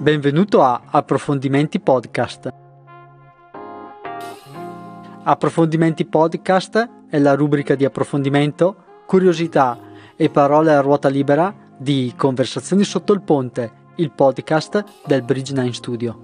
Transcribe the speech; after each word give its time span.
Benvenuto 0.00 0.62
a 0.62 0.80
Approfondimenti 0.86 1.78
Podcast. 1.78 2.50
Approfondimenti 5.24 6.06
Podcast 6.06 6.88
è 7.10 7.18
la 7.18 7.34
rubrica 7.34 7.74
di 7.74 7.84
approfondimento, 7.84 9.02
curiosità 9.04 9.78
e 10.16 10.30
parole 10.30 10.72
a 10.72 10.80
ruota 10.80 11.10
libera 11.10 11.54
di 11.76 12.14
Conversazioni 12.16 12.82
sotto 12.82 13.12
il 13.12 13.20
ponte, 13.20 13.72
il 13.96 14.10
podcast 14.10 14.84
del 15.04 15.20
Bridge 15.20 15.52
9 15.52 15.72
Studio. 15.74 16.20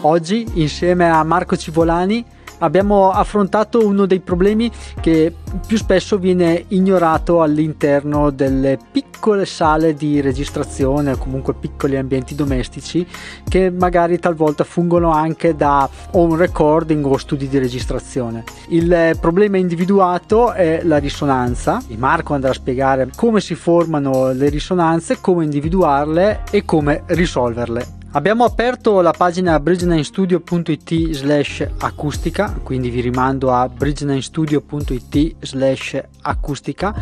Oggi, 0.00 0.46
insieme 0.54 1.10
a 1.10 1.22
Marco 1.22 1.58
Civolani, 1.58 2.24
abbiamo 2.60 3.10
affrontato 3.10 3.84
uno 3.84 4.06
dei 4.06 4.20
problemi 4.20 4.70
che 5.00 5.34
più 5.66 5.76
spesso 5.76 6.18
viene 6.18 6.64
ignorato 6.68 7.42
all'interno 7.42 8.30
delle 8.30 8.78
piccole 8.90 9.44
sale 9.44 9.94
di 9.94 10.20
registrazione 10.20 11.12
o 11.12 11.18
comunque 11.18 11.54
piccoli 11.54 11.96
ambienti 11.96 12.34
domestici 12.34 13.06
che 13.46 13.70
magari 13.70 14.18
talvolta 14.18 14.64
fungono 14.64 15.10
anche 15.10 15.54
da 15.54 15.88
home 16.12 16.36
recording 16.36 17.04
o 17.04 17.16
studi 17.16 17.48
di 17.48 17.58
registrazione. 17.58 18.44
Il 18.68 19.16
problema 19.20 19.58
individuato 19.58 20.52
è 20.52 20.80
la 20.84 20.98
risonanza. 20.98 21.82
Marco 21.96 22.34
andrà 22.34 22.50
a 22.50 22.54
spiegare 22.54 23.10
come 23.14 23.40
si 23.40 23.54
formano 23.54 24.32
le 24.32 24.48
risonanze, 24.48 25.18
come 25.20 25.44
individuarle 25.44 26.42
e 26.50 26.64
come 26.64 27.02
risolverle. 27.06 27.99
Abbiamo 28.12 28.42
aperto 28.42 29.00
la 29.02 29.12
pagina 29.12 29.56
bridge9studio.it 29.58 31.12
slash 31.12 31.64
acustica, 31.78 32.58
quindi 32.60 32.90
vi 32.90 33.00
rimando 33.02 33.52
a 33.52 33.66
bridge9studio.it 33.66 35.36
slash 35.38 36.02
acustica, 36.22 36.92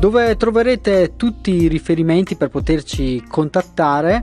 dove 0.00 0.34
troverete 0.38 1.12
tutti 1.14 1.50
i 1.50 1.68
riferimenti 1.68 2.36
per 2.36 2.48
poterci 2.48 3.22
contattare 3.28 4.22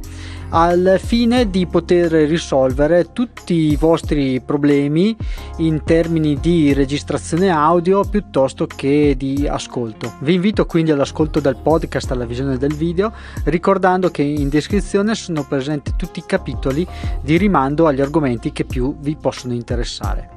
al 0.55 0.99
fine 1.03 1.49
di 1.49 1.65
poter 1.65 2.11
risolvere 2.11 3.11
tutti 3.11 3.53
i 3.53 3.75
vostri 3.75 4.39
problemi 4.39 5.15
in 5.57 5.83
termini 5.83 6.39
di 6.39 6.73
registrazione 6.73 7.49
audio 7.49 8.03
piuttosto 8.03 8.67
che 8.67 9.15
di 9.17 9.47
ascolto. 9.47 10.13
Vi 10.19 10.35
invito 10.35 10.65
quindi 10.65 10.91
all'ascolto 10.91 11.39
del 11.39 11.55
podcast, 11.55 12.11
alla 12.11 12.25
visione 12.25 12.57
del 12.57 12.75
video, 12.75 13.11
ricordando 13.45 14.09
che 14.09 14.21
in 14.21 14.49
descrizione 14.49 15.15
sono 15.15 15.43
presenti 15.43 15.93
tutti 15.95 16.19
i 16.19 16.25
capitoli 16.25 16.85
di 17.21 17.37
rimando 17.37 17.87
agli 17.87 18.01
argomenti 18.01 18.51
che 18.51 18.63
più 18.63 18.95
vi 18.99 19.15
possono 19.15 19.53
interessare. 19.53 20.29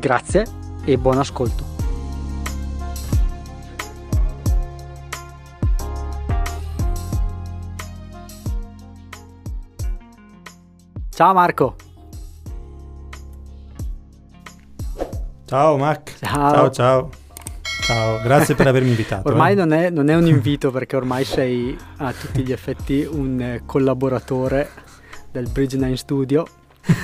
Grazie 0.00 0.44
e 0.84 0.98
buon 0.98 1.18
ascolto. 1.18 1.71
Ciao 11.14 11.34
Marco. 11.34 11.76
Ciao 15.44 15.76
Mac. 15.76 16.14
Ciao. 16.18 16.50
ciao 16.50 16.70
ciao. 16.70 17.10
Ciao, 17.82 18.22
grazie 18.22 18.54
per 18.54 18.66
avermi 18.66 18.88
invitato. 18.88 19.28
ormai 19.28 19.52
eh. 19.52 19.56
non, 19.56 19.72
è, 19.72 19.90
non, 19.90 20.08
è, 20.08 20.14
un 20.14 20.24
invito 20.26 20.70
perché 20.70 20.96
ormai 20.96 21.24
sei 21.24 21.76
a 21.98 22.14
tutti 22.14 22.42
gli 22.42 22.50
effetti 22.50 23.06
un 23.08 23.60
collaboratore 23.66 24.70
del 25.30 25.50
Bridge 25.50 25.76
9 25.76 25.96
Studio. 25.96 26.46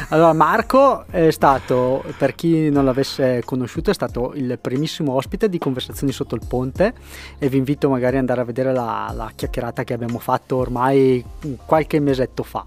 Allora, 0.09 0.33
Marco 0.33 1.05
è 1.11 1.31
stato, 1.31 2.03
per 2.17 2.35
chi 2.35 2.71
non 2.71 2.87
l'avesse 2.87 3.43
conosciuto, 3.45 3.91
è 3.91 3.95
stato 3.95 4.33
il 4.35 4.59
primissimo 4.59 5.13
ospite 5.13 5.51
di 5.51 5.59
Conversazioni 5.59 6.13
sotto 6.13 6.35
il 6.35 6.43
ponte 6.49 6.95
e 7.39 7.51
vi 7.51 7.59
invito 7.59 7.91
magari 7.91 8.15
ad 8.15 8.21
andare 8.21 8.41
a 8.41 8.45
vedere 8.45 8.73
la, 8.73 9.13
la 9.15 9.31
chiacchierata 9.35 9.85
che 9.85 9.93
abbiamo 9.93 10.19
fatto 10.19 10.57
ormai 10.57 11.23
qualche 11.67 12.01
mesetto 12.01 12.43
fa. 12.43 12.65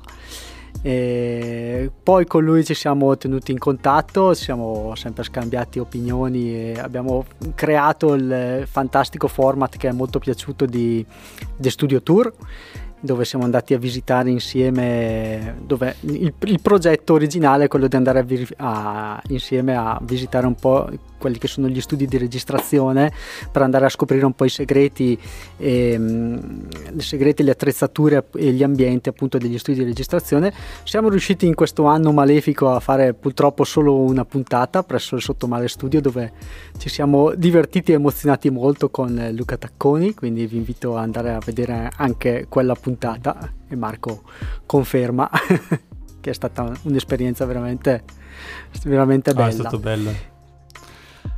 E 0.81 1.91
poi 2.01 2.25
con 2.25 2.43
lui 2.43 2.63
ci 2.63 2.73
siamo 2.73 3.15
tenuti 3.15 3.51
in 3.51 3.59
contatto, 3.59 4.33
ci 4.33 4.45
siamo 4.45 4.95
sempre 4.95 5.23
scambiati 5.23 5.79
opinioni 5.79 6.53
e 6.53 6.79
abbiamo 6.79 7.25
creato 7.53 8.13
il 8.13 8.63
fantastico 8.65 9.27
format 9.27 9.77
che 9.77 9.89
è 9.89 9.91
molto 9.91 10.19
piaciuto 10.19 10.65
di 10.65 11.05
The 11.57 11.69
Studio 11.69 12.01
Tour 12.01 12.33
dove 13.03 13.25
siamo 13.25 13.43
andati 13.43 13.73
a 13.73 13.79
visitare 13.79 14.29
insieme, 14.29 15.55
dove 15.65 15.95
il, 16.01 16.31
il 16.39 16.61
progetto 16.61 17.13
originale 17.13 17.65
è 17.65 17.67
quello 17.67 17.87
di 17.87 17.95
andare 17.95 18.19
a, 18.19 18.25
a, 18.57 19.21
insieme 19.29 19.75
a 19.75 19.99
visitare 20.03 20.45
un 20.45 20.55
po' 20.55 20.87
quelli 21.21 21.37
che 21.37 21.47
sono 21.47 21.67
gli 21.67 21.79
studi 21.79 22.07
di 22.07 22.17
registrazione 22.17 23.13
per 23.51 23.61
andare 23.61 23.85
a 23.85 23.89
scoprire 23.89 24.25
un 24.25 24.33
po' 24.33 24.45
i 24.45 24.49
segreti, 24.49 25.17
e, 25.57 25.95
um, 25.95 26.67
i 26.97 27.01
segreti, 27.01 27.43
le 27.43 27.51
attrezzature 27.51 28.25
e 28.35 28.51
gli 28.51 28.63
ambienti 28.63 29.07
appunto 29.07 29.37
degli 29.37 29.59
studi 29.59 29.77
di 29.77 29.83
registrazione. 29.85 30.51
Siamo 30.83 31.09
riusciti 31.09 31.45
in 31.45 31.53
questo 31.53 31.85
anno 31.85 32.11
malefico 32.11 32.71
a 32.71 32.79
fare 32.79 33.13
purtroppo 33.13 33.63
solo 33.63 33.99
una 33.99 34.25
puntata 34.25 34.81
presso 34.81 35.15
il 35.15 35.21
Sottomare 35.21 35.67
Studio 35.67 36.01
dove 36.01 36.31
ci 36.79 36.89
siamo 36.89 37.35
divertiti 37.35 37.91
e 37.91 37.95
emozionati 37.95 38.49
molto 38.49 38.89
con 38.89 39.29
Luca 39.33 39.57
Tacconi, 39.57 40.15
quindi 40.15 40.47
vi 40.47 40.57
invito 40.57 40.97
ad 40.97 41.03
andare 41.03 41.33
a 41.33 41.39
vedere 41.45 41.91
anche 41.97 42.47
quella 42.49 42.73
puntata 42.73 43.53
e 43.67 43.75
Marco 43.75 44.23
conferma 44.65 45.29
che 46.21 46.29
è 46.29 46.33
stata 46.33 46.71
un'esperienza 46.83 47.45
veramente, 47.45 48.03
veramente 48.83 49.33
bella. 49.33 49.45
Ah, 49.45 49.49
è 49.49 49.51
stato 49.51 49.79
bello. 49.79 50.30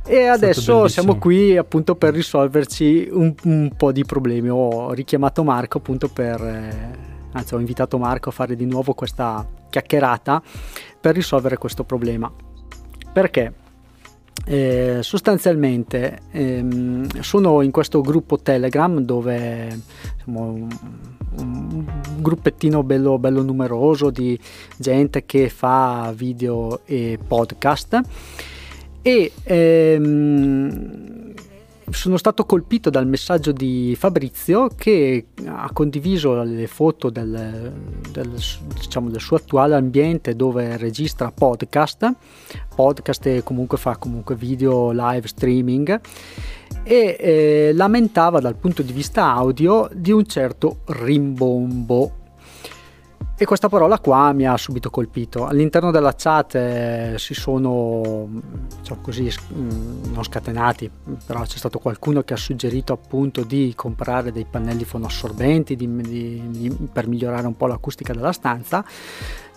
E 0.06 0.26
adesso 0.26 0.86
siamo 0.86 1.16
qui 1.16 1.56
appunto 1.56 1.96
per 1.96 2.12
risolverci 2.12 3.08
un, 3.10 3.34
un, 3.44 3.70
po' 3.74 3.90
di 3.90 4.04
problemi. 4.04 4.50
Ho 4.50 4.92
richiamato 4.92 5.42
Marco 5.42 5.78
appunto 5.78 6.08
per, 6.08 6.42
eh, 6.42 6.90
anzi 7.32 7.54
ho 7.54 7.58
invitato 7.58 7.96
Marco 7.96 8.28
a 8.28 8.32
fare 8.32 8.54
di 8.54 8.66
nuovo 8.66 8.92
questa 8.92 9.46
chiacchierata 9.70 10.42
per 11.00 11.14
risolvere 11.14 11.56
questo 11.56 11.84
problema. 11.84 12.30
Perché? 13.12 13.54
Eh, 14.46 14.98
sostanzialmente 15.00 16.18
ehm, 16.32 17.20
sono 17.20 17.62
in 17.62 17.70
questo 17.70 18.02
gruppo 18.02 18.38
Telegram 18.38 18.98
dove 18.98 19.80
insomma, 20.16 20.40
un, 20.40 20.68
un 21.38 21.86
gruppettino 22.18 22.82
bello, 22.82 23.18
bello 23.18 23.40
numeroso 23.40 24.10
di 24.10 24.38
gente 24.76 25.24
che 25.24 25.48
fa 25.48 26.12
video 26.14 26.80
e 26.84 27.18
podcast 27.26 28.02
e 29.06 29.32
ehm, 29.42 31.34
sono 31.90 32.16
stato 32.16 32.46
colpito 32.46 32.88
dal 32.88 33.06
messaggio 33.06 33.52
di 33.52 33.94
Fabrizio 33.98 34.68
che 34.74 35.26
ha 35.44 35.68
condiviso 35.74 36.42
le 36.42 36.66
foto 36.66 37.10
del, 37.10 37.70
del, 38.10 38.32
diciamo, 38.80 39.10
del 39.10 39.20
suo 39.20 39.36
attuale 39.36 39.74
ambiente 39.74 40.34
dove 40.34 40.78
registra 40.78 41.30
podcast, 41.30 42.12
podcast 42.74 43.26
e 43.26 43.42
comunque 43.42 43.76
fa 43.76 43.98
comunque 43.98 44.36
video 44.36 44.90
live 44.90 45.28
streaming. 45.28 46.00
E 46.82 47.16
eh, 47.20 47.72
lamentava 47.74 48.40
dal 48.40 48.56
punto 48.56 48.80
di 48.80 48.92
vista 48.94 49.32
audio 49.32 49.86
di 49.92 50.12
un 50.12 50.24
certo 50.24 50.78
rimbombo 50.86 52.22
e 53.44 53.46
questa 53.46 53.68
parola 53.68 53.98
qua 53.98 54.32
mi 54.32 54.46
ha 54.46 54.56
subito 54.56 54.88
colpito. 54.88 55.46
All'interno 55.46 55.90
della 55.90 56.14
chat 56.16 56.54
eh, 56.54 57.14
si 57.18 57.34
sono, 57.34 58.26
diciamo 58.80 59.02
così, 59.02 59.30
mm, 59.52 60.14
non 60.14 60.24
scatenati, 60.24 60.90
però 61.26 61.42
c'è 61.42 61.58
stato 61.58 61.78
qualcuno 61.78 62.22
che 62.22 62.32
ha 62.32 62.38
suggerito 62.38 62.94
appunto 62.94 63.42
di 63.42 63.74
comprare 63.76 64.32
dei 64.32 64.46
pannelli 64.50 64.84
fonoassorbenti 64.84 65.76
di, 65.76 65.94
di, 66.00 66.42
di, 66.48 66.70
per 66.90 67.06
migliorare 67.06 67.46
un 67.46 67.54
po' 67.54 67.66
l'acustica 67.66 68.14
della 68.14 68.32
stanza 68.32 68.82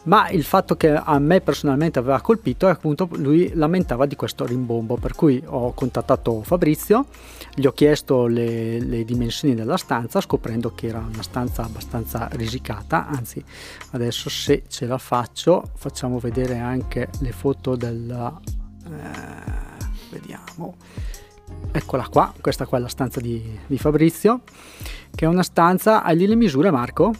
ma 0.08 0.30
il 0.30 0.44
fatto 0.44 0.76
che 0.76 0.94
a 0.94 1.20
me 1.20 1.42
personalmente 1.42 2.00
aveva 2.00 2.22
colpito 2.22 2.68
è 2.68 2.72
appunto 2.72 3.08
lui 3.14 3.52
lamentava 3.54 4.06
di 4.06 4.16
questo 4.16 4.46
rimbombo 4.46 4.96
per 4.96 5.14
cui 5.14 5.42
ho 5.46 5.74
contattato 5.74 6.42
Fabrizio 6.44 7.06
gli 7.54 7.66
ho 7.66 7.72
chiesto 7.72 8.26
le, 8.26 8.80
le, 8.80 9.04
dimensioni 9.04 9.54
della 9.54 9.78
stanza 9.78 10.22
scoprendo 10.22 10.74
che 10.74 10.88
era 10.88 11.00
una 11.00 11.24
stanza 11.24 11.64
abbastanza 11.64 12.30
risicata. 12.34 13.08
Anzi 13.08 13.44
adesso 13.92 14.30
se 14.30 14.64
ce 14.68 14.86
la 14.86 14.98
faccio 14.98 15.72
facciamo 15.76 16.20
vedere 16.20 16.58
anche 16.58 17.10
le 17.20 17.32
foto 17.32 17.76
della 17.76 18.40
eh, 18.86 20.10
vediamo. 20.10 20.76
Eccola 21.72 22.08
qua 22.08 22.34
questa 22.40 22.66
qua 22.66 22.78
è 22.78 22.82
la 22.82 22.88
stanza 22.88 23.20
di, 23.20 23.60
di 23.66 23.78
Fabrizio 23.78 24.42
che 25.14 25.26
è 25.26 25.28
una 25.28 25.44
stanza 25.44 26.02
hai 26.04 26.16
lì 26.16 26.28
le 26.28 26.36
misure 26.36 26.72
Marco? 26.72 27.14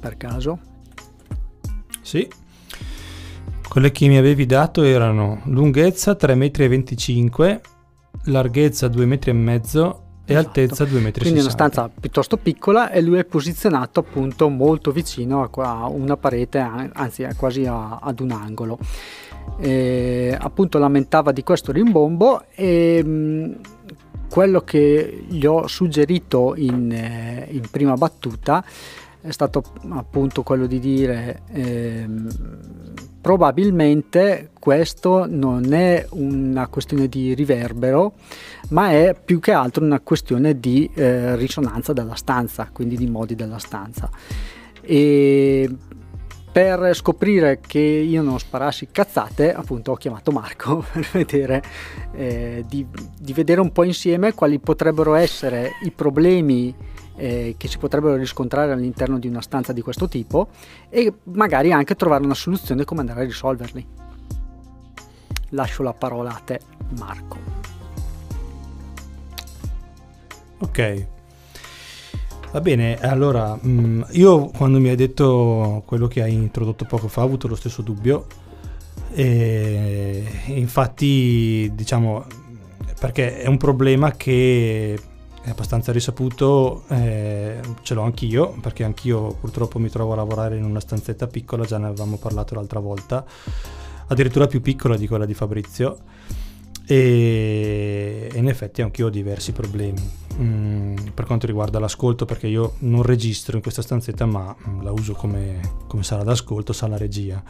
Per 0.00 0.16
caso 0.18 0.72
sì. 2.04 2.28
Quelle 3.66 3.90
che 3.90 4.06
mi 4.06 4.18
avevi 4.18 4.46
dato 4.46 4.82
erano 4.82 5.40
lunghezza 5.46 6.12
3,25 6.12 7.54
m, 7.54 7.60
larghezza 8.30 8.86
2,5 8.86 9.32
m 9.32 9.48
e 9.48 10.32
esatto. 10.32 10.48
altezza 10.48 10.84
2,60 10.84 11.00
m. 11.00 11.10
Quindi 11.12 11.38
è 11.38 11.42
una 11.42 11.50
stanza 11.50 11.88
piuttosto 11.88 12.36
piccola 12.36 12.90
e 12.90 13.00
lui 13.00 13.18
è 13.18 13.24
posizionato 13.24 14.00
appunto 14.00 14.48
molto 14.48 14.92
vicino 14.92 15.50
a 15.50 15.88
una 15.88 16.16
parete, 16.16 16.58
anzi 16.58 17.26
quasi 17.36 17.64
a, 17.64 17.96
ad 17.96 18.20
un 18.20 18.30
angolo. 18.30 18.78
E, 19.58 20.36
appunto 20.38 20.78
lamentava 20.78 21.32
di 21.32 21.42
questo 21.42 21.72
rimbombo 21.72 22.44
e 22.54 23.56
quello 24.30 24.60
che 24.62 25.24
gli 25.28 25.46
ho 25.46 25.66
suggerito 25.66 26.54
in, 26.56 26.90
eh, 26.90 27.46
in 27.50 27.68
prima 27.70 27.94
battuta 27.94 28.64
è 28.64 28.72
stato 29.32 29.62
appunto 29.90 30.42
quello 30.42 30.66
di 30.66 30.78
dire 30.78 31.42
ehm, 31.50 32.28
probabilmente 33.20 34.50
questo 34.58 35.24
non 35.26 35.72
è 35.72 36.06
una 36.10 36.68
questione 36.68 37.08
di 37.08 37.32
riverbero, 37.32 38.12
ma 38.68 38.90
è 38.90 39.16
più 39.18 39.40
che 39.40 39.52
altro 39.52 39.82
una 39.82 40.00
questione 40.00 40.60
di 40.60 40.90
eh, 40.94 41.34
risonanza 41.36 41.94
della 41.94 42.16
stanza, 42.16 42.68
quindi 42.70 42.96
di 42.96 43.06
modi 43.06 43.34
della 43.34 43.58
stanza. 43.58 44.10
E 44.82 45.74
per 46.52 46.94
scoprire 46.94 47.60
che 47.66 47.80
io 47.80 48.22
non 48.22 48.38
sparassi 48.38 48.88
cazzate, 48.92 49.54
appunto 49.54 49.92
ho 49.92 49.96
chiamato 49.96 50.30
Marco 50.30 50.84
per 50.92 51.08
vedere, 51.10 51.62
eh, 52.12 52.64
di, 52.68 52.86
di 53.18 53.32
vedere 53.32 53.60
un 53.60 53.72
po' 53.72 53.84
insieme 53.84 54.34
quali 54.34 54.58
potrebbero 54.58 55.14
essere 55.14 55.72
i 55.82 55.90
problemi 55.90 56.72
eh, 57.16 57.54
che 57.56 57.68
si 57.68 57.78
potrebbero 57.78 58.16
riscontrare 58.16 58.72
all'interno 58.72 59.18
di 59.18 59.28
una 59.28 59.40
stanza 59.40 59.72
di 59.72 59.80
questo 59.80 60.08
tipo 60.08 60.48
e 60.88 61.12
magari 61.24 61.72
anche 61.72 61.94
trovare 61.94 62.24
una 62.24 62.34
soluzione 62.34 62.84
come 62.84 63.00
andare 63.00 63.20
a 63.20 63.24
risolverli. 63.24 63.86
Lascio 65.50 65.82
la 65.82 65.92
parola 65.92 66.34
a 66.34 66.40
te, 66.44 66.60
Marco. 66.98 67.38
Ok. 70.58 71.06
Va 72.52 72.60
bene, 72.60 72.98
allora 73.00 73.58
mm, 73.66 74.02
io 74.12 74.46
quando 74.46 74.78
mi 74.78 74.88
hai 74.88 74.96
detto 74.96 75.82
quello 75.86 76.06
che 76.06 76.22
hai 76.22 76.32
introdotto 76.32 76.84
poco 76.84 77.08
fa 77.08 77.22
ho 77.22 77.24
avuto 77.24 77.48
lo 77.48 77.56
stesso 77.56 77.82
dubbio 77.82 78.26
e 79.10 80.24
infatti 80.46 81.70
diciamo 81.74 82.24
perché 83.00 83.40
è 83.40 83.48
un 83.48 83.56
problema 83.56 84.12
che 84.12 84.98
è 85.44 85.50
abbastanza 85.50 85.92
risaputo, 85.92 86.84
eh, 86.88 87.60
ce 87.82 87.92
l'ho 87.92 88.00
anch'io, 88.00 88.56
perché 88.62 88.82
anch'io 88.82 89.34
purtroppo 89.34 89.78
mi 89.78 89.90
trovo 89.90 90.14
a 90.14 90.16
lavorare 90.16 90.56
in 90.56 90.64
una 90.64 90.80
stanzetta 90.80 91.26
piccola, 91.26 91.66
già 91.66 91.76
ne 91.76 91.86
avevamo 91.86 92.16
parlato 92.16 92.54
l'altra 92.54 92.80
volta, 92.80 93.24
addirittura 94.06 94.46
più 94.46 94.62
piccola 94.62 94.96
di 94.96 95.06
quella 95.06 95.26
di 95.26 95.34
Fabrizio, 95.34 95.98
e, 96.86 98.30
e 98.32 98.38
in 98.38 98.48
effetti 98.48 98.80
anch'io 98.80 99.06
ho 99.06 99.10
diversi 99.10 99.52
problemi. 99.52 100.22
Mm, 100.40 100.96
per 101.12 101.26
quanto 101.26 101.46
riguarda 101.46 101.78
l'ascolto, 101.78 102.24
perché 102.24 102.46
io 102.46 102.76
non 102.78 103.02
registro 103.02 103.56
in 103.56 103.62
questa 103.62 103.82
stanzetta, 103.82 104.24
ma 104.24 104.56
la 104.80 104.92
uso 104.92 105.12
come, 105.12 105.60
come 105.86 106.02
sala 106.04 106.22
d'ascolto, 106.22 106.72
sala 106.72 106.96
regia 106.96 107.42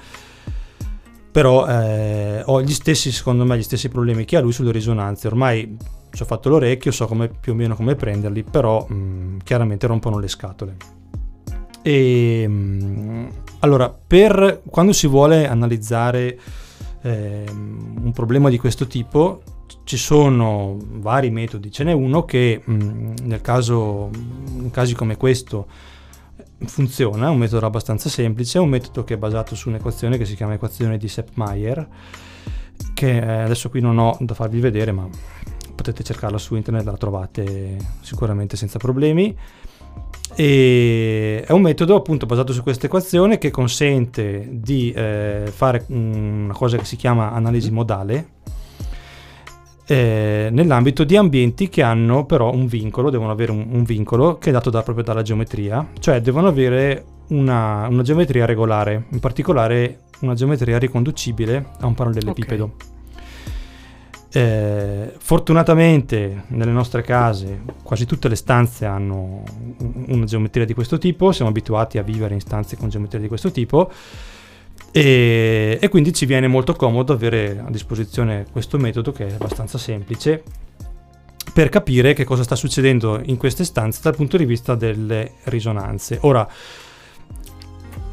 però 1.35 1.67
eh, 1.67 2.43
ho 2.47 2.63
gli 2.63 2.73
stessi, 2.73 3.11
secondo 3.11 3.45
me, 3.45 3.59
gli 3.59 3.65
stessi 3.65 3.89
problemi 3.89 4.25
che 4.25 4.37
ha 4.37 4.41
lui 4.41 4.53
sulle 4.53 4.71
risonanze. 4.71 5.27
Ormai 5.27 5.77
ci 6.15 6.23
ho 6.23 6.27
fatto 6.27 6.49
l'orecchio, 6.49 6.93
so 6.93 7.07
come, 7.07 7.29
più 7.29 7.53
o 7.53 7.55
meno 7.55 7.75
come 7.75 7.97
prenderli, 7.97 8.45
però 8.45 8.87
mh, 8.89 8.95
mm, 8.95 9.39
chiaramente 9.43 9.87
rompono 9.87 10.19
le 10.19 10.29
scatole. 10.29 10.77
E 11.83 12.47
mh, 12.47 12.53
mm, 12.53 13.27
allora, 13.61 13.91
per 13.91 14.63
quando 14.71 14.93
si 14.93 15.07
vuole 15.07 15.49
analizzare 15.49 16.39
eh, 17.03 17.45
un 17.49 18.13
problema 18.15 18.49
di 18.49 18.59
questo 18.59 18.87
tipo, 18.87 19.43
ci 19.83 19.97
sono 19.97 20.77
vari 20.79 21.31
metodi. 21.31 21.71
Ce 21.71 21.83
n'è 21.83 21.93
uno 21.93 22.25
che 22.25 22.63
mh, 22.65 22.73
mm, 22.73 23.15
nel 23.25 23.41
caso, 23.41 24.09
in 24.13 24.71
casi 24.71 24.95
come 24.95 25.17
questo, 25.17 25.67
funziona, 26.67 27.27
è 27.27 27.31
un 27.31 27.39
metodo 27.39 27.67
abbastanza 27.67 28.09
semplice, 28.09 28.59
è 28.59 28.61
un 28.61 28.69
metodo 28.69 29.03
che 29.03 29.15
è 29.15 29.19
basato 29.19 29.57
su 29.57 29.69
un'equazione 29.69 30.17
che 30.17 30.25
si 30.25 30.37
chiama 30.37 30.55
equazione 30.55 30.97
di 30.97 31.09
Sepp-Meyer, 31.09 31.89
che 32.95 33.17
eh, 33.17 33.43
adesso 33.43 33.69
qui 33.69 33.81
non 33.81 33.99
ho 33.99 34.17
da 34.21 34.35
farvi 34.35 34.61
vedere, 34.61 34.93
ma 34.93 35.09
potete 35.75 36.03
cercarla 36.03 36.39
su 36.39 36.55
internet, 36.55 36.85
la 36.85 36.97
trovate 36.97 37.77
sicuramente 38.01 38.57
senza 38.57 38.79
problemi. 38.79 39.37
E 40.37 41.45
è 41.47 41.53
un 41.53 41.63
metodo 41.63 41.95
appunto 41.95 42.27
basato 42.27 42.53
su 42.53 42.63
questa 42.63 42.87
equazione 42.87 43.39
che 43.39 43.51
consente 43.51 44.49
di 44.51 44.91
eh, 44.93 45.51
fare 45.53 45.85
una 45.89 46.53
cosa 46.53 46.77
che 46.77 46.85
si 46.85 46.97
chiama 46.97 47.33
analisi 47.33 47.71
modale 47.71 48.43
eh, 49.87 50.49
nell'ambito 50.51 51.05
di 51.05 51.17
ambienti 51.17 51.69
che 51.69 51.83
hanno 51.83 52.25
però 52.25 52.53
un 52.53 52.67
vincolo, 52.67 53.11
devono 53.11 53.31
avere 53.31 53.53
un, 53.53 53.67
un 53.71 53.83
vincolo 53.83 54.39
che 54.39 54.49
è 54.49 54.53
dato 54.53 54.71
da, 54.71 54.83
proprio 54.83 55.05
dalla 55.05 55.23
geometria, 55.23 55.87
cioè 55.99 56.21
devono 56.21 56.49
avere 56.49 57.05
una, 57.29 57.87
una, 57.89 58.03
geometria 58.03 58.47
regolare, 58.47 59.07
in 59.11 59.21
particolare 59.21 60.05
una 60.21 60.35
geometria 60.35 60.79
riconducibile 60.79 61.67
a 61.81 61.87
un 61.87 61.95
parallelepipedo. 61.95 62.65
Okay. 62.65 62.94
Eh, 64.37 65.13
fortunatamente 65.17 66.47
nelle 66.49 66.73
nostre 66.73 67.03
case 67.03 67.61
quasi 67.85 68.05
tutte 68.05 68.27
le 68.27 68.35
stanze 68.35 68.85
hanno 68.85 69.45
una 70.09 70.25
geometria 70.25 70.65
di 70.65 70.75
questo 70.75 70.99
tipo, 70.99 71.31
siamo 71.31 71.53
abituati 71.53 71.99
a 71.99 72.03
vivere 72.03 72.35
in 72.35 72.41
stanze 72.41 72.77
con 72.77 72.89
geometria 72.89 73.21
di 73.21 73.29
questo 73.29 73.53
tipo 73.53 73.89
e, 74.91 75.79
e 75.81 75.89
quindi 75.89 76.13
ci 76.13 76.27
viene 76.27 76.49
molto 76.49 76.75
comodo 76.75 77.13
avere 77.13 77.63
a 77.65 77.71
disposizione 77.71 78.47
questo 78.51 78.77
metodo 78.77 79.13
che 79.13 79.29
è 79.29 79.33
abbastanza 79.35 79.79
semplice 79.79 80.43
per 81.53 81.69
capire 81.69 82.13
che 82.13 82.25
cosa 82.25 82.43
sta 82.43 82.57
succedendo 82.57 83.21
in 83.23 83.37
queste 83.37 83.63
stanze 83.63 84.01
dal 84.03 84.17
punto 84.17 84.37
di 84.37 84.47
vista 84.47 84.75
delle 84.75 85.35
risonanze. 85.45 86.19
Ora, 86.23 86.45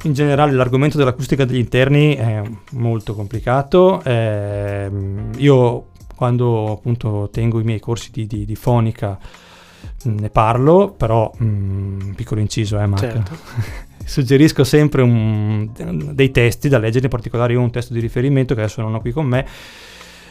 in 0.03 0.13
generale 0.13 0.51
l'argomento 0.51 0.97
dell'acustica 0.97 1.45
degli 1.45 1.57
interni 1.57 2.15
è 2.15 2.43
molto 2.73 3.15
complicato. 3.15 4.03
Eh, 4.03 4.91
io 5.37 5.85
quando 6.21 6.71
appunto 6.71 7.29
tengo 7.31 7.59
i 7.59 7.63
miei 7.63 7.79
corsi 7.79 8.11
di, 8.11 8.27
di, 8.27 8.45
di 8.45 8.55
fonica 8.55 9.17
mm, 10.07 10.19
ne 10.19 10.29
parlo, 10.29 10.93
però 10.95 11.31
mh, 11.35 11.45
mm, 11.45 12.11
piccolo 12.11 12.39
inciso, 12.41 12.77
eh, 12.79 12.85
Marco. 12.85 13.07
Certo. 13.07 13.37
Suggerisco 14.05 14.63
sempre 14.63 15.01
un, 15.01 15.71
dei 16.13 16.29
testi 16.29 16.69
da 16.69 16.77
leggere, 16.77 17.05
in 17.05 17.09
particolare 17.09 17.53
io 17.53 17.59
ho 17.59 17.63
un 17.63 17.71
testo 17.71 17.93
di 17.93 17.99
riferimento 17.99 18.53
che 18.53 18.61
adesso 18.61 18.81
non 18.81 18.93
ho 18.93 19.01
qui 19.01 19.11
con 19.11 19.25
me. 19.25 19.47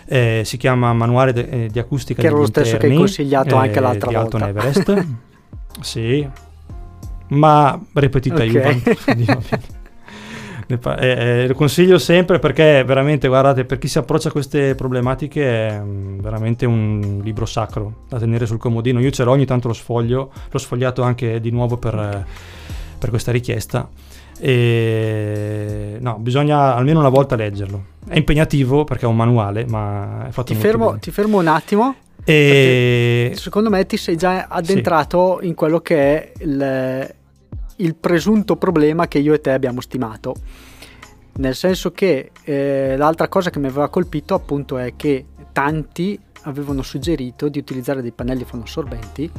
Eh, 0.06 0.42
si 0.44 0.56
chiama 0.58 0.92
Manuale 0.92 1.32
de, 1.32 1.48
eh, 1.48 1.69
di 1.69 1.81
acustica 1.81 2.20
che 2.20 2.28
era 2.28 2.36
lo 2.36 2.46
stesso 2.46 2.75
interni, 2.75 2.88
che 2.88 2.94
hai 2.94 3.06
consigliato 3.06 3.54
eh, 3.56 3.58
anche 3.58 3.81
l'altra 3.81 4.08
di 4.10 4.14
volta 4.14 4.36
Alton 4.36 4.48
Everest 4.48 5.06
sì 5.82 6.28
ma 7.28 7.81
repetita 7.93 8.43
okay. 8.43 8.82
aiuto 10.70 10.96
eh, 10.96 11.43
eh, 11.43 11.46
lo 11.46 11.55
consiglio 11.55 11.99
sempre 11.99 12.38
perché 12.38 12.84
veramente, 12.84 13.28
guardate, 13.28 13.64
per 13.64 13.78
chi 13.78 13.88
si 13.88 13.99
approccia 13.99 14.28
a 14.28 14.32
queste 14.32 14.75
problematiche 14.75 15.69
è 15.69 15.81
mm, 15.81 16.19
veramente 16.20 16.67
un 16.67 17.20
libro 17.22 17.46
sacro 17.46 18.05
da 18.08 18.19
tenere 18.19 18.46
sul 18.46 18.58
comodino. 18.58 19.00
Io 19.00 19.11
ce 19.11 19.25
l'ho, 19.25 19.32
ogni 19.32 19.46
tanto 19.46 19.69
lo 19.69 19.75
sfoglio, 19.75 20.31
l'ho 20.50 20.58
sfogliato 20.58 21.02
anche 21.02 21.40
di 21.40 21.50
nuovo 21.50 21.76
per, 21.76 22.26
per 22.98 23.10
questa 23.10 23.32
richiesta. 23.32 23.89
E 24.43 25.98
no, 26.00 26.17
bisogna 26.19 26.74
almeno 26.74 27.00
una 27.00 27.10
volta 27.10 27.36
leggerlo. 27.36 27.84
È 28.08 28.17
impegnativo 28.17 28.84
perché 28.84 29.05
è 29.05 29.08
un 29.08 29.17
manuale, 29.17 29.67
ma 29.67 30.27
è 30.29 30.31
fatto 30.31 30.53
ti 30.53 30.58
fermo. 30.58 30.98
Ti 30.98 31.10
fermo 31.10 31.39
un 31.39 31.46
attimo. 31.46 31.94
E... 32.24 33.32
Secondo 33.34 33.70
me 33.70 33.84
ti 33.86 33.96
sei 33.96 34.17
già 34.17 34.46
addentrato 34.48 35.39
sì. 35.41 35.48
in 35.48 35.55
quello 35.55 35.81
che 35.81 35.96
è 35.96 36.32
il, 36.41 37.15
il 37.81 37.94
presunto 37.94 38.56
problema 38.56 39.08
che 39.08 39.19
io 39.19 39.34
e 39.34 39.41
te 39.41 39.53
abbiamo 39.53 39.81
stimato. 39.81 40.34
Nel 41.32 41.55
senso 41.55 41.93
che 41.93 42.32
eh, 42.44 42.96
l'altra 42.96 43.29
cosa 43.29 43.51
che 43.51 43.58
mi 43.58 43.67
aveva 43.67 43.89
colpito 43.89 44.34
appunto 44.34 44.79
è 44.79 44.94
che 44.96 45.27
tanti 45.53 46.19
avevano 46.43 46.82
suggerito 46.82 47.49
di 47.49 47.58
utilizzare 47.58 48.03
dei 48.03 48.13
pannelli 48.13 48.44
fonoassorbenti 48.44 49.31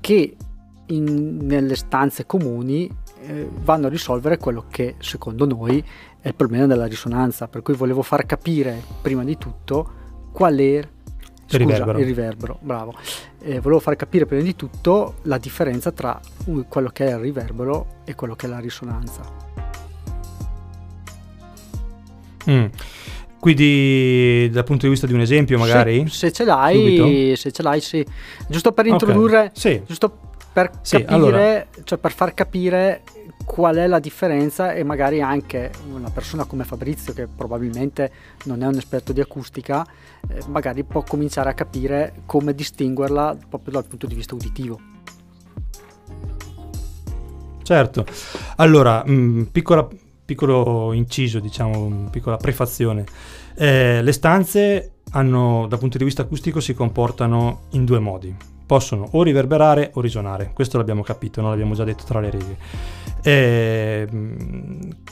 che 0.00 0.36
in, 0.86 1.38
nelle 1.42 1.76
stanze 1.76 2.26
comuni 2.26 2.90
eh, 3.20 3.48
vanno 3.62 3.86
a 3.86 3.90
risolvere 3.90 4.38
quello 4.38 4.64
che 4.70 4.94
secondo 4.98 5.44
noi 5.44 5.84
è 6.20 6.28
il 6.28 6.34
problema 6.34 6.66
della 6.66 6.86
risonanza, 6.86 7.48
per 7.48 7.62
cui 7.62 7.74
volevo 7.74 8.02
far 8.02 8.26
capire 8.26 8.82
prima 9.02 9.24
di 9.24 9.36
tutto 9.36 9.96
qual 10.32 10.56
è 10.56 10.88
Scusa, 11.48 11.56
il 11.56 11.66
riverbero. 11.66 11.98
Il 11.98 12.04
riverbero, 12.04 12.58
bravo. 12.60 12.94
Eh, 13.40 13.58
volevo 13.60 13.80
far 13.80 13.96
capire 13.96 14.26
prima 14.26 14.42
di 14.42 14.54
tutto 14.54 15.14
la 15.22 15.38
differenza 15.38 15.90
tra 15.92 16.20
quello 16.68 16.90
che 16.90 17.06
è 17.06 17.10
il 17.12 17.18
riverbero 17.18 18.02
e 18.04 18.14
quello 18.14 18.36
che 18.36 18.46
è 18.46 18.48
la 18.50 18.58
risonanza. 18.58 19.22
Mm. 22.50 22.66
Quindi 23.40 24.50
dal 24.50 24.64
punto 24.64 24.84
di 24.84 24.90
vista 24.90 25.06
di 25.06 25.14
un 25.14 25.20
esempio 25.20 25.58
magari? 25.58 26.06
Se, 26.08 26.26
se 26.26 26.32
ce 26.32 26.44
l'hai, 26.44 27.34
se 27.36 27.50
ce 27.50 27.62
l'hai 27.62 27.80
sì. 27.80 28.04
Giusto 28.46 28.72
per 28.72 28.86
introdurre, 28.86 29.38
okay. 29.38 29.50
sì. 29.52 29.82
giusto 29.86 30.18
per 30.52 30.70
sì, 30.82 30.96
capire, 30.96 31.14
allora. 31.14 31.66
cioè 31.84 31.98
per 31.98 32.12
far 32.12 32.34
capire 32.34 33.02
qual 33.48 33.76
è 33.76 33.86
la 33.86 33.98
differenza 33.98 34.74
e 34.74 34.84
magari 34.84 35.22
anche 35.22 35.70
una 35.90 36.10
persona 36.10 36.44
come 36.44 36.64
Fabrizio 36.64 37.14
che 37.14 37.26
probabilmente 37.26 38.12
non 38.44 38.62
è 38.62 38.66
un 38.66 38.76
esperto 38.76 39.14
di 39.14 39.22
acustica 39.22 39.86
eh, 40.28 40.42
magari 40.48 40.84
può 40.84 41.02
cominciare 41.02 41.48
a 41.48 41.54
capire 41.54 42.20
come 42.26 42.54
distinguerla 42.54 43.38
proprio 43.48 43.72
dal 43.72 43.86
punto 43.86 44.06
di 44.06 44.14
vista 44.14 44.34
uditivo. 44.34 44.78
Certo, 47.62 48.04
allora 48.56 49.02
mh, 49.04 49.12
mm, 49.12 49.42
piccola, 49.44 49.88
piccolo 50.24 50.92
inciso, 50.92 51.40
diciamo, 51.40 52.08
piccola 52.10 52.36
prefazione. 52.36 53.04
Eh, 53.54 54.02
le 54.02 54.12
stanze 54.12 54.92
hanno, 55.12 55.66
dal 55.68 55.78
punto 55.78 55.96
di 55.96 56.04
vista 56.04 56.22
acustico 56.22 56.60
si 56.60 56.74
comportano 56.74 57.62
in 57.70 57.86
due 57.86 57.98
modi. 57.98 58.34
Possono 58.66 59.08
o 59.12 59.22
riverberare 59.22 59.90
o 59.94 60.02
risuonare, 60.02 60.50
questo 60.52 60.76
l'abbiamo 60.76 61.02
capito, 61.02 61.40
non 61.40 61.50
l'abbiamo 61.50 61.72
già 61.74 61.84
detto 61.84 62.04
tra 62.04 62.20
le 62.20 62.30
righe. 62.30 62.97
E, 63.22 64.06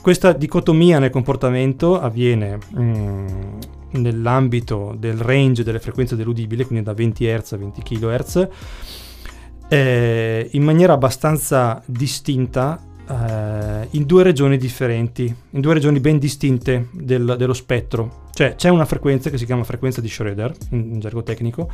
questa 0.01 0.33
dicotomia 0.33 0.99
nel 0.99 1.11
comportamento 1.11 2.01
avviene 2.01 2.59
mm, 2.79 3.27
nell'ambito 3.93 4.95
del 4.99 5.19
range 5.19 5.65
delle 5.65 5.81
frequenze 5.81 6.17
dell'udibile, 6.17 6.65
quindi 6.65 6.85
da 6.85 6.93
20 6.93 7.25
Hz 7.25 7.53
a 7.53 7.57
20 7.57 7.83
kHz, 7.83 8.49
eh, 9.69 10.49
in 10.53 10.63
maniera 10.63 10.93
abbastanza 10.93 11.83
distinta 11.87 12.81
eh, 13.09 13.89
in 13.91 14.05
due 14.05 14.23
regioni 14.23 14.57
differenti, 14.57 15.35
in 15.51 15.61
due 15.61 15.75
regioni 15.75 16.01
ben 16.01 16.19
distinte 16.19 16.89
del, 16.93 17.35
dello 17.37 17.55
spettro. 17.55 18.25
Cioè 18.33 18.55
c'è 18.55 18.69
una 18.69 18.85
frequenza 18.85 19.31
che 19.31 19.39
si 19.39 19.47
chiama 19.47 19.65
frequenza 19.65 20.01
di 20.01 20.09
Schroeder, 20.09 20.55
in, 20.71 20.93
in 20.95 21.01
gergo 21.01 21.23
tecnico, 21.23 21.71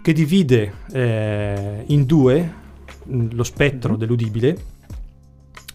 che 0.00 0.12
divide 0.12 0.72
eh, 0.92 1.84
in 1.86 2.04
due 2.04 2.52
mm, 3.10 3.28
lo 3.32 3.44
spettro 3.44 3.90
mm-hmm. 3.90 3.98
dell'udibile 3.98 4.58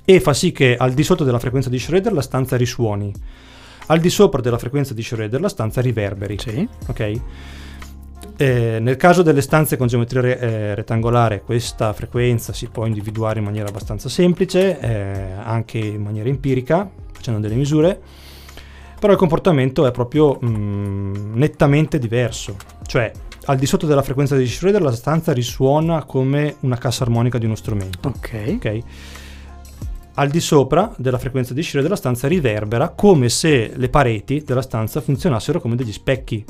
e 0.06 0.20
fa 0.20 0.34
sì 0.34 0.52
che 0.52 0.76
al 0.78 0.94
di 0.94 1.04
sotto 1.04 1.24
della 1.24 1.40
frequenza 1.40 1.70
di 1.70 1.80
Schroeder 1.80 2.14
la 2.14 2.22
stanza 2.22 2.58
risuoni, 2.58 3.14
al 3.88 4.00
di 4.00 4.10
sopra 4.10 4.42
della 4.42 4.58
frequenza 4.58 4.94
di 4.94 5.04
Schroeder 5.04 5.40
la 5.40 5.50
stanza 5.50 5.82
riverberi. 5.82 6.38
Sì. 6.40 6.68
Ok? 6.88 7.22
Eh, 8.36 8.80
nel 8.82 8.98
caso 8.98 9.22
delle 9.22 9.42
stanze 9.42 9.78
con 9.78 9.88
geometria 9.88 10.22
re- 10.22 10.40
eh, 10.40 10.76
rettangolare 10.76 11.42
questa 11.42 11.94
frequenza 11.94 12.52
si 12.52 12.68
può 12.68 12.86
individuare 12.86 13.40
in 13.40 13.46
maniera 13.46 13.70
abbastanza 13.70 14.10
semplice, 14.10 14.80
eh, 14.80 15.34
anche 15.44 15.78
in 15.78 16.02
maniera 16.02 16.30
empirica, 16.30 16.90
facendo 17.12 17.40
delle 17.40 17.56
misure, 17.56 18.00
però 19.00 19.14
il 19.14 19.20
comportamento 19.20 19.86
è 19.86 19.92
proprio 19.92 20.38
mh, 20.40 20.48
mm, 20.48 21.36
nettamente 21.36 22.00
diverso, 22.00 22.56
cioè 22.86 23.12
al 23.46 23.58
di 23.58 23.66
sotto 23.66 23.86
della 23.86 24.02
frequenza 24.02 24.36
di 24.36 24.48
Schroeder 24.48 24.82
la 24.82 24.94
stanza 24.94 25.34
risuona 25.34 26.06
come 26.06 26.56
una 26.62 26.78
cassa 26.78 27.04
armonica 27.04 27.38
di 27.38 27.46
uno 27.46 27.56
strumento. 27.56 28.08
Ok. 28.08 28.54
okay? 28.56 28.84
Al 30.16 30.30
di 30.30 30.40
sopra 30.40 30.94
della 30.98 31.18
frequenza 31.18 31.56
di 31.56 31.64
Schroeder 31.64 31.90
la 31.90 31.96
stanza 31.96 32.28
riverbera 32.28 32.90
come 32.90 33.30
se 33.30 33.72
le 33.76 33.90
pareti 33.90 34.44
della 34.46 34.62
stanza 34.62 35.02
funzionassero 35.02 35.60
come 35.60 35.76
degli 35.76 35.92
specchi. 35.92 36.46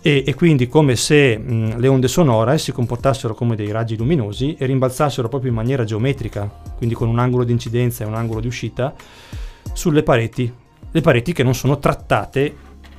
E, 0.00 0.24
e 0.26 0.34
quindi 0.34 0.66
come 0.66 0.96
se 0.96 1.36
mh, 1.36 1.78
le 1.78 1.88
onde 1.88 2.08
sonore 2.08 2.58
si 2.58 2.72
comportassero 2.72 3.34
come 3.34 3.56
dei 3.56 3.70
raggi 3.70 3.96
luminosi 3.96 4.54
e 4.58 4.66
rimbalzassero 4.66 5.28
proprio 5.28 5.50
in 5.50 5.56
maniera 5.56 5.84
geometrica, 5.84 6.46
quindi 6.76 6.94
con 6.94 7.08
un 7.08 7.18
angolo 7.18 7.44
di 7.44 7.52
incidenza 7.52 8.04
e 8.04 8.06
un 8.06 8.14
angolo 8.14 8.40
di 8.40 8.46
uscita, 8.46 8.94
sulle 9.72 10.02
pareti, 10.02 10.52
le 10.90 11.00
pareti 11.00 11.32
che 11.32 11.42
non 11.42 11.54
sono 11.54 11.78
trattate 11.78 12.54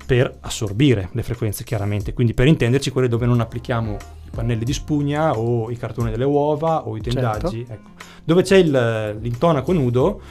per 0.05 0.37
assorbire 0.41 1.09
le 1.11 1.23
frequenze 1.23 1.63
chiaramente, 1.63 2.13
quindi 2.13 2.33
per 2.33 2.47
intenderci 2.47 2.91
quelle 2.91 3.07
dove 3.07 3.25
non 3.25 3.39
applichiamo 3.39 3.97
pannelli 4.35 4.63
di 4.63 4.73
spugna 4.73 5.37
o 5.37 5.71
i 5.71 5.77
cartoni 5.77 6.11
delle 6.11 6.25
uova 6.25 6.87
o 6.87 6.95
i 6.95 7.01
tendaggi, 7.01 7.65
certo. 7.65 7.73
ecco. 7.73 7.89
dove 8.23 8.43
c'è 8.43 8.57
il, 8.57 9.17
l'intonaco 9.19 9.71
nudo 9.73 10.21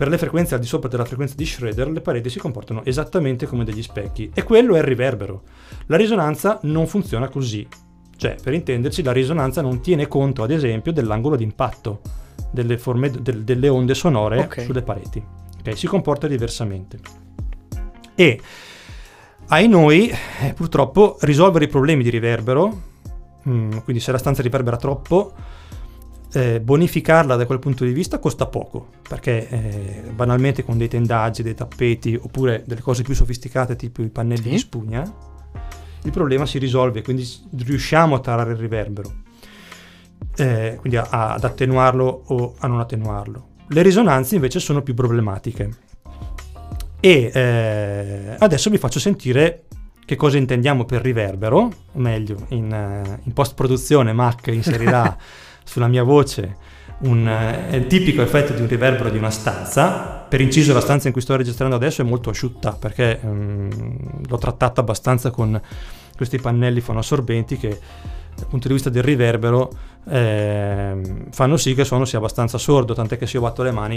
per 0.00 0.08
le 0.08 0.16
frequenze 0.16 0.54
al 0.54 0.60
di 0.60 0.66
sopra 0.66 0.88
della 0.88 1.04
frequenza 1.04 1.34
di 1.36 1.44
Schroeder 1.44 1.90
le 1.90 2.00
pareti 2.00 2.30
si 2.30 2.38
comportano 2.38 2.82
esattamente 2.86 3.44
come 3.44 3.64
degli 3.64 3.82
specchi 3.82 4.30
e 4.32 4.42
quello 4.44 4.74
è 4.74 4.78
il 4.78 4.84
riverbero. 4.84 5.42
La 5.88 5.98
risonanza 5.98 6.58
non 6.62 6.86
funziona 6.86 7.28
così. 7.28 7.68
Cioè, 8.16 8.36
per 8.42 8.54
intenderci, 8.54 9.02
la 9.02 9.12
risonanza 9.12 9.60
non 9.60 9.80
tiene 9.82 10.08
conto, 10.08 10.42
ad 10.42 10.52
esempio, 10.52 10.92
dell'angolo 10.92 11.36
d'impatto 11.36 12.00
delle, 12.50 12.78
forme, 12.78 13.10
de, 13.10 13.44
delle 13.44 13.68
onde 13.68 13.94
sonore 13.94 14.38
okay. 14.38 14.64
sulle 14.64 14.80
pareti. 14.80 15.22
Okay? 15.58 15.76
Si 15.76 15.86
comporta 15.86 16.26
diversamente. 16.26 16.98
E 18.14 18.40
ai 19.48 19.68
noi, 19.68 20.08
eh, 20.08 20.54
purtroppo, 20.54 21.18
risolvere 21.20 21.66
i 21.66 21.68
problemi 21.68 22.02
di 22.02 22.08
riverbero, 22.08 22.89
mm, 23.48 23.78
quindi 23.84 24.00
se 24.00 24.12
la 24.12 24.18
stanza 24.18 24.42
riverbera 24.42 24.76
troppo, 24.76 25.32
eh, 26.32 26.60
bonificarla 26.60 27.36
da 27.36 27.46
quel 27.46 27.58
punto 27.58 27.84
di 27.84 27.92
vista 27.92 28.18
costa 28.18 28.46
poco, 28.46 28.88
perché 29.08 29.48
eh, 29.48 30.10
banalmente 30.12 30.64
con 30.64 30.78
dei 30.78 30.88
tendaggi, 30.88 31.42
dei 31.42 31.54
tappeti 31.54 32.18
oppure 32.20 32.62
delle 32.66 32.80
cose 32.80 33.02
più 33.02 33.14
sofisticate 33.14 33.76
tipo 33.76 34.02
i 34.02 34.08
pannelli 34.08 34.42
sì. 34.42 34.48
di 34.50 34.58
spugna, 34.58 35.14
il 36.02 36.10
problema 36.10 36.46
si 36.46 36.58
risolve, 36.58 37.02
quindi 37.02 37.28
riusciamo 37.56 38.14
a 38.14 38.20
tarare 38.20 38.52
il 38.52 38.58
riverbero, 38.58 39.12
eh, 40.36 40.76
quindi 40.78 40.96
a, 40.96 41.06
a, 41.10 41.32
ad 41.34 41.44
attenuarlo 41.44 42.22
o 42.26 42.54
a 42.58 42.66
non 42.66 42.80
attenuarlo. 42.80 43.48
Le 43.68 43.82
risonanze 43.82 44.34
invece 44.34 44.60
sono 44.60 44.82
più 44.82 44.94
problematiche. 44.94 45.88
E 47.00 47.30
eh, 47.32 48.36
adesso 48.38 48.68
vi 48.68 48.76
faccio 48.76 48.98
sentire 48.98 49.64
che 50.10 50.16
cosa 50.16 50.38
intendiamo 50.38 50.86
per 50.86 51.02
riverbero, 51.02 51.58
o 51.92 51.98
meglio, 52.00 52.34
in, 52.48 52.72
eh, 52.72 53.20
in 53.22 53.32
post-produzione 53.32 54.12
Mac 54.12 54.48
inserirà 54.48 55.16
sulla 55.62 55.86
mia 55.86 56.02
voce 56.02 56.56
un 57.02 57.28
eh, 57.28 57.86
tipico 57.86 58.20
effetto 58.20 58.52
di 58.52 58.60
un 58.60 58.66
riverbero 58.66 59.08
di 59.08 59.18
una 59.18 59.30
stanza. 59.30 60.26
Per 60.28 60.40
inciso, 60.40 60.72
la 60.72 60.80
stanza 60.80 61.06
in 61.06 61.12
cui 61.12 61.22
sto 61.22 61.36
registrando 61.36 61.76
adesso 61.76 62.02
è 62.02 62.04
molto 62.04 62.30
asciutta 62.30 62.72
perché 62.72 63.20
um, 63.22 63.68
l'ho 64.26 64.38
trattata 64.38 64.80
abbastanza 64.80 65.30
con 65.30 65.60
questi 66.16 66.40
pannelli 66.40 66.80
fonoassorbenti 66.80 67.56
che 67.56 67.78
dal 68.34 68.48
punto 68.48 68.66
di 68.66 68.74
vista 68.74 68.90
del 68.90 69.04
riverbero 69.04 69.70
eh, 70.08 71.26
fanno 71.30 71.56
sì 71.56 71.72
che 71.74 71.82
il 71.82 71.86
suono 71.86 72.04
sia 72.04 72.18
abbastanza 72.18 72.58
sordo, 72.58 72.94
tant'è 72.94 73.16
che 73.16 73.28
se 73.28 73.36
io 73.36 73.44
batto 73.44 73.62
le 73.62 73.70
mani 73.70 73.96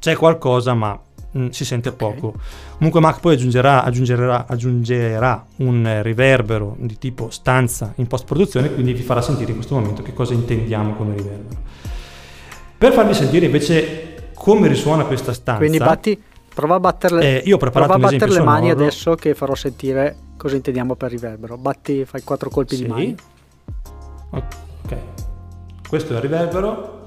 c'è 0.00 0.16
qualcosa 0.16 0.74
ma 0.74 1.00
mh, 1.30 1.42
mm, 1.42 1.48
si 1.48 1.64
sente 1.64 1.92
poco. 1.92 2.28
Okay. 2.28 2.40
Comunque 2.76 3.00
Mac 3.00 3.20
poi 3.20 3.34
aggiungerà, 3.34 3.82
aggiungerà, 3.84 4.46
aggiungerà 4.46 5.46
un 5.56 6.00
riverbero 6.02 6.76
di 6.78 6.98
tipo 6.98 7.30
stanza 7.30 7.92
in 7.96 8.06
post 8.06 8.24
produzione, 8.24 8.72
quindi 8.72 8.92
vi 8.92 9.02
farà 9.02 9.20
sentire 9.22 9.50
in 9.50 9.56
questo 9.56 9.74
momento 9.74 10.02
che 10.02 10.12
cosa 10.12 10.34
intendiamo 10.34 10.94
come 10.94 11.14
riverbero. 11.14 11.60
Per 12.78 12.92
farvi 12.92 13.14
sentire 13.14 13.46
invece 13.46 14.32
come 14.34 14.68
risuona 14.68 15.04
questa 15.04 15.32
stanza. 15.32 15.60
Quindi 15.60 15.78
batti, 15.78 16.20
prova 16.54 16.76
a 16.76 16.80
batterle, 16.80 17.42
eh, 17.42 17.42
io 17.46 17.56
ho 17.56 17.58
preparato 17.58 17.92
prova 17.92 18.08
a 18.08 18.10
battere 18.10 18.32
le 18.32 18.42
mani 18.42 18.68
sonoro. 18.68 18.80
adesso 18.80 19.14
che 19.14 19.34
farò 19.34 19.54
sentire 19.54 20.16
cosa 20.36 20.56
intendiamo 20.56 20.94
per 20.94 21.10
riverbero. 21.10 21.58
Batti, 21.58 22.04
fai 22.06 22.22
quattro 22.22 22.48
colpi 22.48 22.76
sì. 22.76 22.82
di 22.82 22.88
mani. 22.88 23.16
Ok, 24.30 24.96
questo 25.88 26.12
è 26.12 26.16
il 26.16 26.22
riverbero 26.22 26.99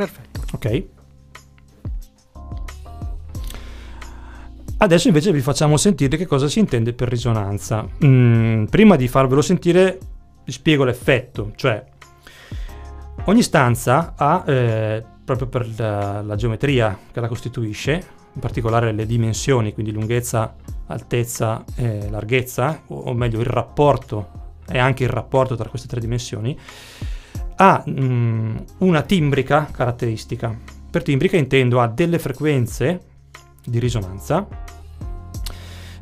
Perfetto. 0.00 0.40
Ok. 0.52 0.84
Adesso 4.78 5.08
invece 5.08 5.30
vi 5.30 5.42
facciamo 5.42 5.76
sentire 5.76 6.16
che 6.16 6.24
cosa 6.24 6.48
si 6.48 6.58
intende 6.58 6.94
per 6.94 7.08
risonanza. 7.08 7.86
Mm, 8.02 8.64
prima 8.64 8.96
di 8.96 9.08
farvelo 9.08 9.42
sentire 9.42 9.98
vi 10.42 10.52
spiego 10.52 10.84
l'effetto, 10.84 11.52
cioè 11.54 11.84
ogni 13.24 13.42
stanza 13.42 14.14
ha, 14.16 14.42
eh, 14.46 15.04
proprio 15.22 15.48
per 15.48 15.68
la, 15.76 16.22
la, 16.22 16.34
geometria 16.34 16.98
che 17.12 17.20
la 17.20 17.28
costituisce, 17.28 17.92
in 18.32 18.40
particolare 18.40 18.92
le 18.92 19.04
dimensioni, 19.04 19.74
quindi 19.74 19.92
lunghezza, 19.92 20.56
altezza 20.86 21.62
e 21.76 22.08
larghezza, 22.08 22.84
o, 22.86 23.00
o 23.00 23.12
meglio 23.12 23.40
il 23.40 23.46
rapporto 23.46 24.54
e 24.66 24.78
anche 24.78 25.04
il 25.04 25.10
rapporto 25.10 25.56
tra 25.56 25.68
queste 25.68 25.88
tre 25.88 26.00
dimensioni, 26.00 26.58
ha 27.60 27.82
mh, 27.84 27.92
mm, 27.92 28.56
una 28.78 29.02
timbrica 29.02 29.68
caratteristica. 29.70 30.56
Per 30.90 31.02
timbrica 31.02 31.36
intendo 31.36 31.80
ha 31.80 31.86
delle 31.86 32.18
frequenze 32.18 33.00
di 33.64 33.78
risonanza 33.78 34.46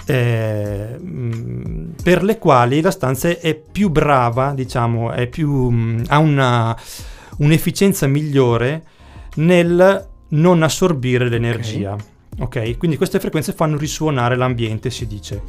eh, 0.08 0.98
per 2.02 2.22
le 2.22 2.38
quali 2.38 2.80
la 2.80 2.90
stanza 2.90 3.28
è 3.28 3.54
più 3.54 3.90
brava, 3.90 4.54
diciamo, 4.54 5.12
è 5.12 5.26
più, 5.26 5.68
mh, 5.68 5.74
mm, 5.74 6.02
ha 6.08 6.18
una, 6.18 6.76
un'efficienza 7.38 8.06
migliore 8.06 8.84
nel 9.34 10.08
non 10.28 10.62
assorbire 10.62 11.28
l'energia. 11.28 11.94
Okay. 12.38 12.70
ok, 12.70 12.78
quindi 12.78 12.96
queste 12.96 13.20
frequenze 13.20 13.52
fanno 13.52 13.76
risuonare 13.76 14.34
l'ambiente, 14.34 14.88
si 14.88 15.06
dice. 15.06 15.42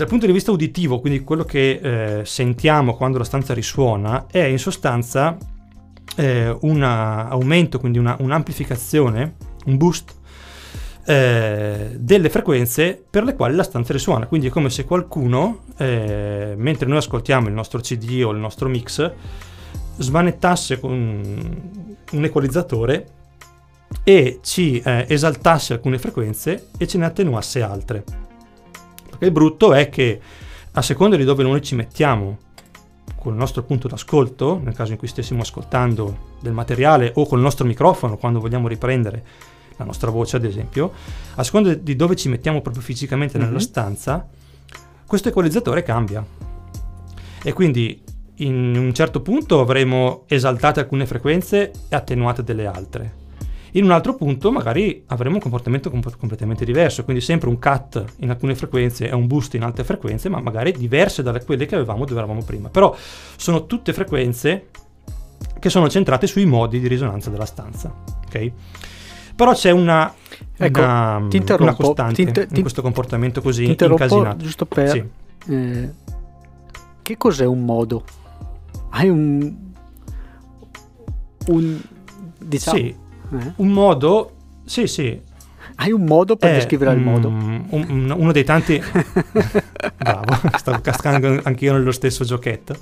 Dal 0.00 0.08
punto 0.08 0.24
di 0.24 0.32
vista 0.32 0.50
uditivo, 0.50 0.98
quindi 0.98 1.20
quello 1.20 1.44
che 1.44 2.20
eh, 2.20 2.24
sentiamo 2.24 2.96
quando 2.96 3.18
la 3.18 3.24
stanza 3.24 3.52
risuona, 3.52 4.24
è 4.30 4.42
in 4.44 4.58
sostanza 4.58 5.36
eh, 6.16 6.56
un 6.62 6.82
aumento, 6.82 7.78
quindi 7.78 7.98
una, 7.98 8.16
un'amplificazione, 8.18 9.34
un 9.66 9.76
boost 9.76 10.14
eh, 11.04 11.96
delle 11.98 12.30
frequenze 12.30 13.04
per 13.10 13.24
le 13.24 13.34
quali 13.34 13.54
la 13.54 13.62
stanza 13.62 13.92
risuona. 13.92 14.26
Quindi 14.26 14.46
è 14.46 14.50
come 14.50 14.70
se 14.70 14.86
qualcuno, 14.86 15.64
eh, 15.76 16.54
mentre 16.56 16.88
noi 16.88 16.96
ascoltiamo 16.96 17.48
il 17.48 17.52
nostro 17.52 17.80
CD 17.80 18.22
o 18.24 18.30
il 18.30 18.38
nostro 18.38 18.70
mix, 18.70 19.12
smanettasse 19.98 20.80
con 20.80 20.92
un 22.12 22.24
equalizzatore 22.24 23.06
e 24.02 24.40
ci 24.42 24.80
eh, 24.80 25.04
esaltasse 25.10 25.74
alcune 25.74 25.98
frequenze 25.98 26.68
e 26.78 26.86
ce 26.86 26.96
ne 26.96 27.04
attenuasse 27.04 27.60
altre. 27.60 28.29
Il 29.20 29.30
brutto 29.30 29.72
è 29.72 29.88
che 29.88 30.20
a 30.72 30.82
seconda 30.82 31.16
di 31.16 31.24
dove 31.24 31.42
noi 31.42 31.62
ci 31.62 31.74
mettiamo 31.74 32.38
con 33.16 33.32
il 33.32 33.38
nostro 33.38 33.62
punto 33.62 33.86
d'ascolto, 33.86 34.58
nel 34.62 34.74
caso 34.74 34.92
in 34.92 34.98
cui 34.98 35.08
stessimo 35.08 35.42
ascoltando 35.42 36.36
del 36.40 36.52
materiale 36.52 37.12
o 37.16 37.26
col 37.26 37.40
nostro 37.40 37.66
microfono 37.66 38.16
quando 38.16 38.40
vogliamo 38.40 38.66
riprendere 38.66 39.24
la 39.76 39.84
nostra 39.84 40.10
voce 40.10 40.36
ad 40.36 40.44
esempio, 40.44 40.92
a 41.34 41.42
seconda 41.44 41.74
di 41.74 41.96
dove 41.96 42.16
ci 42.16 42.28
mettiamo 42.28 42.60
proprio 42.62 42.82
fisicamente 42.82 43.36
nella 43.38 43.52
Mhm. 43.52 43.58
stanza, 43.58 44.26
questo 45.06 45.28
equalizzatore 45.28 45.82
cambia. 45.82 46.24
E 47.42 47.52
quindi 47.52 48.02
in 48.36 48.74
un 48.76 48.94
certo 48.94 49.20
punto 49.20 49.60
avremo 49.60 50.24
esaltate 50.26 50.80
alcune 50.80 51.06
frequenze 51.06 51.70
e 51.88 51.96
attenuate 51.96 52.42
delle 52.42 52.66
altre. 52.66 53.14
In 53.72 53.84
un 53.84 53.90
altro 53.92 54.14
punto 54.14 54.50
magari 54.50 55.04
avremo 55.06 55.36
un 55.36 55.40
comportamento 55.40 55.90
comp- 55.90 56.16
completamente 56.16 56.64
diverso, 56.64 57.04
quindi 57.04 57.22
sempre 57.22 57.48
un 57.48 57.58
cut 57.58 58.04
in 58.18 58.30
alcune 58.30 58.54
frequenze 58.54 59.08
e 59.08 59.14
un 59.14 59.26
boost 59.26 59.54
in 59.54 59.62
altre 59.62 59.84
frequenze, 59.84 60.28
ma 60.28 60.40
magari 60.40 60.72
diverse 60.72 61.22
da 61.22 61.38
quelle 61.40 61.66
che 61.66 61.76
avevamo 61.76 62.04
dove 62.04 62.18
eravamo 62.18 62.42
prima. 62.42 62.68
Però 62.68 62.94
sono 63.36 63.66
tutte 63.66 63.92
frequenze 63.92 64.68
che 65.58 65.70
sono 65.70 65.88
centrate 65.88 66.26
sui 66.26 66.46
modi 66.46 66.80
di 66.80 66.88
risonanza 66.88 67.30
della 67.30 67.44
stanza. 67.44 67.94
ok? 68.26 68.52
Però 69.36 69.52
c'è 69.52 69.70
una, 69.70 70.12
Ecco, 70.56 70.80
una, 70.80 71.24
ti 71.28 71.42
una 71.58 71.74
costante 71.74 72.14
ti 72.14 72.22
inter- 72.22 72.48
in 72.52 72.60
questo 72.60 72.82
comportamento 72.82 73.40
così 73.40 73.74
Ti 73.74 73.84
incasinato. 73.84 74.36
giusto 74.36 74.66
per... 74.66 74.88
Sì. 74.90 75.04
eh, 75.52 75.90
che 77.02 77.16
cos'è 77.16 77.46
un 77.46 77.64
modo? 77.64 78.04
Hai 78.90 79.08
un... 79.08 79.54
un 81.46 81.80
diciamo... 82.38 82.76
Sì, 82.76 82.94
eh? 83.32 83.52
un 83.56 83.68
modo, 83.68 84.32
sì, 84.64 84.86
sì, 84.86 85.20
Hai 85.76 85.92
un 85.92 86.04
modo 86.04 86.36
per 86.36 86.50
è, 86.50 86.54
descrivere 86.54 86.92
il 86.92 87.00
mm, 87.00 87.02
modo? 87.02 87.28
un- 87.28 87.64
un- 87.70 88.14
uno 88.16 88.32
dei 88.32 88.44
tanti... 88.44 88.80
Bravo, 89.96 90.36
stavo 90.56 90.80
cascando 90.80 91.40
anch'io 91.44 91.72
nello 91.72 91.92
stesso 91.92 92.24
giochetto. 92.24 92.76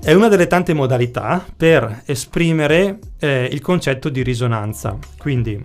È 0.00 0.12
una 0.12 0.28
delle 0.28 0.46
tante 0.46 0.72
modalità 0.72 1.44
per 1.56 2.02
esprimere 2.06 2.98
eh, 3.18 3.48
il 3.50 3.60
concetto 3.60 4.08
di 4.08 4.22
risonanza. 4.22 4.96
Quindi, 5.16 5.64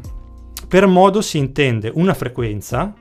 per 0.68 0.86
modo 0.88 1.22
si 1.22 1.38
intende 1.38 1.92
una 1.94 2.14
frequenza, 2.14 2.94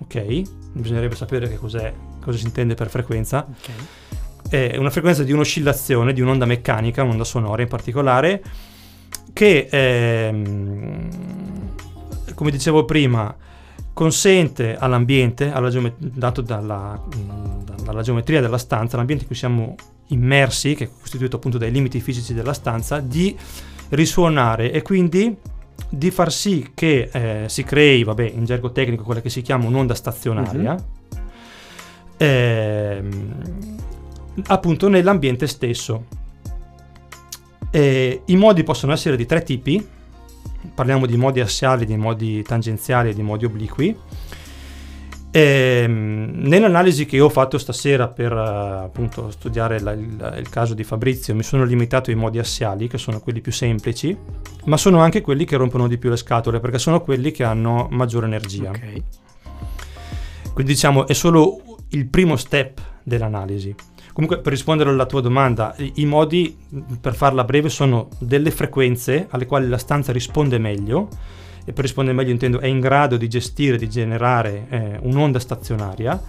ok? 0.00 0.42
Bisognerebbe 0.72 1.16
sapere 1.16 1.48
che 1.48 1.56
cos'è, 1.56 1.92
cosa 2.20 2.38
si 2.38 2.44
intende 2.44 2.74
per 2.74 2.88
frequenza. 2.90 3.46
Ok. 3.48 4.48
È 4.48 4.76
una 4.76 4.90
frequenza 4.90 5.24
di 5.24 5.32
un'oscillazione, 5.32 6.12
di 6.12 6.20
un'onda 6.20 6.46
meccanica, 6.46 7.02
un'onda 7.02 7.24
sonora 7.24 7.62
in 7.62 7.68
particolare, 7.68 8.42
che, 9.38 9.68
ehm, 9.70 11.08
come 12.34 12.50
dicevo 12.50 12.84
prima, 12.84 13.32
consente 13.92 14.76
all'ambiente, 14.76 15.52
alla 15.52 15.70
geome- 15.70 15.94
dato 15.96 16.40
dalla, 16.40 17.00
mh, 17.00 17.84
dalla 17.84 18.02
geometria 18.02 18.40
della 18.40 18.58
stanza, 18.58 18.96
l'ambiente 18.96 19.22
in 19.22 19.28
cui 19.28 19.38
siamo 19.38 19.76
immersi, 20.08 20.74
che 20.74 20.86
è 20.86 20.90
costituito 21.00 21.36
appunto 21.36 21.56
dai 21.56 21.70
limiti 21.70 22.00
fisici 22.00 22.34
della 22.34 22.52
stanza, 22.52 22.98
di 22.98 23.36
risuonare 23.90 24.72
e 24.72 24.82
quindi 24.82 25.36
di 25.88 26.10
far 26.10 26.32
sì 26.32 26.72
che 26.74 27.08
eh, 27.12 27.44
si 27.48 27.62
crei, 27.62 28.02
vabbè, 28.02 28.32
in 28.34 28.44
gergo 28.44 28.72
tecnico 28.72 29.04
quella 29.04 29.20
che 29.20 29.30
si 29.30 29.40
chiama 29.40 29.68
un'onda 29.68 29.94
stazionaria, 29.94 30.76
ehm, 32.16 33.34
appunto 34.48 34.88
nell'ambiente 34.88 35.46
stesso. 35.46 36.26
Eh, 37.70 38.22
I 38.24 38.36
modi 38.36 38.62
possono 38.64 38.92
essere 38.92 39.16
di 39.16 39.26
tre 39.26 39.42
tipi, 39.42 39.86
parliamo 40.74 41.06
di 41.06 41.16
modi 41.16 41.40
assiali, 41.40 41.84
di 41.84 41.96
modi 41.96 42.42
tangenziali 42.42 43.10
e 43.10 43.14
di 43.14 43.22
modi 43.22 43.44
obliqui. 43.44 43.96
Ehm, 45.30 46.30
nell'analisi 46.36 47.04
che 47.04 47.16
io 47.16 47.26
ho 47.26 47.28
fatto 47.28 47.58
stasera 47.58 48.08
per 48.08 48.32
eh, 48.32 48.84
appunto 48.84 49.30
studiare 49.30 49.78
la- 49.78 49.92
il, 49.92 50.34
il 50.38 50.48
caso 50.48 50.72
di 50.72 50.84
Fabrizio 50.84 51.34
mi 51.34 51.42
sono 51.42 51.64
limitato 51.64 52.08
ai 52.08 52.16
modi 52.16 52.38
assiali 52.38 52.88
che 52.88 52.96
sono 52.96 53.20
quelli 53.20 53.42
più 53.42 53.52
semplici 53.52 54.16
ma 54.64 54.78
sono 54.78 55.00
anche 55.00 55.20
quelli 55.20 55.44
che 55.44 55.56
rompono 55.56 55.86
di 55.86 55.98
più 55.98 56.08
le 56.08 56.16
scatole 56.16 56.60
perché 56.60 56.78
sono 56.78 57.02
quelli 57.02 57.30
che 57.30 57.44
hanno 57.44 57.88
maggiore 57.90 58.24
energia 58.24 58.70
Ok. 58.70 59.02
quindi 60.54 60.72
diciamo 60.72 61.06
è 61.06 61.12
solo 61.12 61.60
il 61.90 62.06
primo 62.06 62.36
step 62.36 62.80
dell'analisi. 63.02 63.74
Comunque 64.18 64.42
per 64.42 64.52
rispondere 64.52 64.90
alla 64.90 65.06
tua 65.06 65.20
domanda, 65.20 65.76
i, 65.94 66.04
modi, 66.04 66.58
mh, 66.68 66.94
per 67.00 67.14
farla 67.14 67.44
breve, 67.44 67.68
sono 67.68 68.08
delle 68.18 68.50
frequenze 68.50 69.28
alle 69.30 69.46
quali 69.46 69.68
la 69.68 69.78
stanza 69.78 70.10
risponde 70.10 70.58
meglio, 70.58 71.08
e 71.64 71.72
per 71.72 71.84
rispondere 71.84 72.16
meglio 72.16 72.32
intendo 72.32 72.58
è 72.58 72.66
in 72.66 72.80
grado 72.80 73.16
di 73.16 73.28
gestire, 73.28 73.76
di 73.76 73.88
generare 73.88 74.66
eh, 74.70 74.98
un'onda 75.02 75.38
stazionaria, 75.38 76.20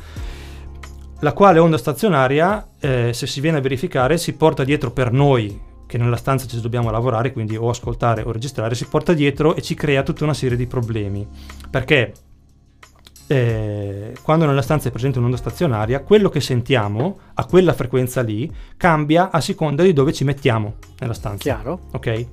la 1.22 1.34
quale 1.34 1.58
onda 1.58 1.80
stazionaria, 1.80 2.74
eh, 2.80 3.12
se 3.12 3.26
si 3.26 3.42
viene 3.42 3.58
a 3.58 3.62
verificare, 3.62 4.20
si 4.20 4.34
porta 4.34 4.64
dietro 4.64 4.92
per 4.92 5.12
noi 5.12 5.60
che 5.88 5.98
nella 5.98 6.16
stanza 6.16 6.46
ci 6.46 6.62
dobbiamo 6.62 6.92
lavorare, 6.92 7.34
quindi 7.34 7.58
o 7.58 7.70
ascoltare 7.70 8.22
o 8.22 8.32
registrare, 8.32 8.76
si 8.76 8.86
porta 8.86 9.14
dietro 9.14 9.56
e 9.56 9.64
ci 9.64 9.74
crea 9.74 10.04
tutta 10.04 10.26
una 10.26 10.36
serie 10.36 10.58
di 10.58 10.68
problemi. 10.68 11.28
Perché 11.68 12.14
eh, 13.32 14.16
quando 14.24 14.48
nella 14.48 14.64
stanza 14.64 14.88
è 14.88 14.92
presente 14.92 15.20
un'onda 15.20 15.38
stazionaria, 15.38 16.02
quello 16.02 16.30
che 16.30 16.42
sentiamo 16.42 17.20
a 17.36 17.46
quella 17.46 17.74
frequenza 17.74 18.22
lì 18.22 18.52
cambia 18.76 19.30
a 19.30 19.40
seconda 19.40 19.84
di 19.84 19.94
dove 19.94 20.12
ci 20.14 20.24
mettiamo 20.24 20.78
nella 20.98 21.14
stanza. 21.14 21.38
Chiaro? 21.38 21.80
Ok? 21.92 22.26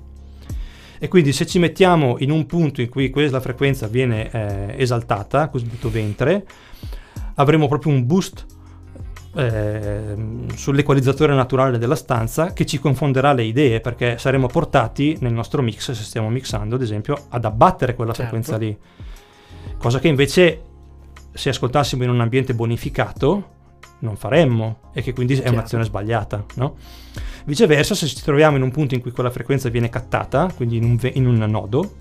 E 0.99 1.09
quindi 1.09 1.35
se 1.35 1.45
ci 1.45 1.59
mettiamo 1.59 2.17
in 2.21 2.31
un 2.31 2.47
punto 2.47 2.81
in 2.81 2.89
cui 2.89 3.11
quella 3.11 3.41
frequenza 3.41 3.87
viene 3.89 4.31
eh, 4.31 4.75
esaltata, 4.79 5.51
cosiddetto 5.51 5.91
ventre, 5.91 6.47
avremo 7.35 7.69
proprio 7.69 7.93
un 7.93 8.07
boost 8.07 8.47
ehm, 9.35 10.49
sull'equalizzatore 10.55 11.35
naturale 11.35 11.77
della 11.77 11.95
stanza 11.95 12.55
che 12.55 12.65
ci 12.65 12.79
confonderà 12.79 13.35
le 13.35 13.43
idee 13.43 13.81
perché 13.81 14.17
saremo 14.17 14.47
portati 14.47 15.19
nel 15.21 15.35
nostro 15.35 15.61
mix, 15.61 15.91
se 15.91 16.03
stiamo 16.03 16.31
mixando 16.31 16.77
ad 16.77 16.81
esempio, 16.81 17.27
ad 17.29 17.45
abbattere 17.45 17.95
quella 17.95 18.15
Certo. 18.15 18.31
frequenza 18.31 18.57
lì. 18.57 18.75
Cosa 19.77 19.99
che 19.99 20.09
invece 20.09 20.63
se 21.37 21.51
ascoltassimo 21.51 22.03
in 22.05 22.11
un 22.11 22.21
ambiente 22.21 22.55
bonificato 22.55 23.51
non 23.99 24.17
faremmo 24.17 24.81
e 24.93 25.03
che 25.03 25.13
quindi 25.13 25.35
è 25.35 25.37
Chiaro. 25.41 25.53
un'azione 25.53 25.85
sbagliata, 25.85 26.45
no? 26.57 26.77
Viceversa, 27.45 27.95
se 27.95 28.07
ci 28.07 28.21
troviamo 28.23 28.57
in 28.57 28.63
un 28.63 28.71
punto 28.71 28.95
in 28.95 29.01
cui 29.01 29.11
quella 29.11 29.31
frequenza 29.31 29.69
viene 29.69 29.89
cattata, 29.89 30.51
quindi 30.55 30.77
in 30.77 30.85
un, 30.85 30.97
ve- 30.97 31.13
in 31.15 31.27
un 31.27 31.37
nodo, 31.37 31.95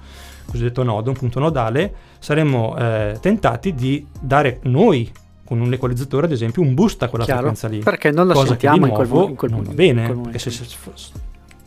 cosiddetto 0.45 0.83
nodo, 0.83 1.09
un 1.11 1.15
punto 1.15 1.39
nodale, 1.39 1.93
saremmo 2.19 2.75
eh, 2.77 3.17
tentati 3.21 3.73
di 3.73 4.05
dare 4.19 4.59
noi, 4.63 5.09
con 5.45 5.59
un 5.61 5.71
equalizzatore 5.71 6.25
ad 6.25 6.31
esempio, 6.31 6.61
un 6.63 6.73
boost 6.73 7.03
a 7.03 7.07
quella 7.07 7.23
Chiaro? 7.23 7.39
frequenza 7.41 7.67
lì. 7.67 7.79
Perché 7.79 8.11
non 8.11 8.27
la 8.27 8.33
Cosa 8.33 8.47
sentiamo 8.47 8.77
che 8.77 8.83
di 8.83 8.89
in 8.89 8.95
quel, 8.95 9.07
nuovo 9.07 9.29
in 9.29 9.35
quel 9.35 9.51
non 9.51 9.63
va 9.63 9.69
in 9.69 9.75
bene, 9.75 10.05
quel 10.07 10.17
perché, 10.19 10.39
se- 10.39 10.49
momento. 10.49 10.91
se- 10.95 11.11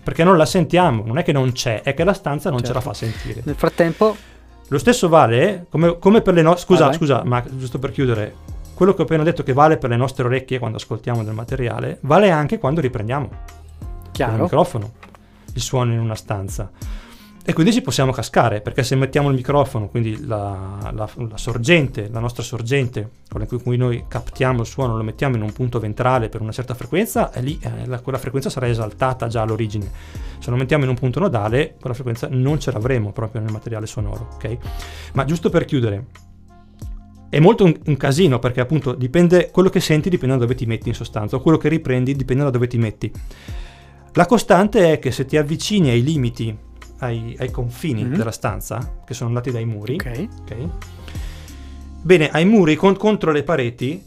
perché 0.03 0.25
non 0.25 0.37
la 0.37 0.47
sentiamo, 0.47 1.03
non 1.07 1.19
è 1.19 1.23
che 1.23 1.33
non 1.33 1.53
c'è, 1.53 1.83
è 1.83 1.95
che 1.95 2.03
la 2.05 2.13
stanza 2.15 2.51
non 2.51 2.59
ce 2.61 2.73
la 2.73 2.81
Certo. 2.81 2.89
fa 2.89 2.95
sentire. 2.95 3.41
Nel 3.45 3.55
frattempo, 3.55 4.17
Lo 4.69 4.79
stesso 4.79 5.09
vale 5.09 5.67
come, 5.69 5.99
come 5.99 6.21
per 6.21 6.35
le 6.35 6.43
nostre. 6.43 6.67
Scusa, 6.67 6.87
vai. 6.87 6.95
scusa, 6.95 7.23
ma 7.25 7.43
giusto 7.49 7.79
per 7.79 7.91
chiudere, 7.91 8.35
quello 8.75 8.95
che 8.95 9.01
ho 9.01 9.05
appena 9.05 9.23
detto 9.23 9.43
che 9.43 9.53
vale 9.53 9.77
per 9.77 9.91
le 9.91 9.97
nostre 9.97 10.25
orecchie 10.25 10.59
quando 10.59 10.77
ascoltiamo 10.77 11.25
del 11.25 11.35
materiale, 11.35 11.99
vale 12.03 12.31
anche 12.31 12.59
quando 12.59 12.81
riprendiamo 12.81 13.29
con 13.29 13.39
il 14.05 14.11
chiaro, 14.13 14.43
microfono 14.43 14.93
il 15.55 15.61
suono 15.61 15.93
in 15.93 15.99
una 15.99 16.15
stanza. 16.15 16.71
E 17.49 17.55
quindi 17.55 17.73
ci 17.73 17.81
possiamo 17.81 18.13
cascare, 18.13 18.61
perché 18.61 18.83
se 18.83 18.95
mettiamo 18.95 19.31
il 19.31 19.35
microfono, 19.35 19.89
quindi 19.89 20.23
la, 20.27 20.91
la- 20.93 21.09
la 21.17 21.37
sorgente, 21.39 22.11
la 22.13 22.21
nostra 22.21 22.43
sorgente, 22.43 23.09
con 23.27 23.47
cui 23.63 23.79
noi 23.79 24.05
captiamo 24.07 24.61
il 24.61 24.67
suono, 24.67 24.99
lo 24.99 25.03
mettiamo 25.03 25.37
in 25.37 25.41
un 25.41 25.53
punto 25.55 25.81
ventrale 25.81 26.29
per 26.29 26.43
una 26.43 26.53
certa 26.53 26.75
frequenza, 26.75 27.33
e 27.33 27.41
lì 27.41 27.59
eh, 27.63 27.87
la- 27.87 28.01
quella 28.01 28.19
frequenza 28.19 28.51
sarà 28.51 28.69
esaltata 28.69 29.29
già 29.29 29.41
all'origine. 29.41 29.91
Se 30.41 30.51
lo 30.51 30.57
mettiamo 30.57 30.85
in 30.85 30.91
un 30.91 30.97
punto 30.97 31.21
nodale, 31.21 31.77
quella 31.81 31.95
frequenza 31.95 32.29
non 32.31 32.61
ce 32.61 32.71
l'avremo 32.71 33.13
proprio 33.13 33.41
nel 33.41 33.51
materiale 33.51 33.87
sonoro, 33.87 34.29
ok? 34.35 34.57
Ma 35.15 35.25
giusto 35.25 35.49
per 35.49 35.65
chiudere, 35.65 36.05
è 37.31 37.39
molto 37.39 37.65
un, 37.65 37.75
un 37.87 37.97
casino 37.97 38.39
perché 38.39 38.61
appunto 38.61 38.93
dipende, 38.93 39.51
quello 39.51 39.71
che 39.71 39.81
senti 39.81 40.11
dipende 40.11 40.35
da 40.35 40.43
dove 40.43 40.55
ti 40.55 40.67
metti 40.67 40.89
in 40.89 40.95
sostanza, 40.95 41.37
o 41.37 41.41
quello 41.41 41.57
che 41.57 41.71
riprendi 41.71 42.15
dipende 42.15 42.45
da 42.45 42.51
dove 42.51 42.67
ti 42.67 42.77
metti. 42.77 43.11
La 44.13 44.27
costante 44.27 44.93
è 44.93 44.99
che 44.99 45.13
se 45.13 45.25
ti 45.25 45.39
avvicini 45.39 45.89
ai 45.89 46.03
limiti, 46.03 46.67
ai, 46.99 47.37
ai 47.39 47.51
confini 47.51 48.05
Mhm. 48.05 48.17
della 48.17 48.31
stanza, 48.31 49.01
che 49.05 49.15
sono 49.15 49.29
andati 49.29 49.51
dai 49.51 49.65
muri, 49.65 49.95
ok, 49.95 50.29
ok? 50.41 50.57
Bene, 52.03 52.29
ai 52.31 52.45
muri 52.45 52.77
con- 52.77 52.97
contro 52.97 53.33
le 53.33 53.43
pareti, 53.43 54.03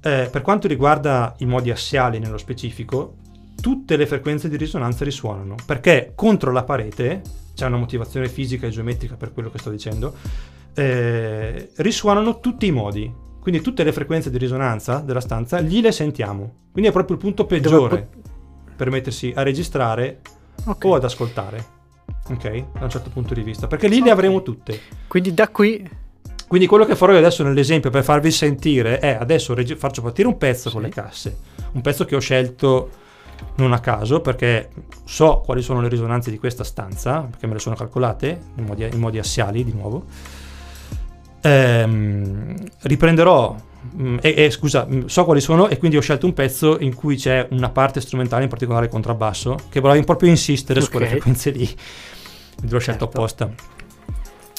eh, 0.00 0.28
per 0.30 0.42
quanto 0.42 0.68
riguarda 0.68 1.34
i 1.38 1.44
modi 1.46 1.70
assiali 1.70 2.18
nello 2.18 2.38
specifico, 2.38 3.16
tutte 3.60 3.96
le 3.96 4.06
frequenze 4.06 4.48
di 4.48 4.56
risonanza 4.56 5.04
risuonano, 5.04 5.54
perché 5.66 6.12
contro 6.14 6.50
la 6.52 6.64
parete, 6.64 7.20
c'è 7.54 7.66
una 7.66 7.76
motivazione 7.76 8.28
fisica 8.28 8.66
e 8.66 8.70
geometrica 8.70 9.14
per 9.16 9.32
quello 9.32 9.50
che 9.50 9.58
sto 9.58 9.70
dicendo, 9.70 10.14
eh, 10.74 11.70
risuonano 11.76 12.40
tutti 12.40 12.66
i 12.66 12.70
modi. 12.72 13.12
Quindi 13.40 13.60
tutte 13.60 13.82
le 13.82 13.92
frequenze 13.92 14.30
di 14.30 14.38
risonanza 14.38 14.98
della 14.98 15.20
stanza 15.20 15.58
lì 15.58 15.80
le 15.80 15.90
sentiamo. 15.92 16.52
Quindi 16.70 16.90
è 16.90 16.92
proprio 16.92 17.16
il 17.16 17.22
punto 17.22 17.44
peggiore 17.44 18.08
per 18.76 18.88
mettersi 18.88 19.32
a 19.34 19.42
registrare 19.42 20.20
ok. 20.64 20.84
o 20.84 20.94
ad 20.94 21.04
ascoltare. 21.04 21.64
Ok? 22.30 22.64
Da 22.72 22.84
un 22.84 22.90
certo 22.90 23.10
punto 23.10 23.34
di 23.34 23.42
vista. 23.42 23.66
Perché 23.66 23.88
lì 23.88 23.96
le 23.96 24.06
Ok. 24.06 24.10
avremo 24.10 24.42
tutte. 24.42 24.80
Quindi 25.06 25.34
da 25.34 25.48
qui, 25.48 26.00
Quindi 26.46 26.68
quello 26.68 26.84
che 26.84 26.96
farò 26.96 27.12
io 27.12 27.18
adesso 27.18 27.42
nell'esempio 27.42 27.88
per 27.88 28.04
farvi 28.04 28.30
sentire 28.30 28.98
è 28.98 29.16
adesso 29.18 29.54
regi- 29.54 29.74
faccio 29.74 30.02
partire 30.02 30.28
un 30.28 30.36
pezzo 30.36 30.70
con 30.70 30.82
Sì. 30.82 30.86
le 30.86 30.92
casse, 30.92 31.36
un 31.72 31.80
pezzo 31.80 32.04
che 32.04 32.14
ho 32.14 32.20
scelto 32.20 32.90
non 33.56 33.72
a 33.72 33.80
caso, 33.80 34.20
perché 34.20 34.68
so 35.04 35.40
quali 35.44 35.62
sono 35.62 35.80
le 35.80 35.88
risonanze 35.88 36.30
di 36.30 36.38
questa 36.38 36.62
stanza, 36.62 37.20
perché 37.22 37.46
me 37.46 37.54
le 37.54 37.58
sono 37.58 37.74
calcolate 37.74 38.38
in 38.56 38.64
modi, 38.64 38.84
in 38.84 38.98
modi 38.98 39.18
assiali 39.18 39.64
di 39.64 39.72
nuovo. 39.72 40.04
Ehm, 41.40 42.54
riprenderò 42.82 43.56
Mm, 44.00 44.18
e, 44.20 44.34
e, 44.36 44.50
scusa, 44.50 44.86
mm, 44.88 45.06
so 45.06 45.24
quali 45.24 45.40
sono 45.40 45.68
e 45.68 45.76
quindi 45.76 45.96
ho 45.96 46.00
scelto 46.00 46.24
un 46.24 46.32
pezzo 46.32 46.78
in 46.78 46.94
cui 46.94 47.16
c'è 47.16 47.48
una 47.50 47.68
parte 47.68 48.00
strumentale, 48.00 48.44
in 48.44 48.48
particolare 48.48 48.88
contrabbasso, 48.88 49.56
che 49.68 49.80
volevo 49.80 50.04
proprio 50.04 50.28
insistere 50.30 50.78
okay. 50.78 50.84
su 50.84 50.96
quelle 50.96 51.10
frequenze 51.10 51.50
lì. 51.50 51.68
L'ho 52.68 52.78
scelto 52.78 53.04
certo. 53.04 53.04
apposta. 53.04 53.50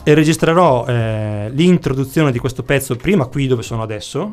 E 0.04 0.14
registrerò 0.14 0.86
eh, 0.86 1.50
l'introduzione 1.52 2.32
di 2.32 2.40
questo 2.40 2.64
pezzo 2.64 2.96
prima 2.96 3.26
qui 3.26 3.48
dove 3.48 3.64
sono 3.64 3.82
adesso. 3.82 4.30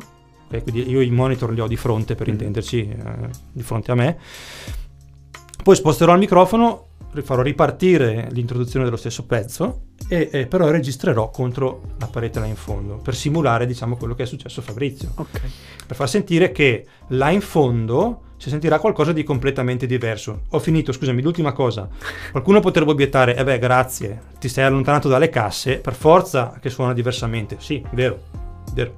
Okay, 0.47 0.63
quindi 0.63 0.89
io 0.89 0.99
i 0.99 1.09
monitor 1.09 1.51
li 1.51 1.61
ho 1.61 1.67
di 1.67 1.77
fronte 1.77 2.15
per 2.15 2.27
mm. 2.27 2.31
intenderci, 2.31 2.89
eh, 2.89 3.29
di 3.51 3.63
fronte 3.63 3.91
a 3.91 3.95
me. 3.95 4.17
Poi 5.63 5.75
sposterò 5.75 6.13
il 6.13 6.19
microfono 6.19 6.87
farò 7.21 7.41
ripartire 7.41 8.29
l'introduzione 8.31 8.85
dello 8.85 8.97
stesso 8.97 9.25
pezzo 9.25 9.87
e, 10.07 10.29
e, 10.31 10.47
però 10.47 10.69
registrerò 10.69 11.29
contro 11.29 11.81
la 11.99 12.07
parete 12.07 12.39
là 12.39 12.45
in 12.45 12.55
fondo 12.55 12.95
per 12.97 13.15
simulare 13.15 13.65
diciamo 13.65 13.97
quello 13.97 14.15
che 14.15 14.23
è 14.23 14.25
successo 14.25 14.61
a 14.61 14.63
Fabrizio 14.63 15.11
okay. 15.15 15.49
per 15.85 15.97
far 15.97 16.07
sentire 16.07 16.53
che 16.53 16.85
là 17.09 17.29
in 17.31 17.41
fondo 17.41 18.21
si 18.41 18.49
sentirà 18.49 18.79
qualcosa 18.79 19.13
di 19.13 19.23
completamente 19.23 19.85
diverso 19.85 20.45
ho 20.49 20.57
finito 20.57 20.91
scusami 20.91 21.21
l'ultima 21.21 21.51
cosa 21.51 21.87
qualcuno 22.31 22.59
potrebbe 22.59 22.89
obiettare 22.89 23.35
eh 23.35 23.43
beh 23.43 23.59
grazie 23.59 24.19
ti 24.39 24.49
sei 24.49 24.63
allontanato 24.63 25.07
dalle 25.07 25.29
casse 25.29 25.77
per 25.77 25.93
forza 25.93 26.57
che 26.59 26.71
suona 26.71 26.93
diversamente 26.93 27.57
sì 27.59 27.85
vero 27.91 28.39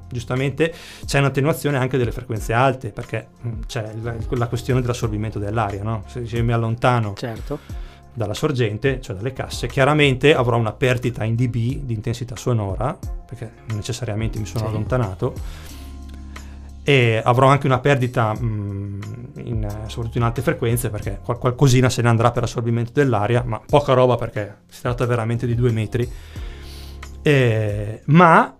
giustamente 0.07 0.73
c'è 1.05 1.19
un'attenuazione 1.19 1.77
anche 1.77 1.97
delle 1.97 2.13
frequenze 2.13 2.53
alte 2.53 2.91
perché 2.91 3.27
mm, 3.45 3.61
c'è 3.67 3.91
la, 4.01 4.15
la 4.29 4.47
questione 4.47 4.79
dell'assorbimento 4.79 5.39
dell'aria 5.39 5.83
no? 5.83 6.03
se, 6.07 6.25
se 6.25 6.41
mi 6.41 6.53
allontano 6.53 7.13
certo 7.17 7.91
dalla 8.13 8.35
sorgente, 8.35 9.01
cioè 9.01 9.15
dalle 9.15 9.33
casse, 9.33 9.67
chiaramente 9.67 10.35
avrò 10.35 10.57
una 10.57 10.71
perdita 10.71 11.23
in 11.23 11.35
dB 11.35 11.83
di 11.83 11.93
intensità 11.93 12.35
sonora, 12.35 12.97
perché 13.25 13.51
necessariamente 13.73 14.37
mi 14.37 14.45
sono 14.45 14.65
sì. 14.65 14.69
allontanato, 14.69 15.33
e 16.83 17.21
avrò 17.23 17.47
anche 17.47 17.65
una 17.65 17.79
perdita 17.79 18.33
mh, 18.33 18.45
mm, 18.45 19.01
in, 19.43 19.67
soprattutto 19.87 20.17
in 20.17 20.23
alte 20.23 20.41
frequenze, 20.41 20.89
perché 20.89 21.19
qual- 21.23 21.37
qualcosina 21.37 21.89
se 21.89 22.01
ne 22.01 22.09
andrà 22.09 22.31
per 22.31 22.43
assorbimento 22.43 22.91
dell'aria, 22.93 23.43
ma 23.45 23.61
poca 23.65 23.93
roba 23.93 24.15
perché 24.15 24.61
si 24.67 24.81
tratta 24.81 25.05
veramente 25.05 25.45
di 25.45 25.55
due 25.55 25.71
metri. 25.71 26.09
E, 27.21 28.01
ma 28.05 28.57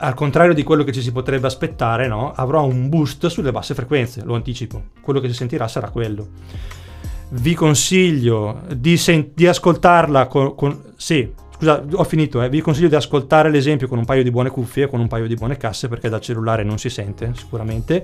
al 0.00 0.14
contrario 0.14 0.54
di 0.54 0.62
quello 0.62 0.84
che 0.84 0.92
ci 0.92 1.02
si 1.02 1.10
potrebbe 1.10 1.48
aspettare, 1.48 2.06
no? 2.06 2.32
avrò 2.32 2.64
un 2.64 2.88
boost 2.88 3.26
sulle 3.26 3.50
basse 3.50 3.74
frequenze, 3.74 4.22
lo 4.22 4.34
anticipo, 4.34 4.90
quello 5.00 5.18
che 5.18 5.28
si 5.28 5.34
sentirà 5.34 5.66
sarà 5.66 5.90
quello 5.90 6.28
vi 7.30 7.54
consiglio 7.54 8.62
di, 8.74 8.96
sen- 8.96 9.32
di 9.34 9.46
ascoltarla 9.46 10.26
con, 10.26 10.54
con, 10.54 10.92
Sì, 10.96 11.30
scusa, 11.58 11.84
ho 11.92 12.04
finito, 12.04 12.40
eh. 12.40 12.48
vi 12.48 12.62
consiglio 12.62 12.88
di 12.88 12.94
ascoltare 12.94 13.50
l'esempio 13.50 13.86
con 13.86 13.98
un 13.98 14.06
paio 14.06 14.22
di 14.22 14.30
buone 14.30 14.48
cuffie, 14.48 14.88
con 14.88 15.00
un 15.00 15.08
paio 15.08 15.26
di 15.26 15.34
buone 15.34 15.58
casse, 15.58 15.88
perché 15.88 16.08
dal 16.08 16.20
cellulare 16.20 16.64
non 16.64 16.78
si 16.78 16.88
sente 16.88 17.32
sicuramente. 17.34 18.02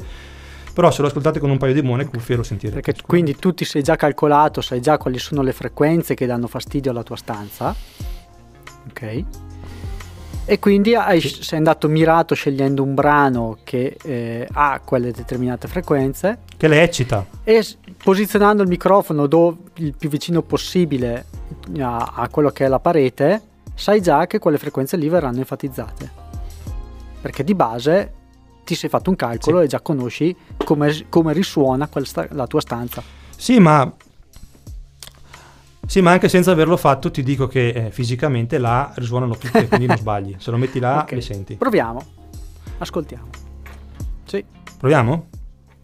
Però 0.75 0.91
se 0.91 1.03
lo 1.03 1.09
ascoltate 1.09 1.39
con 1.39 1.51
un 1.51 1.57
paio 1.57 1.73
di 1.73 1.83
buone 1.83 2.05
cuffie 2.05 2.35
lo 2.35 2.43
sentirete. 2.43 2.81
Perché 2.81 3.01
quindi 3.07 3.37
tu 3.37 3.55
ti 3.55 3.65
sei 3.65 3.83
già 3.83 3.95
calcolato, 3.95 4.61
sai 4.61 4.81
già 4.81 4.99
quali 4.99 5.19
sono 5.19 5.43
le 5.43 5.53
frequenze 5.53 6.15
che 6.15 6.27
danno 6.27 6.49
fastidio 6.49 6.91
alla 6.91 7.05
tua 7.05 7.17
stanza. 7.17 7.75
Ok 8.91 9.25
e 10.47 10.59
quindi 10.59 10.95
hai, 10.95 11.21
sei 11.21 11.57
andato 11.57 11.89
mirato 11.89 12.35
scegliendo 12.35 12.83
un 12.83 12.93
brano 12.95 13.59
che 13.65 13.97
eh, 14.03 14.47
ha 14.53 14.81
quelle 14.85 15.11
determinate 15.11 15.69
frequenze. 15.69 16.41
Che 16.57 16.69
le 16.69 16.83
eccita. 16.83 17.25
E 17.43 17.65
posizionando 18.03 18.63
il 18.63 18.69
microfono 18.69 19.27
dove, 19.27 19.57
il 19.77 19.95
più 19.97 20.11
vicino 20.11 20.43
possibile 20.43 21.25
a, 21.79 22.13
a, 22.15 22.29
quello 22.29 22.51
che 22.51 22.65
è 22.65 22.69
la 22.69 22.79
parete, 22.79 23.43
sai 23.75 24.01
già 24.01 24.27
che 24.27 24.39
quelle 24.39 24.59
frequenze 24.59 24.97
lì 24.97 25.09
verranno 25.09 25.39
enfatizzate. 25.39 26.23
Perché 27.21 27.45
di 27.45 27.55
base 27.55 28.13
ti 28.65 28.75
sei 28.75 28.89
fatto 28.89 29.11
un 29.11 29.17
calcolo 29.17 29.59
sì. 29.59 29.65
e 29.65 29.69
già 29.69 29.81
conosci 29.81 30.35
come, 30.65 31.07
come 31.09 31.33
risuona 31.33 31.89
sta, 32.03 32.27
la 32.31 32.47
tua 32.47 32.61
stanza. 32.61 33.03
Sì, 33.37 33.59
ma 33.59 33.93
sì, 35.87 36.01
ma 36.01 36.13
anche 36.13 36.29
senza 36.29 36.51
averlo 36.51 36.77
fatto 36.77 37.11
ti 37.11 37.23
dico 37.23 37.47
che 37.47 37.69
eh, 37.69 37.91
fisicamente 37.91 38.59
là 38.59 38.91
risuonano 38.97 39.37
tutte, 39.37 39.69
quindi 39.69 39.87
non 39.87 39.97
sbagli. 39.97 40.35
Se 40.39 40.51
lo 40.51 40.57
metti 40.57 40.79
là, 40.79 41.03
okay. 41.03 41.17
le 41.17 41.21
senti. 41.21 41.57
Proviamo. 41.57 42.03
Ascoltiamo. 42.79 43.29
Sì. 44.25 44.45
Proviamo? 44.79 45.29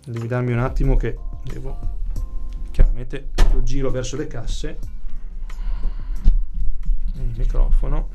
Devi 0.07 0.27
darmi 0.27 0.53
un 0.53 0.61
attimo 0.61 0.97
che 0.97 1.17
devo... 1.45 1.99
Chiaramente 2.71 3.31
lo 3.53 3.63
giro 3.63 3.91
verso 3.91 4.17
le 4.17 4.27
casse. 4.27 4.79
Il 7.21 7.35
microfono. 7.37 8.09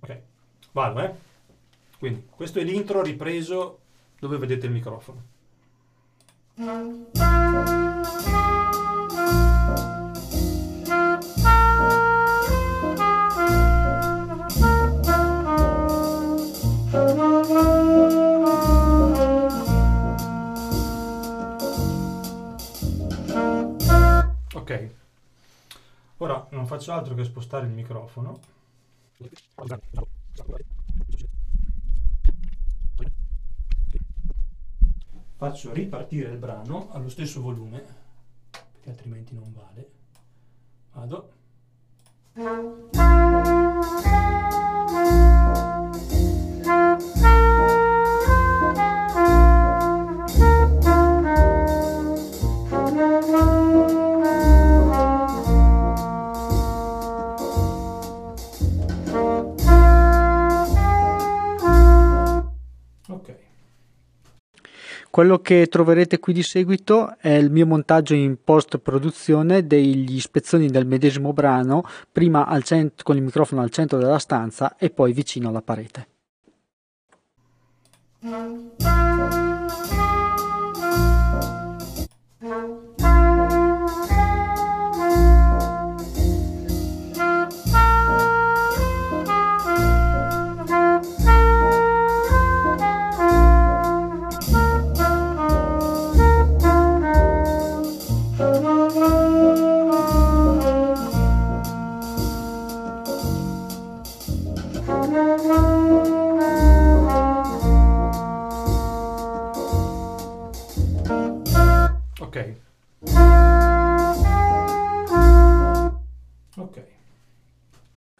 Ok. 0.00 0.20
Vado, 0.72 1.00
eh? 1.00 1.14
Quindi 1.98 2.26
questo 2.30 2.60
è 2.60 2.64
l'intro 2.64 3.02
ripreso 3.02 3.80
dove 4.18 4.38
vedete 4.38 4.66
il 4.66 4.72
microfono. 4.72 5.22
Ok, 24.68 24.90
ora 26.18 26.46
non 26.50 26.66
faccio 26.66 26.92
altro 26.92 27.14
che 27.14 27.24
spostare 27.24 27.64
il 27.64 27.72
microfono. 27.72 28.38
Faccio 35.36 35.72
ripartire 35.72 36.30
il 36.30 36.36
brano 36.36 36.90
allo 36.90 37.08
stesso 37.08 37.40
volume, 37.40 37.82
perché 38.50 38.90
altrimenti 38.90 39.34
non 39.34 39.54
vale. 39.54 39.90
Vado. 40.92 41.32
Quello 65.18 65.40
che 65.40 65.66
troverete 65.66 66.20
qui 66.20 66.32
di 66.32 66.44
seguito 66.44 67.16
è 67.18 67.30
il 67.30 67.50
mio 67.50 67.66
montaggio 67.66 68.14
in 68.14 68.36
post 68.44 68.78
produzione 68.78 69.66
degli 69.66 70.20
spezzoni 70.20 70.68
del 70.68 70.86
medesimo 70.86 71.32
brano, 71.32 71.82
prima 72.12 72.46
cent- 72.62 73.02
con 73.02 73.16
il 73.16 73.22
microfono 73.22 73.60
al 73.60 73.70
centro 73.70 73.98
della 73.98 74.20
stanza 74.20 74.76
e 74.76 74.90
poi 74.90 75.12
vicino 75.12 75.48
alla 75.48 75.60
parete. 75.60 76.06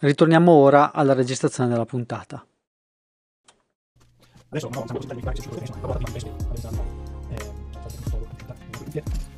Ritorniamo 0.00 0.52
ora 0.52 0.92
alla 0.92 1.12
registrazione 1.12 1.68
della 1.68 1.84
puntata. 1.84 2.46
Adesso 4.50 4.68
no, 4.68 4.84
stiamo 4.84 5.00
presentando 5.00 5.20
i 5.20 5.24
carichi 5.24 5.42
sul 5.42 5.54
telefono, 5.54 5.98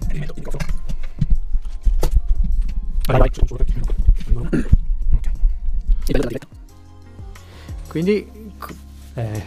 rimetto 0.09 0.33
il 0.33 0.43
microfono. 0.43 0.79
Vai, 3.07 3.19
vai, 3.19 3.31
Ok. 5.13 5.29
Quindi 7.89 8.53
eh, 9.15 9.45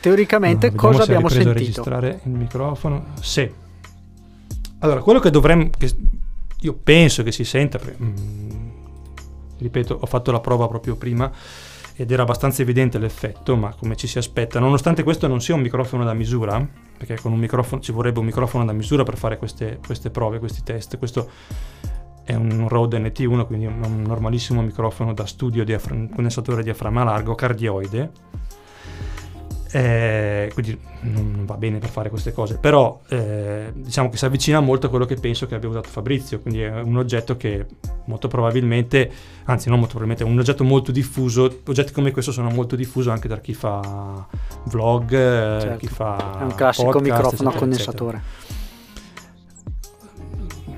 teoricamente 0.00 0.70
no, 0.70 0.76
cosa 0.76 1.04
abbiamo 1.04 1.28
sentito? 1.28 1.50
a 1.50 1.52
registrare 1.54 2.20
il 2.24 2.32
microfono. 2.32 3.14
Sì. 3.20 3.50
Allora, 4.80 5.00
quello 5.00 5.20
che 5.20 5.30
dovremmo 5.30 5.70
che 5.70 5.90
io 6.60 6.74
penso 6.74 7.22
che 7.22 7.32
si 7.32 7.44
senta 7.44 7.78
mh, 7.78 8.04
mm, 8.04 8.61
ripeto, 9.62 9.98
ho 10.00 10.06
fatto 10.06 10.30
la 10.30 10.40
prova 10.40 10.68
proprio 10.68 10.96
prima 10.96 11.30
ed 11.94 12.10
era 12.10 12.22
abbastanza 12.22 12.62
evidente 12.62 12.98
l'effetto, 12.98 13.56
ma 13.56 13.74
come 13.74 13.96
ci 13.96 14.06
si 14.06 14.18
aspetta, 14.18 14.58
nonostante 14.58 15.02
questo 15.02 15.26
non 15.26 15.40
sia 15.40 15.54
un 15.54 15.60
microfono 15.60 16.04
da 16.04 16.14
misura, 16.14 16.66
perché 16.96 17.18
con 17.20 17.32
un 17.32 17.38
microfono 17.38 17.80
ci 17.80 17.92
vorrebbe 17.92 18.18
un 18.18 18.26
microfono 18.26 18.64
da 18.64 18.72
misura 18.72 19.02
per 19.02 19.16
fare 19.16 19.36
queste, 19.36 19.78
queste 19.84 20.10
prove, 20.10 20.38
questi 20.38 20.62
test. 20.62 20.98
Questo 20.98 21.30
è 22.24 22.34
un 22.34 22.68
Rode 22.68 22.98
NT1, 22.98 23.46
quindi 23.46 23.66
un 23.66 24.02
normalissimo 24.06 24.62
microfono 24.62 25.12
da 25.12 25.26
studio 25.26 25.64
diafra- 25.64 25.94
condensatore 26.14 26.62
diaframma 26.62 27.04
largo 27.04 27.34
cardioide 27.34 28.10
eh, 29.74 30.50
quindi 30.52 30.78
non, 31.00 31.44
va 31.46 31.56
bene 31.56 31.78
per 31.78 31.88
fare 31.88 32.10
queste 32.10 32.32
cose, 32.32 32.58
però 32.58 33.00
eh, 33.08 33.72
diciamo 33.74 34.10
che 34.10 34.18
si 34.18 34.26
avvicina 34.26 34.60
molto 34.60 34.86
a 34.86 34.90
quello 34.90 35.06
che 35.06 35.14
penso 35.14 35.46
che 35.46 35.54
abbia 35.54 35.70
usato 35.70 35.88
Fabrizio, 35.88 36.40
quindi 36.40 36.60
è 36.60 36.80
un 36.80 36.98
oggetto 36.98 37.38
che 37.38 37.64
molto 38.04 38.28
probabilmente, 38.28 39.10
anzi 39.44 39.70
non 39.70 39.78
molto 39.78 39.96
probabilmente, 39.96 40.24
è 40.24 40.26
un 40.26 40.38
oggetto 40.38 40.62
molto 40.62 40.92
diffuso, 40.92 41.60
oggetti 41.64 41.92
come 41.92 42.10
questo 42.10 42.32
sono 42.32 42.50
molto 42.50 42.76
diffusi 42.76 43.08
anche 43.08 43.28
da 43.28 43.38
chi 43.38 43.54
fa 43.54 44.26
vlog, 44.64 45.10
eh, 45.12 45.60
certo. 45.60 45.78
chi 45.78 45.86
fa... 45.86 46.40
È 46.40 46.42
un 46.42 46.54
classico 46.54 46.90
podcast, 46.90 47.10
microfono 47.10 47.48
a 47.48 47.52
condensatore. 47.54 48.22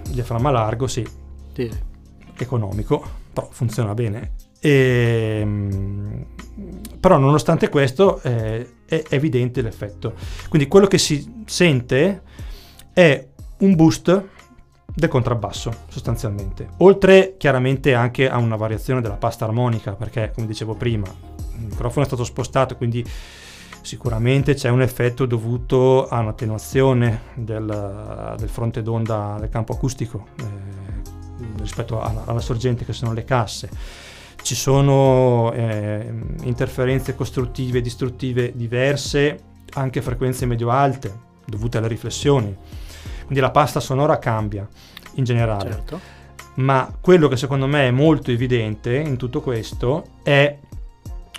Diaframma 0.08 0.50
largo, 0.52 0.86
sì. 0.86 1.04
sì. 1.52 1.68
Economico, 2.36 3.04
però 3.32 3.48
funziona 3.50 3.92
bene. 3.94 4.43
E, 4.64 5.40
ehm, 5.42 6.24
però 6.98 7.18
nonostante 7.18 7.68
questo 7.68 8.22
eh, 8.22 8.66
è 8.86 9.04
evidente 9.10 9.60
l'effetto. 9.60 10.14
Quindi 10.48 10.68
quello 10.68 10.86
che 10.86 10.96
si 10.96 11.42
sente 11.44 12.22
è 12.94 13.28
un 13.58 13.74
boost 13.74 14.22
del 14.86 15.08
contrabbasso 15.10 15.70
sostanzialmente. 15.88 16.68
Oltre 16.78 17.34
chiaramente 17.36 17.92
anche 17.92 18.30
a 18.30 18.38
una 18.38 18.56
variazione 18.56 19.02
della 19.02 19.16
pasta 19.16 19.44
armonica, 19.44 19.92
perché 19.92 20.32
come 20.34 20.46
dicevo 20.46 20.72
prima, 20.74 21.06
il 21.58 21.66
microfono 21.66 22.04
è 22.04 22.08
stato 22.08 22.24
spostato, 22.24 22.74
quindi 22.76 23.06
sicuramente 23.82 24.54
c'è 24.54 24.70
un 24.70 24.80
effetto 24.80 25.26
dovuto 25.26 26.08
a 26.08 26.20
un'attenuazione 26.20 27.20
del, 27.34 28.34
del 28.38 28.48
fronte 28.48 28.80
d'onda 28.80 29.36
del 29.40 29.50
campo 29.50 29.74
acustico 29.74 30.28
eh, 30.38 30.42
rispetto 31.58 32.00
alla, 32.00 32.22
alla 32.24 32.40
sorgente 32.40 32.86
che 32.86 32.94
sono 32.94 33.12
le 33.12 33.24
casse 33.24 33.68
ci 34.44 34.54
sono 34.54 35.50
eh, 35.54 36.06
interferenze 36.42 37.14
costruttive 37.14 37.78
e 37.78 37.80
distruttive 37.80 38.52
diverse, 38.54 39.38
anche 39.72 40.02
frequenze 40.02 40.44
medio-alte, 40.44 41.12
dovute 41.46 41.78
alle 41.78 41.88
riflessioni. 41.88 42.54
Quindi 43.22 43.40
la 43.40 43.50
pasta 43.50 43.80
sonora 43.80 44.18
cambia 44.18 44.68
in 45.14 45.24
generale. 45.24 45.70
Certo. 45.70 46.00
Ma 46.56 46.94
quello 47.00 47.26
che 47.28 47.38
secondo 47.38 47.66
me 47.66 47.88
è 47.88 47.90
molto 47.90 48.30
evidente 48.30 48.94
in 48.94 49.16
tutto 49.16 49.40
questo 49.40 50.18
è 50.22 50.58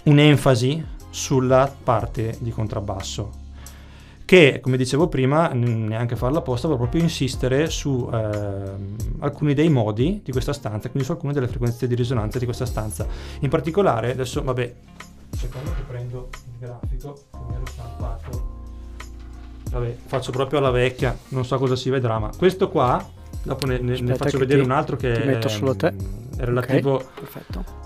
un'enfasi 0.06 0.84
sulla 1.12 1.72
parte 1.84 2.36
di 2.39 2.50
contrabbasso 2.50 3.44
che 4.25 4.59
come 4.59 4.75
dicevo 4.75 5.07
prima 5.07 5.49
neanche 5.49 6.15
farla 6.15 6.39
apposta 6.39 6.67
ma 6.67 6.75
proprio 6.75 7.01
insistere 7.03 7.69
su 7.69 8.09
eh, 8.11 8.69
alcuni 9.19 9.53
dei 9.53 9.69
modi 9.69 10.21
di 10.23 10.31
questa 10.31 10.51
stanza 10.51 10.89
quindi 10.89 11.03
su 11.03 11.11
alcune 11.11 11.31
delle 11.31 11.47
frequenze 11.47 11.88
di 11.88 11.93
risonanza 11.93 12.39
di 12.39 12.45
questa 12.45 12.65
stanza. 12.65 13.05
In 13.41 13.49
particolare 13.49 14.11
adesso 14.11 14.41
vabbè 14.43 14.73
secondo 15.29 15.71
che 15.75 15.81
prendo 15.88 16.29
il 16.51 16.67
grafico 16.67 17.19
come 17.29 17.55
ero 17.55 17.65
stampato. 17.67 18.53
Vabbè 19.69 19.95
faccio 20.07 20.31
proprio 20.31 20.57
alla 20.59 20.71
vecchia 20.71 21.15
non 21.29 21.45
so 21.45 21.57
cosa 21.59 21.75
si 21.75 21.91
vedrà 21.91 22.17
ma 22.17 22.31
questo 22.35 22.69
qua 22.69 23.07
dopo 23.43 23.67
ne, 23.67 23.77
ne, 23.77 23.99
ne 23.99 24.15
faccio 24.15 24.39
vedere 24.39 24.61
ti, 24.61 24.65
un 24.65 24.71
altro 24.71 24.95
che 24.95 25.13
è, 25.13 25.38
è, 25.38 26.43
relativo 26.43 26.95
okay, 26.95 27.07
perfetto. 27.13 27.83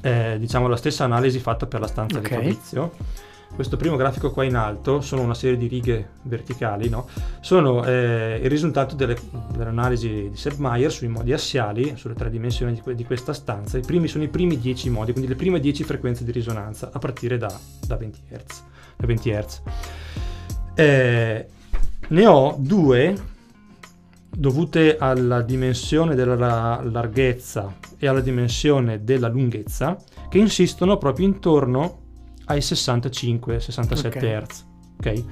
Eh, 0.00 0.36
diciamo 0.40 0.66
la 0.66 0.76
stessa 0.76 1.04
analisi 1.04 1.38
fatta 1.38 1.66
per 1.66 1.78
la 1.78 1.86
stanza 1.86 2.18
okay. 2.18 2.28
di 2.28 2.34
Fabrizio 2.34 2.92
questo 3.54 3.76
primo 3.76 3.96
grafico 3.96 4.30
qua 4.30 4.44
in 4.44 4.56
alto 4.56 5.00
sono 5.00 5.22
una 5.22 5.34
serie 5.34 5.56
di 5.56 5.66
righe 5.66 6.10
verticali, 6.22 6.88
no? 6.88 7.06
sono 7.40 7.84
eh, 7.84 8.40
il 8.42 8.48
risultato 8.48 8.94
delle, 8.94 9.16
dell'analisi 9.54 10.30
di 10.30 10.36
Sepp 10.36 10.58
Meyer 10.58 10.90
sui 10.90 11.08
modi 11.08 11.32
assiali, 11.32 11.94
sulle 11.96 12.14
tre 12.14 12.30
dimensioni 12.30 12.72
di, 12.72 12.94
di, 12.94 13.04
questa 13.04 13.32
stanza. 13.32 13.78
I 13.78 13.82
primi 13.82 14.08
sono 14.08 14.24
i 14.24 14.28
primi 14.28 14.58
10 14.58 14.90
modi, 14.90 15.12
quindi 15.12 15.30
le 15.30 15.36
prime 15.36 15.60
10 15.60 15.84
frequenze 15.84 16.24
di 16.24 16.32
risonanza 16.32 16.90
a 16.92 16.98
partire 16.98 17.36
da, 17.36 17.52
da 17.86 17.96
20 17.96 18.20
Hz. 18.28 18.62
Da 18.96 19.06
20 19.06 19.30
Hz. 19.30 19.62
Eh, 20.74 21.46
ne 22.08 22.26
ho 22.26 22.56
due 22.58 23.30
dovute 24.34 24.96
alla 24.96 25.42
dimensione 25.42 26.14
della 26.14 26.80
larghezza 26.82 27.74
e 27.98 28.08
alla 28.08 28.20
dimensione 28.20 29.04
della 29.04 29.28
lunghezza 29.28 29.96
che 30.30 30.38
insistono 30.38 30.96
proprio 30.96 31.26
intorno 31.26 32.01
ai 32.46 32.58
65-67 32.58 34.06
okay. 34.06 34.42
Hz, 34.42 34.64
ok? 34.98 35.24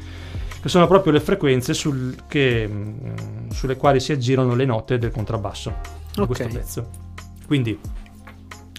Che 0.61 0.69
sono 0.69 0.87
proprio 0.87 1.13
le 1.13 1.21
frequenze 1.21 1.73
sul 1.73 2.25
che, 2.29 2.67
mh, 2.67 2.73
mm, 2.75 3.51
sulle 3.51 3.77
quali 3.77 3.99
si 4.01 4.13
aggirano 4.13 4.55
le 4.55 4.65
note 4.67 4.99
del 4.99 5.11
contrabbasso 5.11 5.75
okay. 6.13 6.27
questo 6.27 6.49
pezzo. 6.49 6.91
Quindi, 7.47 7.79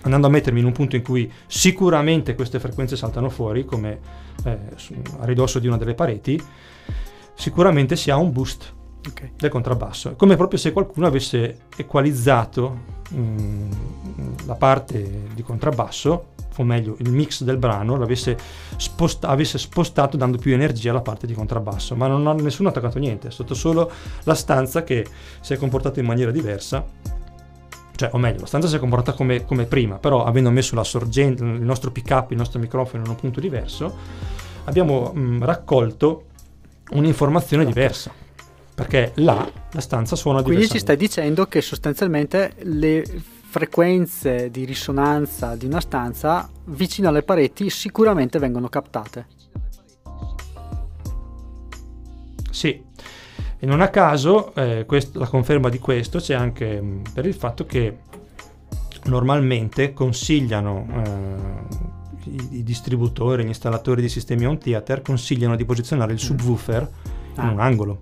andando 0.03 0.27
a 0.27 0.29
mettermi 0.29 0.59
in 0.59 0.65
un 0.65 0.71
punto 0.71 0.95
in 0.95 1.01
cui 1.01 1.31
sicuramente 1.47 2.35
queste 2.35 2.59
frequenze 2.59 2.95
saltano 2.95 3.29
fuori, 3.29 3.65
come 3.65 3.99
eh, 4.43 4.57
a 5.19 5.25
ridosso 5.25 5.59
di 5.59 5.67
una 5.67 5.77
delle 5.77 5.93
pareti, 5.93 6.41
sicuramente 7.33 7.95
si 7.95 8.11
ha 8.11 8.17
un 8.17 8.31
boost 8.31 8.73
okay. 9.09 9.31
del 9.35 9.49
contrabbasso. 9.49 10.15
Come 10.15 10.35
proprio 10.35 10.59
se 10.59 10.71
qualcuno 10.71 11.07
avesse 11.07 11.61
equalizzato 11.75 12.77
mh, 13.09 13.19
mm, 13.19 13.71
la 14.45 14.55
parte 14.55 15.27
di 15.33 15.41
contrabbasso 15.41 16.30
o 16.57 16.63
meglio 16.63 16.95
il 16.99 17.11
mix 17.11 17.43
del 17.43 17.57
brano 17.57 17.97
l'avesse 17.97 18.37
sposta- 18.77 19.29
avesse 19.29 19.57
spostato 19.57 20.17
dando 20.17 20.37
più 20.37 20.53
energia 20.53 20.91
alla 20.91 21.01
parte 21.01 21.27
di 21.27 21.33
contrabbasso, 21.33 21.95
ma 21.95 22.07
non 22.07 22.27
ha 22.27 22.33
nessuno 22.33 22.69
attaccato 22.69 22.99
niente, 22.99 23.29
è 23.29 23.31
stato 23.31 23.53
solo 23.53 23.91
la 24.23 24.35
stanza 24.35 24.83
che 24.83 25.05
si 25.39 25.53
è 25.53 25.57
comportata 25.57 25.99
in 25.99 26.05
maniera 26.05 26.31
diversa. 26.31 26.85
Cioè, 27.95 28.09
o 28.13 28.17
meglio, 28.17 28.41
la 28.41 28.45
stanza 28.47 28.67
si 28.67 28.75
è 28.75 28.79
comportata 28.79 29.15
come, 29.15 29.45
come 29.45 29.65
prima, 29.65 29.97
però 29.97 30.23
avendo 30.23 30.49
messo 30.49 30.75
la 30.75 30.83
sorgente, 30.83 31.43
il 31.43 31.61
nostro 31.61 31.91
pick 31.91 32.09
up, 32.09 32.31
il 32.31 32.37
nostro 32.37 32.59
microfono 32.59 33.03
in 33.03 33.09
un 33.09 33.15
punto 33.15 33.39
diverso, 33.39 33.95
abbiamo 34.63 35.11
mh, 35.13 35.43
raccolto 35.45 36.25
un'informazione 36.91 37.63
diversa 37.63 38.11
perché 38.73 39.11
là 39.15 39.49
la 39.71 39.81
stanza 39.81 40.15
suona 40.15 40.41
Quindi 40.41 40.67
ci 40.67 40.79
stai 40.79 40.97
dicendo 40.97 41.45
che 41.45 41.61
sostanzialmente 41.61 42.53
le 42.61 43.03
frequenze 43.51 44.49
di 44.49 44.63
risonanza 44.63 45.57
di 45.57 45.65
una 45.65 45.81
stanza 45.81 46.49
vicino 46.67 47.09
alle 47.09 47.21
pareti 47.21 47.69
sicuramente 47.69 48.39
vengono 48.39 48.69
captate. 48.69 49.25
Sì, 52.49 52.81
e 53.59 53.65
non 53.65 53.81
a 53.81 53.89
caso 53.89 54.55
eh, 54.55 54.85
quest- 54.87 55.17
la 55.17 55.27
conferma 55.27 55.67
di 55.67 55.79
questo 55.79 56.19
c'è 56.19 56.33
anche 56.33 56.81
mh, 56.81 56.85
mm, 56.85 57.01
per 57.13 57.25
il 57.25 57.33
fatto 57.33 57.65
che 57.65 57.97
normalmente 59.03 59.91
consigliano 59.91 60.87
eh, 61.03 62.29
i, 62.29 62.47
i, 62.59 62.63
distributori, 62.63 63.43
gli 63.43 63.47
installatori 63.47 64.01
di 64.01 64.07
sistemi 64.07 64.45
home 64.45 64.59
theater 64.59 65.01
consigliano 65.01 65.57
di 65.57 65.65
posizionare 65.65 66.13
il 66.13 66.19
mm. 66.23 66.25
subwoofer 66.25 66.89
ah. 67.35 67.43
in 67.43 67.49
un 67.49 67.59
angolo. 67.59 68.01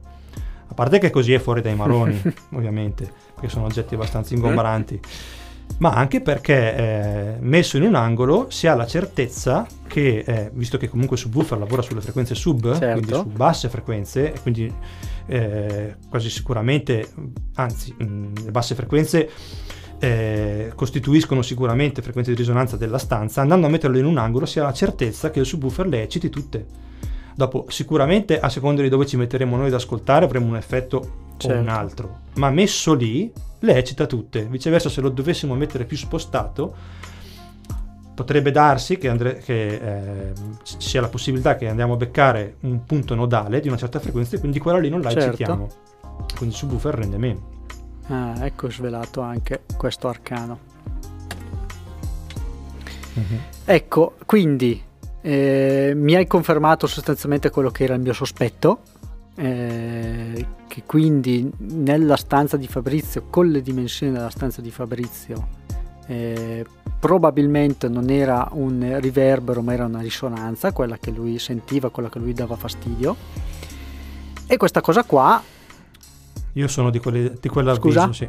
A 0.67 0.75
parte 0.75 0.99
che 0.99 1.09
così 1.09 1.33
è 1.33 1.39
fuori 1.39 1.61
dai 1.61 1.75
maroni, 1.75 2.21
ovviamente, 2.53 3.11
perché 3.33 3.49
sono 3.49 3.65
oggetti 3.65 3.95
abbastanza 3.95 4.35
ingombranti 4.35 4.99
ma 5.77 5.93
anche 5.93 6.21
perché 6.21 6.75
eh, 6.75 7.35
messo 7.39 7.77
in 7.77 7.83
un 7.83 7.95
angolo 7.95 8.47
si 8.49 8.67
ha 8.67 8.75
la 8.75 8.85
certezza 8.85 9.65
che, 9.87 10.23
eh, 10.25 10.51
visto 10.53 10.77
che 10.77 10.89
comunque 10.89 11.15
il 11.15 11.21
subwoofer 11.21 11.57
lavora 11.57 11.81
sulle 11.81 12.01
frequenze 12.01 12.35
sub, 12.35 12.77
certo. 12.77 12.99
quindi 12.99 13.13
su 13.13 13.25
basse 13.25 13.69
frequenze, 13.69 14.33
e 14.33 14.39
quindi 14.41 14.73
eh, 15.27 15.95
quasi 16.09 16.29
sicuramente, 16.29 17.07
anzi, 17.55 17.93
mh, 17.97 18.43
le 18.43 18.51
basse 18.51 18.75
frequenze 18.75 19.29
eh, 19.99 20.71
costituiscono 20.75 21.41
sicuramente 21.41 22.01
frequenze 22.01 22.31
di 22.31 22.37
risonanza 22.37 22.77
della 22.77 22.97
stanza, 22.97 23.41
andando 23.41 23.67
a 23.67 23.69
metterlo 23.69 23.97
in 23.97 24.05
un 24.05 24.17
angolo 24.17 24.45
si 24.45 24.59
ha 24.59 24.63
la 24.63 24.73
certezza 24.73 25.29
che 25.29 25.39
il 25.39 25.45
subwoofer 25.45 25.87
le 25.87 26.01
ecciti 26.01 26.29
tutte. 26.29 26.65
Dopo, 27.35 27.65
sicuramente 27.69 28.39
a 28.39 28.49
seconda 28.49 28.81
di 28.81 28.89
dove 28.89 29.05
ci 29.05 29.15
metteremo 29.15 29.55
noi 29.55 29.67
ad 29.67 29.73
ascoltare 29.73 30.25
avremo 30.25 30.47
un 30.47 30.57
effetto 30.57 31.33
certo. 31.37 31.57
o 31.57 31.61
un 31.61 31.69
altro, 31.69 32.19
ma 32.35 32.49
messo 32.49 32.93
lì 32.93 33.31
le 33.59 33.75
eccita 33.75 34.05
tutte. 34.05 34.45
Viceversa, 34.45 34.89
se 34.89 35.01
lo 35.01 35.09
dovessimo 35.09 35.55
mettere 35.55 35.85
più 35.85 35.97
spostato, 35.97 36.75
potrebbe 38.13 38.51
darsi 38.51 38.97
che, 38.97 39.07
andre- 39.07 39.37
che 39.37 39.75
eh, 39.75 40.33
ci 40.63 40.75
sia 40.79 41.01
la 41.01 41.07
possibilità 41.07 41.55
che 41.55 41.67
andiamo 41.67 41.93
a 41.93 41.97
beccare 41.97 42.57
un 42.61 42.83
punto 42.83 43.15
nodale 43.15 43.61
di 43.61 43.67
una 43.69 43.77
certa 43.77 43.99
frequenza 43.99 44.35
e 44.35 44.39
quindi 44.39 44.59
quella 44.59 44.77
lì 44.77 44.89
non 44.89 45.01
la 45.01 45.11
certo. 45.11 45.27
eccitiamo. 45.29 45.67
Quindi 46.35 46.53
il 46.53 46.53
subwoofer 46.53 46.95
rende 46.95 47.17
meno. 47.17 47.57
Ah, 48.07 48.45
ecco 48.45 48.69
svelato 48.69 49.21
anche 49.21 49.63
questo 49.77 50.07
arcano. 50.07 50.59
Uh-huh. 53.13 53.39
Ecco, 53.65 54.15
quindi 54.25 54.81
eh, 55.21 55.93
mi 55.95 56.15
hai 56.15 56.27
confermato 56.27 56.87
sostanzialmente 56.87 57.49
quello 57.49 57.69
che 57.69 57.83
era 57.83 57.93
il 57.93 58.01
mio 58.01 58.13
sospetto, 58.13 58.81
eh, 59.39 60.45
che 60.67 60.83
quindi 60.85 61.49
nella 61.59 62.17
stanza 62.17 62.57
di 62.57 62.67
Fabrizio, 62.67 63.27
con 63.29 63.47
le 63.47 63.61
dimensioni 63.61 64.11
della 64.11 64.29
stanza 64.29 64.59
di 64.59 64.69
Fabrizio, 64.69 65.47
eh, 66.07 66.65
probabilmente 66.99 67.87
non 67.87 68.09
era 68.09 68.49
un 68.51 68.97
riverbero 68.99 69.61
ma 69.61 69.71
era 69.71 69.85
una 69.85 70.01
risonanza, 70.01 70.73
quella 70.73 70.97
che 70.97 71.11
lui 71.11 71.39
sentiva, 71.39 71.89
quella 71.89 72.09
che 72.09 72.19
lui 72.19 72.33
dava 72.33 72.57
fastidio. 72.57 73.15
E 74.45 74.57
questa 74.57 74.81
cosa 74.81 75.03
qua... 75.03 75.41
Io 76.53 76.67
sono 76.67 76.89
di, 76.89 76.99
quelle, 76.99 77.37
di 77.39 77.47
quell'avviso, 77.47 78.01
Scusa? 78.01 78.11
sì. 78.11 78.27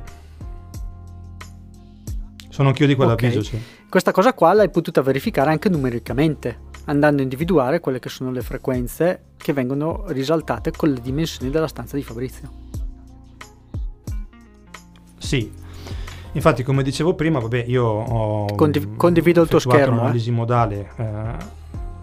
Sono 2.50 2.68
anch'io 2.68 2.86
di 2.86 2.94
quell'avviso, 2.94 3.38
okay. 3.40 3.50
sì. 3.50 3.60
Questa 3.88 4.12
cosa 4.12 4.32
qua 4.32 4.52
l'hai 4.52 4.70
potuta 4.70 5.02
verificare 5.02 5.50
anche 5.50 5.68
numericamente, 5.68 6.68
andando 6.86 7.20
a 7.20 7.22
individuare 7.22 7.80
quelle 7.80 7.98
che 7.98 8.08
sono 8.08 8.30
le 8.30 8.42
frequenze 8.42 9.24
che 9.36 9.52
vengono 9.52 10.04
risaltate 10.08 10.70
con 10.72 10.90
le 10.90 11.00
dimensioni 11.00 11.50
della 11.50 11.68
stanza 11.68 11.96
di 11.96 12.02
Fabrizio. 12.02 12.50
Sì, 15.18 15.50
infatti 16.32 16.62
come 16.62 16.82
dicevo 16.82 17.14
prima, 17.14 17.38
vabbè, 17.38 17.64
io 17.66 17.84
ho 17.84 18.54
Condiv- 18.54 18.96
condivido 18.96 19.42
il 19.42 19.48
tuo 19.48 19.58
schermo. 19.58 19.96
un'analisi 19.96 20.30
eh? 20.30 20.32
modale. 20.32 20.90
Eh, 20.96 21.34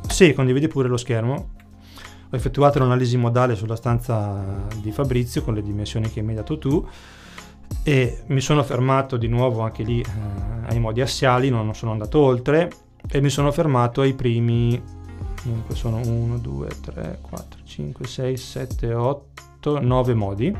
sì, 0.08 0.34
condividi 0.34 0.68
pure 0.68 0.88
lo 0.88 0.98
schermo. 0.98 1.50
Ho 2.30 2.36
effettuato 2.36 2.78
un'analisi 2.78 3.18
modale 3.18 3.56
sulla 3.56 3.76
stanza 3.76 4.66
di 4.82 4.92
Fabrizio 4.92 5.44
con 5.44 5.54
le 5.54 5.62
dimensioni 5.62 6.10
che 6.12 6.22
mi 6.22 6.30
hai 6.30 6.36
dato 6.36 6.58
tu 6.58 6.86
e 7.84 8.24
mi 8.28 8.42
sono 8.42 8.64
fermato 8.64 9.18
di 9.18 9.28
nuovo 9.28 9.62
anche 9.62 9.84
lì 9.84 10.00
eh, 10.02 10.06
ai 10.68 10.80
modi 10.80 11.02
assiali, 11.02 11.50
non 11.50 11.74
sono 11.74 11.92
andato 11.92 12.20
oltre 12.20 12.70
e 13.10 13.22
mi 13.22 13.30
sono 13.30 13.52
fermato 13.52 14.02
ai 14.02 14.14
primi 14.14 14.82
dunque 15.44 15.76
sono 15.76 15.98
1, 15.98 16.38
2, 16.38 16.68
3, 16.82 17.20
4, 17.22 17.60
5, 17.64 18.06
6, 18.06 18.38
7, 18.38 18.94
8, 18.94 19.80
9 19.80 20.14
modi. 20.14 20.56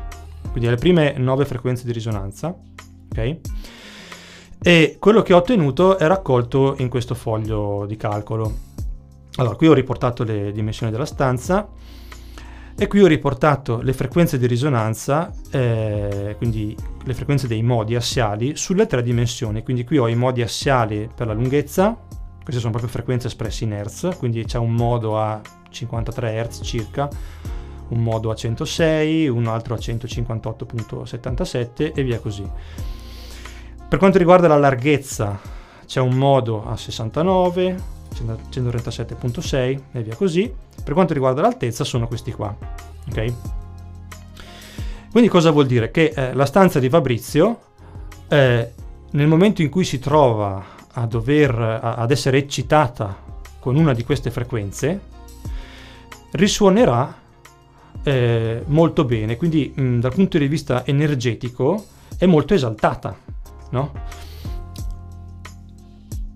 Quindi 0.50 0.66
alle 0.66 0.76
prime 0.76 1.14
9 1.18 1.44
frequenze 1.44 1.84
di 1.84 1.92
risonanza 1.92 2.56
ok? 3.10 3.36
E 4.60 4.96
quello 4.98 5.22
che 5.22 5.32
ho 5.32 5.38
ottenuto 5.38 5.98
è 5.98 6.06
raccolto 6.06 6.74
in 6.78 6.88
questo 6.88 7.14
foglio 7.14 7.84
di 7.86 7.96
calcolo. 7.96 8.66
Allora 9.36 9.54
qui 9.54 9.68
ho 9.68 9.72
riportato 9.72 10.24
le 10.24 10.52
dimensioni 10.52 10.90
della 10.90 11.06
stanza 11.06 11.68
e 12.76 12.86
qui 12.86 13.00
ho 13.00 13.06
riportato 13.06 13.80
le 13.80 13.92
frequenze 13.92 14.38
di 14.38 14.46
risonanza, 14.46 15.32
eh, 15.50 16.34
quindi 16.38 16.76
le 17.04 17.14
frequenze 17.14 17.46
dei 17.46 17.62
modi 17.62 17.94
assiali, 17.94 18.56
sulle 18.56 18.86
tre 18.86 19.02
dimensioni. 19.02 19.62
Quindi 19.62 19.84
qui 19.84 19.98
ho 19.98 20.08
i 20.08 20.16
modi 20.16 20.42
assiali 20.42 21.08
per 21.12 21.28
la 21.28 21.32
lunghezza, 21.34 21.96
queste 22.48 22.62
sono 22.62 22.78
proprio 22.78 22.90
frequenze 22.90 23.26
espresse 23.26 23.64
in 23.64 23.78
Hz, 23.78 24.16
quindi 24.16 24.42
c'è 24.46 24.56
un 24.56 24.72
modo 24.72 25.20
a 25.20 25.38
53 25.68 26.48
Hz 26.48 26.60
circa, 26.62 27.06
un 27.88 28.02
modo 28.02 28.30
a 28.30 28.34
106, 28.34 29.28
un 29.28 29.48
altro 29.48 29.74
a 29.74 29.76
158.77 29.76 31.92
e 31.94 32.02
via 32.02 32.18
così. 32.18 32.50
Per 33.86 33.98
quanto 33.98 34.16
riguarda 34.16 34.48
la 34.48 34.56
larghezza, 34.56 35.38
c'è 35.84 36.00
un 36.00 36.14
modo 36.14 36.66
a 36.66 36.74
69, 36.74 37.76
137.6 38.14 39.80
e 39.92 40.02
via 40.02 40.14
così. 40.14 40.50
Per 40.82 40.94
quanto 40.94 41.12
riguarda 41.12 41.42
l'altezza 41.42 41.84
sono 41.84 42.08
questi 42.08 42.32
qua. 42.32 42.56
Ok? 43.10 43.32
Quindi 45.10 45.28
cosa 45.28 45.50
vuol 45.50 45.66
dire? 45.66 45.90
Che 45.90 46.14
eh, 46.16 46.32
la 46.32 46.46
stanza 46.46 46.78
di 46.78 46.88
Fabrizio 46.88 47.58
eh, 48.26 48.72
nel 49.10 49.26
momento 49.26 49.60
in 49.60 49.68
cui 49.68 49.84
si 49.84 49.98
trova 49.98 50.76
a 51.00 51.06
dover, 51.06 51.54
a, 51.58 51.94
ad 51.94 52.10
essere 52.10 52.38
eccitata 52.38 53.16
con 53.58 53.76
una 53.76 53.92
di 53.92 54.04
queste 54.04 54.30
frequenze, 54.30 55.00
risuonerà 56.32 57.16
eh, 58.02 58.62
molto 58.66 59.04
bene, 59.04 59.36
quindi 59.36 59.72
mh, 59.74 59.98
dal 59.98 60.14
punto 60.14 60.38
di 60.38 60.48
vista 60.48 60.84
energetico 60.86 61.84
è 62.16 62.26
molto 62.26 62.54
esaltata, 62.54 63.16
no? 63.70 63.92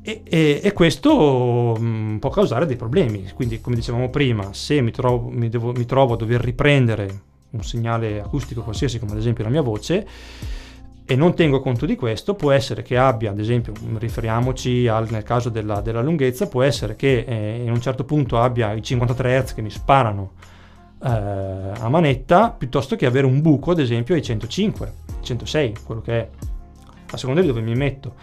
E, 0.05 0.23
e, 0.25 0.61
e, 0.63 0.73
questo 0.73 1.77
mh, 1.79 1.85
mm, 1.85 2.17
può 2.17 2.31
causare 2.31 2.67
dei 2.67 2.77
problemi. 2.77 3.31
Quindi, 3.35 3.61
come 3.61 3.77
dicevamo 3.77 4.11
prima, 4.11 4.53
se 4.53 4.81
mi 4.81 4.91
trovo, 4.91 5.29
mi, 5.29 5.49
devo, 5.49 5.73
mi 5.73 5.85
trovo, 5.85 6.15
a 6.15 6.17
dover 6.17 6.41
riprendere 6.41 7.21
un 7.51 7.63
segnale 7.63 8.21
acustico 8.21 8.63
qualsiasi, 8.63 8.99
come 8.99 9.13
ad 9.13 9.19
esempio 9.19 9.45
la 9.45 9.51
mia 9.51 9.63
voce, 9.63 10.07
e 11.13 11.17
non 11.17 11.35
tengo 11.35 11.61
conto 11.61 11.85
di 11.85 11.95
questo, 11.95 12.33
può 12.33 12.53
essere 12.53 12.81
che 12.81 12.97
abbia, 12.97 13.33
ad 13.33 13.39
esempio, 13.39 13.75
riferiamoci 13.99 14.89
al, 14.89 15.11
nel 15.11 15.23
caso 15.23 15.51
della, 15.51 15.83
della, 15.83 16.01
lunghezza, 16.01 16.49
può 16.49 16.63
essere 16.63 16.97
che 16.97 17.25
eh, 17.29 17.63
in 17.63 17.71
un 17.71 17.83
certo 17.83 18.05
punto 18.05 18.41
abbia 18.41 18.73
i 18.73 18.83
53 18.83 19.43
Hz 19.43 19.53
che 19.53 19.61
mi 19.61 19.69
sparano 19.69 20.33
eh, 21.03 21.09
a 21.11 21.89
manetta, 21.91 22.51
piuttosto 22.51 22.97
che 22.97 23.05
avere 23.05 23.27
un 23.27 23.43
buco, 23.43 23.73
ad 23.73 23.81
esempio, 23.81 24.15
ai 24.15 24.23
105, 24.23 24.93
106, 25.21 25.75
quello 25.85 26.01
che 26.01 26.13
è, 26.19 26.29
a 27.11 27.17
seconda 27.19 27.43
di 27.43 27.47
dove 27.47 27.61
mi 27.61 27.75
metto. 27.75 28.15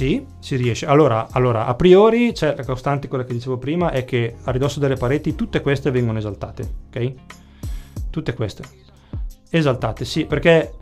Sì, 0.00 0.24
si 0.38 0.56
riesce. 0.56 0.86
Allora, 0.86 1.28
allora, 1.30 1.66
a 1.66 1.74
priori 1.74 2.32
c'è 2.32 2.56
la 2.56 2.64
costante, 2.64 3.06
quella 3.06 3.22
che 3.22 3.34
dicevo 3.34 3.58
prima, 3.58 3.90
è 3.90 4.06
che 4.06 4.34
a 4.44 4.50
ridosso 4.50 4.80
delle 4.80 4.94
pareti 4.94 5.34
tutte 5.34 5.60
queste 5.60 5.90
vengono 5.90 6.16
esaltate, 6.16 6.66
ok? 6.86 7.12
Tutte 8.08 8.32
queste. 8.32 8.62
Esaltate, 9.50 10.06
sì, 10.06 10.24
perché... 10.24 10.72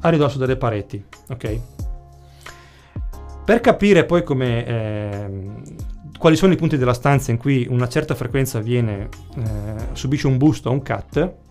A 0.00 0.08
ridosso 0.10 0.36
delle 0.36 0.58
pareti, 0.58 1.02
ok? 1.30 1.60
Per 3.46 3.60
capire 3.62 4.04
poi 4.04 4.24
come... 4.24 4.66
Eh, 4.66 5.50
quali 6.18 6.36
sono 6.36 6.52
i 6.52 6.56
punti 6.56 6.76
della 6.76 6.92
stanza 6.92 7.30
in 7.30 7.38
cui 7.38 7.66
una 7.66 7.88
certa 7.88 8.14
frequenza 8.14 8.60
viene, 8.60 9.08
eh, 9.36 9.86
subisce 9.92 10.26
un 10.26 10.36
boost 10.36 10.66
o 10.66 10.70
un 10.70 10.82
cut, 10.82 11.44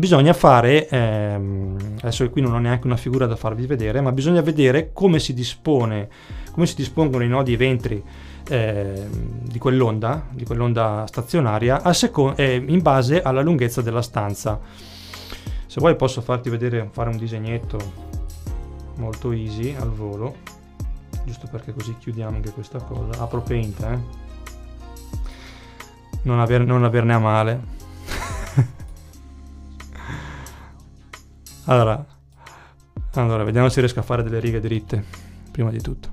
bisogna 0.00 0.32
fare, 0.32 0.88
ehm, 0.88 1.76
adesso 2.00 2.28
qui 2.30 2.40
non 2.40 2.54
ho 2.54 2.58
neanche 2.58 2.86
una 2.86 2.96
figura 2.96 3.26
da 3.26 3.36
farvi 3.36 3.66
vedere, 3.66 4.00
ma 4.00 4.10
bisogna 4.10 4.40
vedere 4.40 4.90
come 4.92 5.20
si 5.20 5.32
dispone, 5.32 6.08
come 6.50 6.66
si 6.66 6.74
dispongono 6.74 7.22
i 7.22 7.28
nodi 7.28 7.52
e 7.52 7.56
ventri 7.56 8.02
eh, 8.48 9.06
di 9.42 9.58
quell'onda, 9.58 10.26
di 10.30 10.44
quell'onda 10.44 11.04
stazionaria, 11.06 11.92
seco- 11.92 12.34
eh, 12.34 12.64
in 12.66 12.82
base 12.82 13.22
alla 13.22 13.42
lunghezza 13.42 13.82
della 13.82 14.02
stanza. 14.02 14.58
Se 15.66 15.78
vuoi 15.78 15.94
posso 15.94 16.20
farti 16.20 16.50
vedere, 16.50 16.88
fare 16.90 17.10
un 17.10 17.16
disegnetto 17.16 17.78
molto 18.96 19.30
easy 19.30 19.76
al 19.78 19.90
volo, 19.90 20.36
giusto 21.24 21.46
perché 21.48 21.72
così 21.72 21.94
chiudiamo 21.96 22.34
anche 22.34 22.50
questa 22.50 22.78
cosa. 22.78 23.22
Apro 23.22 23.40
Paint, 23.42 23.80
eh. 23.82 23.98
Non, 26.22 26.40
aver, 26.40 26.64
non 26.64 26.82
averne 26.84 27.14
a 27.14 27.18
male. 27.18 27.78
Allora, 31.70 32.04
allora, 33.14 33.44
vediamo 33.44 33.68
se 33.68 33.78
riesco 33.78 34.00
a 34.00 34.02
fare 34.02 34.24
delle 34.24 34.40
righe 34.40 34.58
dritte, 34.58 35.04
prima 35.52 35.70
di 35.70 35.80
tutto. 35.80 36.08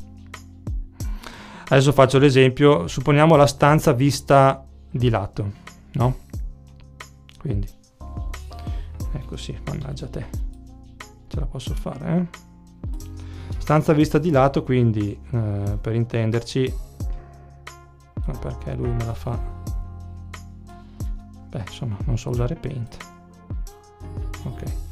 Adesso 1.69 1.91
faccio 1.93 2.19
l'esempio, 2.19 2.87
supponiamo 2.87 3.35
la 3.35 3.47
stanza 3.47 3.91
vista 3.91 4.63
di 4.91 5.09
lato, 5.09 5.51
no? 5.93 6.17
Quindi, 7.39 7.67
ecco 9.13 9.35
sì, 9.35 9.57
mannaggia 9.65 10.05
te, 10.07 10.27
ce 11.27 11.39
la 11.39 11.47
posso 11.47 11.73
fare, 11.73 12.17
eh? 12.17 12.27
Stanza 13.57 13.93
vista 13.93 14.19
di 14.19 14.29
lato, 14.29 14.61
quindi, 14.61 15.19
eh, 15.31 15.77
per 15.81 15.95
intenderci, 15.95 16.71
perché 18.39 18.75
lui 18.75 18.91
me 18.91 19.05
la 19.05 19.15
fa? 19.15 19.39
Beh, 21.49 21.63
insomma, 21.65 21.97
non 22.05 22.19
so 22.19 22.29
usare 22.29 22.53
Paint. 22.53 22.97
Ok. 24.43 24.86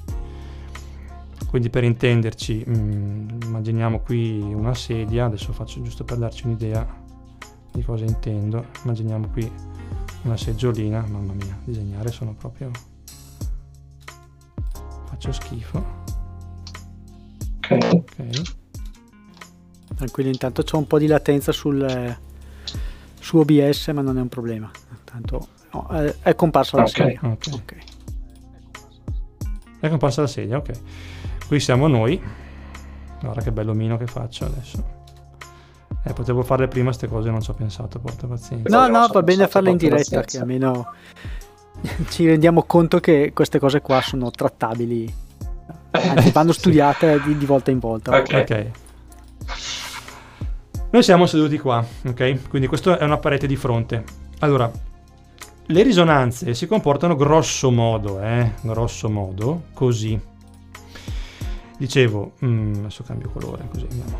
Quindi 1.47 1.69
per 1.69 1.83
intenderci, 1.83 2.63
mh, 2.65 2.77
mm, 2.77 3.41
immaginiamo 3.43 3.99
qui 3.99 4.39
una 4.39 4.73
sedia, 4.73 5.25
adesso 5.25 5.53
faccio 5.53 5.81
giusto 5.81 6.03
per 6.03 6.17
darci 6.17 6.45
un'idea 6.45 6.85
di 7.71 7.83
cosa 7.83 8.05
intendo, 8.05 8.65
immaginiamo 8.83 9.27
qui 9.29 9.49
una 10.23 10.37
seggiolina, 10.37 11.05
mamma 11.07 11.33
mia, 11.33 11.57
disegnare 11.63 12.11
sono 12.11 12.33
proprio... 12.33 12.71
faccio 15.05 15.31
schifo. 15.31 16.03
Ok. 17.69 17.89
okay. 17.91 18.31
Tranquillo, 19.95 20.29
intanto 20.29 20.63
c'è 20.63 20.75
un 20.75 20.87
po' 20.87 20.99
di 20.99 21.07
latenza 21.07 21.51
sul, 21.51 22.17
su 23.19 23.37
OBS, 23.37 23.87
ma 23.89 24.01
non 24.01 24.17
è 24.17 24.21
un 24.21 24.29
problema. 24.29 24.69
Intanto 24.97 25.47
no, 25.71 25.87
è, 25.87 26.15
è 26.21 26.35
comparsa 26.35 26.77
la 26.77 26.83
okay. 26.83 27.15
sedia. 27.15 27.31
Okay. 27.31 27.53
ok. 27.53 27.75
È 29.79 29.89
comparsa 29.89 30.21
la 30.21 30.27
sedia, 30.27 30.57
ok 30.57 30.79
qui 31.47 31.59
siamo 31.59 31.87
noi 31.87 32.21
Guarda 33.25 33.41
che 33.41 33.51
bello 33.51 33.73
mino 33.73 33.97
che 33.97 34.05
faccio 34.05 34.45
adesso. 34.45 34.93
Eh, 36.03 36.13
potevo 36.13 36.43
farle 36.43 36.67
prima 36.67 36.87
queste 36.87 37.07
cose, 37.07 37.29
non 37.31 37.41
ci 37.41 37.49
ho 37.49 37.53
pensato, 37.53 37.99
porta 37.99 38.27
pazienza. 38.27 38.69
No, 38.69 38.87
no, 38.87 39.07
va 39.07 39.23
bene 39.23 39.47
farle 39.47 39.71
in 39.71 39.77
diretta, 39.77 40.21
che 40.21 40.37
almeno 40.37 40.93
ci 42.09 42.27
rendiamo 42.27 42.63
conto 42.63 42.99
che 42.99 43.31
queste 43.33 43.57
cose 43.57 43.81
qua 43.81 44.01
sono 44.01 44.29
trattabili, 44.29 45.11
anzi 45.91 46.29
vanno 46.31 46.51
studiate 46.53 47.21
di, 47.23 47.37
di 47.37 47.45
volta 47.45 47.71
in 47.71 47.79
volta. 47.79 48.15
Ok. 48.15 48.33
okay. 48.33 48.71
Noi 50.91 51.03
siamo 51.03 51.25
seduti 51.25 51.57
qua, 51.57 51.83
ok? 52.05 52.47
Quindi 52.47 52.67
questa 52.67 52.99
è 52.99 53.03
una 53.03 53.17
parete 53.17 53.47
di 53.47 53.55
fronte. 53.55 54.03
Allora, 54.39 54.71
le 55.67 55.83
risonanze 55.83 56.53
si 56.53 56.67
comportano 56.67 57.15
grosso 57.15 57.71
modo, 57.71 58.21
eh? 58.21 58.51
Grosso 58.61 59.09
modo, 59.09 59.63
così. 59.73 60.33
Dicevo, 61.77 62.33
mm, 62.43 62.75
adesso 62.79 63.03
cambio 63.03 63.29
colore, 63.29 63.67
così 63.69 63.87
andiamo. 63.89 64.17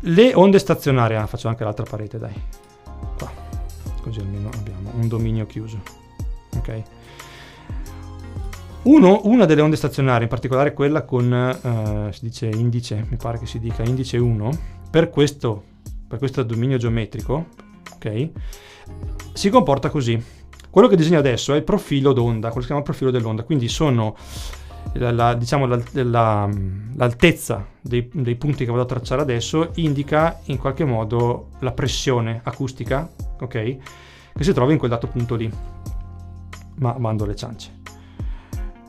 Le 0.00 0.34
onde 0.34 0.58
stazionarie, 0.58 1.16
ah, 1.16 1.26
faccio 1.26 1.48
anche 1.48 1.64
l'altra 1.64 1.84
parete, 1.84 2.18
dai. 2.18 2.34
Qua, 3.18 3.30
così 4.02 4.20
almeno 4.20 4.48
abbiamo 4.54 4.90
un 4.94 5.08
dominio 5.08 5.46
chiuso. 5.46 5.80
Ok? 6.56 6.82
Uno, 8.82 9.20
una 9.24 9.44
delle 9.44 9.60
onde 9.60 9.76
stazionarie, 9.76 10.22
in 10.22 10.28
particolare 10.28 10.72
quella 10.72 11.04
con, 11.04 11.32
eh, 11.32 12.12
si 12.12 12.20
dice 12.22 12.46
indice, 12.46 13.06
mi 13.10 13.16
pare 13.16 13.38
che 13.38 13.44
si 13.44 13.58
dica 13.58 13.82
indice 13.82 14.16
1, 14.16 14.50
per 14.90 15.10
questo, 15.10 15.64
per 16.08 16.18
questo 16.18 16.42
dominio 16.42 16.78
geometrico, 16.78 17.48
ok? 17.94 18.28
Si 19.34 19.50
comporta 19.50 19.90
così. 19.90 20.22
Quello 20.70 20.88
che 20.88 20.96
disegno 20.96 21.18
adesso 21.18 21.52
è 21.52 21.56
il 21.56 21.62
profilo 21.62 22.14
d'onda, 22.14 22.48
quello 22.48 22.54
che 22.54 22.60
si 22.60 22.66
chiama 22.66 22.82
profilo 22.82 23.10
dell'onda, 23.10 23.42
quindi 23.42 23.68
sono 23.68 24.16
la, 24.94 25.12
la, 25.12 25.34
diciamo, 25.34 25.66
la, 25.66 26.48
l'altezza 26.94 27.66
dei, 27.80 28.10
dei, 28.12 28.34
punti 28.34 28.64
che 28.64 28.70
vado 28.70 28.82
a 28.82 28.86
tracciare 28.86 29.22
adesso 29.22 29.70
indica 29.76 30.40
in 30.46 30.58
qualche 30.58 30.84
modo 30.84 31.50
la 31.60 31.72
pressione 31.72 32.40
acustica, 32.42 33.08
ok? 33.40 33.48
Che 33.48 34.44
si 34.44 34.52
trova 34.52 34.72
in 34.72 34.78
quel 34.78 34.90
dato 34.90 35.06
punto 35.06 35.34
lì. 35.36 35.50
Ma 36.76 36.96
mando 36.98 37.24
le 37.26 37.36
ciance. 37.36 37.78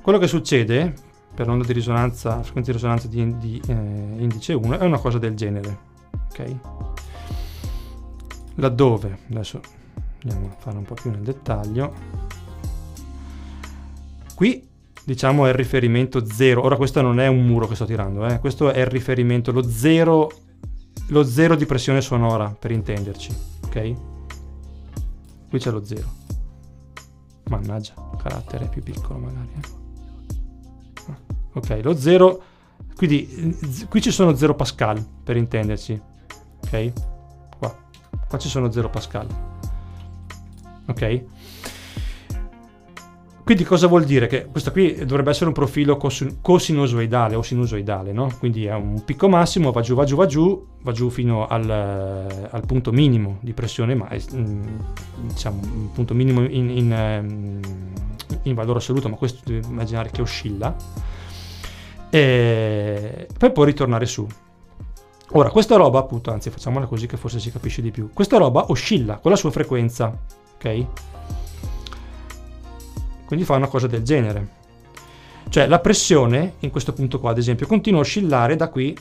Quello 0.02 0.18
che 0.18 0.28
succede 0.28 0.94
per 1.34 1.48
l'onda 1.48 1.66
di 1.66 1.74
risonanza, 1.74 2.42
frequenza 2.42 2.72
di 2.72 2.78
risonanza 2.78 3.08
di, 3.08 3.38
di 3.38 3.62
eh, 3.68 3.74
indice 3.74 4.54
1 4.54 4.80
è 4.80 4.86
una 4.86 4.98
cosa 4.98 5.20
del 5.20 5.36
genere, 5.36 5.78
ok? 6.30 6.56
Laddove, 8.56 9.20
adesso 9.30 9.62
andiamo 10.24 10.48
a 10.48 10.56
fare 10.58 10.78
un 10.78 10.84
po' 10.84 10.96
più 10.96 11.12
nel 11.12 11.22
dettaglio, 11.22 11.94
qui 14.36 14.70
diciamo 15.04 15.46
è 15.46 15.50
il 15.50 15.56
riferimento 15.56 16.26
0. 16.26 16.64
Ora 16.64 16.76
questo 16.76 17.02
non 17.02 17.20
è 17.20 17.28
un 17.28 17.46
muro 17.46 17.68
che 17.68 17.76
sto 17.76 17.86
tirando, 17.86 18.26
eh? 18.26 18.40
questo 18.40 18.72
è 18.72 18.80
il 18.80 18.88
riferimento, 18.88 19.52
lo 19.52 19.64
0 19.64 20.32
lo 21.12 21.24
zero 21.24 21.56
di 21.56 21.66
pressione 21.66 22.02
sonora 22.02 22.56
per 22.58 22.72
intenderci, 22.72 23.36
ok? 23.66 23.94
Qui 25.50 25.60
c'è 25.60 25.70
lo 25.70 25.84
0. 25.84 26.20
Mannaggia, 27.50 27.94
carattere 28.22 28.68
più 28.68 28.82
piccolo 28.82 29.20
magari. 29.20 29.50
Eh? 29.56 29.68
Ah, 31.10 31.18
ok, 31.54 31.80
lo 31.84 31.98
0, 31.98 32.44
quindi 32.96 33.58
qui 33.90 34.02
ci 34.02 34.12
sono 34.12 34.36
0 34.36 34.56
Pascal 34.56 35.06
per 35.24 35.36
intenderci, 35.36 36.02
ok? 36.64 36.94
Qua, 37.58 37.78
qua 38.28 38.38
ci 38.38 38.48
sono 38.48 38.72
0 38.72 38.90
Pascal, 38.90 39.28
ok? 40.88 41.24
Quindi 43.44 43.64
cosa 43.64 43.88
vuol 43.88 44.04
dire? 44.04 44.28
Che 44.28 44.46
questo 44.46 44.72
qui 44.72 44.94
dovrebbe 45.06 45.32
essere 45.32 45.48
un 45.48 45.54
profilo 45.54 45.98
cos- 45.98 46.38
cosinusoidale 46.42 47.36
o 47.36 47.42
sinusoidale, 47.42 48.12
no? 48.12 48.32
Quindi 48.38 48.66
è 48.66 48.74
un 48.74 49.04
picco 49.04 49.28
massimo, 49.28 49.72
va 49.72 49.82
giù, 49.82 49.96
va 49.96 50.04
giù, 50.04 50.16
va 50.16 50.26
giù, 50.26 50.68
va 50.82 50.92
giù 50.92 51.10
fino 51.10 51.48
al, 51.48 51.70
al 51.70 52.66
punto 52.66 52.92
minimo 52.92 53.38
di 53.42 53.54
pressione, 53.54 53.96
ma 53.96 54.08
è, 54.10 54.22
mm, 54.36 54.62
diciamo 55.28 55.60
un 55.62 55.92
punto 55.92 56.14
minimo 56.14 56.42
in, 56.42 56.70
in, 56.70 56.94
ehm, 56.94 57.60
in 58.44 58.54
valore 58.54 58.80
assoluto, 58.80 59.10
ma 59.10 59.16
questo 59.16 59.42
devi 59.44 59.66
immaginare 59.68 60.12
che 60.12 60.22
oscilla, 60.22 60.76
e 62.10 63.28
per 63.38 63.52
poi 63.52 63.66
ritornare 63.66 64.06
su. 64.06 64.28
Ora, 65.34 65.50
questa 65.50 65.78
roba, 65.78 66.00
appunto, 66.00 66.32
anzi 66.32 66.50
facciamola 66.50 66.86
così 66.86 67.08
che 67.08 67.18
forse 67.18 67.40
si 67.40 67.52
capisce 67.52 67.82
di 67.82 67.90
più, 67.90 68.10
questa 68.14 68.38
roba 68.38 68.66
oscilla 68.70 69.18
con 69.18 69.32
la 69.32 69.38
sua 69.38 69.50
frequenza, 69.50 70.16
ok? 70.56 70.86
Quindi 73.32 73.48
fa 73.48 73.56
una 73.56 73.70
cosa 73.70 73.88
del 73.88 74.04
genere. 74.04 74.46
Cioè 75.48 75.66
la 75.66 75.80
pressione, 75.80 76.56
in 76.60 76.70
questo 76.70 76.92
punto 76.92 77.18
qua 77.22 77.32
ad 77.32 77.38
esempio, 77.38 77.66
continua 77.66 78.00
a 78.00 78.02
oscillare 78.02 78.58
da 78.58 78.68
qui 78.68 78.94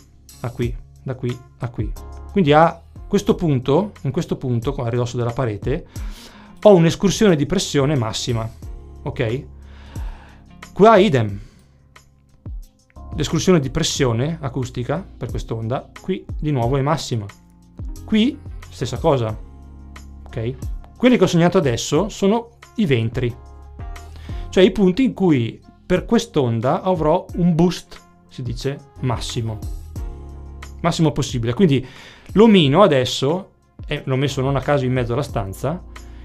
a 0.42 0.50
qui, 0.52 0.72
da 1.02 1.16
qui 1.16 1.36
a 1.58 1.68
qui. 1.68 1.92
Quindi 2.30 2.52
a 2.52 2.80
questo 3.08 3.34
punto, 3.34 3.90
in 4.02 4.12
questo 4.12 4.36
punto, 4.36 4.72
a 4.76 4.88
ridosso 4.88 5.16
della 5.16 5.32
parete, 5.32 5.84
ho 6.62 6.72
un'escursione 6.76 7.34
di 7.34 7.44
pressione 7.44 7.96
massima. 7.96 8.48
Ok? 9.02 9.44
Qua 10.74 10.96
idem. 10.96 11.40
L'escursione 13.16 13.58
di 13.58 13.70
pressione 13.70 14.38
acustica 14.40 15.04
per 15.16 15.28
quest'onda, 15.28 15.90
qui 16.00 16.24
di 16.38 16.52
nuovo 16.52 16.76
è 16.76 16.82
massima. 16.82 17.26
Qui 18.04 18.38
stessa 18.68 18.98
cosa. 18.98 19.36
Ok? 20.24 20.54
Quelli 20.96 21.16
che 21.16 21.24
ho 21.24 21.26
segnato 21.26 21.58
adesso 21.58 22.08
sono 22.08 22.50
i 22.76 22.86
ventri 22.86 23.48
cioè 24.50 24.64
i 24.64 24.72
punti 24.72 25.04
in 25.04 25.14
cui 25.14 25.60
per 25.86 26.04
quest'onda 26.04 26.82
avrò 26.82 27.24
un 27.36 27.54
boost, 27.54 28.00
si 28.28 28.42
dice, 28.42 28.78
massimo. 29.00 29.58
Massimo 30.80 31.12
possibile. 31.12 31.54
Quindi 31.54 31.86
l'omino 32.32 32.82
adesso, 32.82 33.50
e 33.86 34.02
l'ho 34.04 34.16
messo 34.16 34.40
non 34.40 34.56
a 34.56 34.60
caso 34.60 34.84
in 34.84 34.92
mezzo 34.92 35.12
alla 35.12 35.22
stanza, 35.22 35.82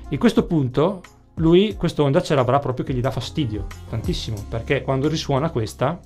in 0.10 0.18
questo 0.18 0.46
punto 0.46 1.02
lui 1.36 1.76
quest'onda 1.76 2.22
ce 2.22 2.36
l'avrà 2.36 2.60
proprio 2.60 2.86
che 2.86 2.94
gli 2.94 3.02
dà 3.02 3.12
fastidio, 3.12 3.68
tantissimo, 3.90 4.46
perché 4.50 4.82
quando 4.82 5.08
risuona 5.08 5.50
questa 5.52 6.00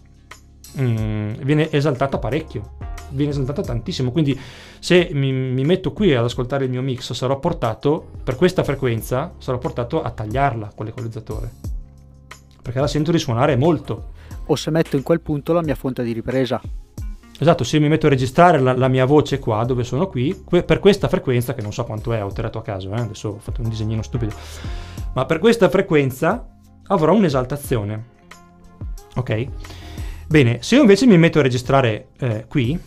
mm, 0.79 1.33
viene 1.43 1.71
esaltata 1.71 2.17
parecchio, 2.17 2.75
viene 3.09 3.31
esaltata 3.31 3.61
tantissimo, 3.61 4.11
quindi 4.11 4.37
se 4.79 5.09
mi, 5.13 5.31
mi, 5.31 5.63
metto 5.63 5.93
qui 5.93 6.13
ad 6.13 6.23
ascoltare 6.23 6.65
il 6.65 6.69
mio 6.69 6.81
mix 6.81 7.13
sarò 7.13 7.39
portato, 7.39 8.09
per 8.23 8.35
questa 8.35 8.63
frequenza, 8.63 9.33
sarò 9.37 9.57
portato 9.57 10.01
a 10.01 10.09
tagliarla 10.09 10.71
con 10.75 10.85
l'equalizzatore 10.85 11.68
perché 12.61 12.79
la 12.79 12.87
sento 12.87 13.11
risuonare 13.11 13.55
molto. 13.55 14.11
O 14.45 14.55
se 14.55 14.71
metto 14.71 14.95
in 14.95 15.03
quel 15.03 15.21
punto 15.21 15.53
la 15.53 15.61
mia 15.61 15.75
fonte 15.75 16.03
di 16.03 16.11
ripresa. 16.11 16.61
Esatto, 17.41 17.63
se 17.63 17.79
mi 17.79 17.87
metto 17.87 18.07
a 18.07 18.09
registrare 18.09 18.59
la, 18.59 18.75
la 18.75 18.89
mia 18.89 19.05
voce 19.05 19.39
qua, 19.39 19.63
dove 19.63 19.85
sono 19.85 20.07
qui, 20.07 20.43
que- 20.43 20.63
per 20.63 20.79
questa 20.79 21.07
frequenza, 21.07 21.53
che 21.53 21.61
non 21.61 21.71
so 21.71 21.85
quanto 21.85 22.11
è, 22.11 22.21
ho 22.21 22.31
tirato 22.33 22.57
a 22.57 22.61
caso, 22.61 22.93
eh? 22.93 22.99
adesso 22.99 23.29
ho 23.29 23.39
fatto 23.39 23.61
un 23.61 23.69
disegnino 23.69 24.01
stupido, 24.01 24.33
ma 25.13 25.25
per 25.25 25.39
questa 25.39 25.69
frequenza 25.69 26.45
avrò 26.87 27.13
un'esaltazione. 27.13 28.17
Ok? 29.15 29.47
Bene, 30.27 30.61
se 30.61 30.75
io 30.75 30.81
invece 30.81 31.05
mi 31.05 31.17
metto 31.17 31.39
a 31.39 31.41
registrare 31.41 32.09
eh, 32.19 32.45
qui, 32.47 32.77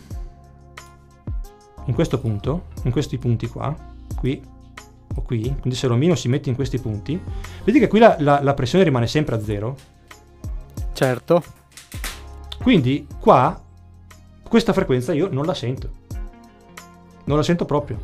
in 1.86 1.94
questo 1.94 2.20
punto, 2.20 2.64
in 2.84 2.92
questi 2.92 3.16
punti 3.16 3.48
qua, 3.48 3.74
qui, 4.16 4.40
o 5.14 5.22
qui, 5.22 5.42
quindi 5.60 5.74
se 5.74 5.86
l'omino 5.86 6.14
si 6.14 6.28
mette 6.28 6.48
in 6.48 6.54
questi 6.54 6.78
punti, 6.78 7.20
vedi 7.64 7.78
che 7.78 7.88
qui 7.88 7.98
la, 7.98 8.16
la, 8.18 8.42
la 8.42 8.54
pressione 8.54 8.84
rimane 8.84 9.06
sempre 9.06 9.34
a 9.34 9.40
zero. 9.40 9.76
Certo. 10.92 11.42
Quindi 12.62 13.06
qua 13.18 13.60
questa 14.48 14.72
frequenza 14.72 15.12
io 15.12 15.28
non 15.30 15.46
la 15.46 15.54
sento. 15.54 15.90
Non 17.24 17.36
la 17.36 17.42
sento 17.42 17.64
proprio. 17.64 17.98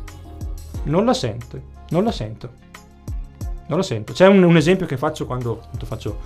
Non 0.83 1.05
la 1.05 1.13
sento. 1.13 1.61
Non 1.89 2.03
la 2.03 2.11
sento. 2.11 2.51
Non 3.67 3.77
la 3.77 3.83
sento. 3.83 4.13
C'è 4.13 4.27
un, 4.27 4.41
un 4.41 4.57
esempio 4.57 4.85
che 4.85 4.97
faccio 4.97 5.25
quando 5.25 5.61
faccio, 5.83 6.17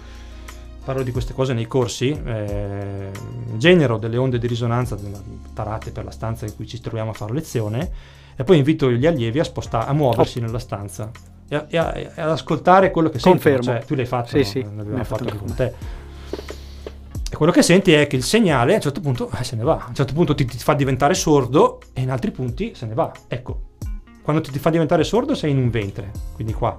parlo 0.84 1.04
di 1.04 1.12
queste 1.12 1.34
cose 1.34 1.54
nei 1.54 1.68
corsi. 1.68 2.10
Eh, 2.10 3.12
genero 3.58 3.98
delle 3.98 4.18
onde 4.18 4.40
di 4.40 4.48
risonanza 4.48 4.98
tarate 5.54 5.92
per 5.92 6.06
la 6.06 6.12
stanza 6.12 6.46
in 6.46 6.56
cui 6.56 6.68
ci 6.68 6.80
troviamo 6.80 7.12
a 7.12 7.14
fare 7.14 7.34
lezione 7.34 7.92
e 8.36 8.44
poi 8.44 8.58
invito 8.58 8.92
gli 8.92 9.06
allievi 9.06 9.40
a, 9.40 9.44
spostare, 9.44 9.90
a 9.90 9.94
muoversi 9.94 10.40
oh. 10.40 10.42
nella 10.42 10.60
stanza 10.60 11.12
e, 11.48 11.56
a, 11.56 11.66
e, 11.70 11.78
a, 11.78 11.94
e, 11.96 12.12
ad 12.16 12.30
ascoltare 12.30 12.92
quello 12.92 13.10
che 13.10 13.20
Confermo. 13.20 13.64
sentono. 13.64 13.80
Cioè, 13.80 13.88
tu 13.88 13.96
l'hai 13.96 14.06
fatto, 14.06 14.30
sì, 14.30 14.38
no? 14.38 14.44
sì, 14.44 14.64
l'abbiamo 14.76 15.04
fatto 15.04 15.24
anche 15.24 15.38
con 15.38 15.56
te. 15.56 15.74
E 17.32 17.36
quello 17.36 17.52
che 17.52 17.62
senti 17.62 17.94
è 17.94 18.08
che 18.08 18.16
il 18.16 18.24
segnale 18.24 18.74
a 18.74 18.76
un 18.76 18.82
certo 18.82 19.02
punto 19.02 19.30
eh, 19.38 19.44
se 19.44 19.56
ne 19.56 19.64
va, 19.64 19.84
a 19.86 19.88
un 19.88 19.96
certo 19.96 20.14
punto 20.14 20.36
ti, 20.36 20.46
ti, 20.46 20.58
fa 20.58 20.74
diventare 20.74 21.14
sordo 21.14 21.80
e 21.94 22.02
in 22.02 22.12
altri 22.12 22.32
punti 22.32 22.74
se 22.76 22.86
ne 22.86 22.94
va. 22.94 23.12
Ecco, 23.28 23.72
quando 24.22 24.42
ti, 24.42 24.52
ti 24.52 24.60
fa 24.60 24.70
diventare 24.70 25.04
sordo 25.04 25.36
sei 25.36 25.52
in 25.52 25.58
un 25.58 25.70
ventre, 25.70 26.12
quindi 26.34 26.54
qua. 26.54 26.78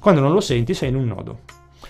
Quando 0.00 0.20
non 0.20 0.32
lo 0.32 0.40
senti 0.40 0.74
sei 0.74 0.88
in 0.88 0.96
un 0.96 1.06
nodo. 1.06 1.40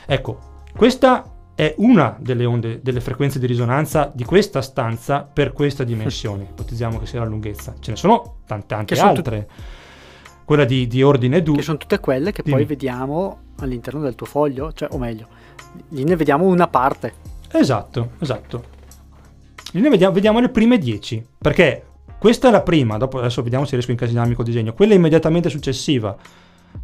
Ecco, 0.07 0.63
questa 0.77 1.25
è 1.61 1.75
una 1.77 2.17
delle 2.19 2.47
onde, 2.47 2.81
delle 2.83 3.03
frequenze 3.03 3.39
di 3.39 3.45
risonanza 3.45 4.11
di 4.15 4.25
questa 4.25 4.63
stanza 4.63 5.25
per 5.31 5.53
questa 5.53 5.85
dimensione. 5.85 6.45
Ipotizziamo 6.53 6.99
che 6.99 7.05
sia 7.05 7.19
la 7.19 7.27
lunghezza. 7.27 7.75
Ce 7.79 7.91
ne 7.91 7.99
sono 7.99 8.37
tante, 8.47 8.67
tante 8.69 8.99
altre. 8.99 9.47
Tut- 9.47 10.45
Quella 10.47 10.65
di, 10.65 10.87
di 10.87 11.03
ordine 11.03 11.43
2. 11.43 11.57
Che 11.57 11.63
sono 11.63 11.77
tutte 11.77 12.01
quelle 12.01 12.33
che 12.33 12.41
Dimmi. 12.43 12.57
poi 12.57 12.65
vediamo 12.65 13.41
all'interno 13.59 14.01
del 14.01 14.15
tuo 14.15 14.25
foglio, 14.25 14.73
cioè, 14.73 14.89
o 14.93 14.97
meglio, 14.97 15.27
lì 15.91 16.03
ne 16.03 16.17
vediamo 16.17 16.47
una 16.47 16.67
parte. 16.67 17.13
Esatto, 17.53 18.13
esatto. 18.21 18.65
Ne 19.73 19.91
vediamo, 19.91 20.15
vediamo 20.15 20.41
le 20.41 20.49
prime 20.49 20.79
10, 20.79 21.27
perché 21.37 21.85
questa 22.19 22.49
è 22.49 22.51
la 22.51 22.63
prima, 22.63 22.97
dopo 22.97 23.19
adesso 23.19 23.43
vediamo 23.43 23.67
se 23.67 23.73
riesco 23.73 23.91
a 23.91 23.93
incasinarmi 23.93 24.33
col 24.33 24.47
disegno. 24.47 24.73
Quella 24.73 24.95
immediatamente 24.95 25.51
successiva, 25.51 26.17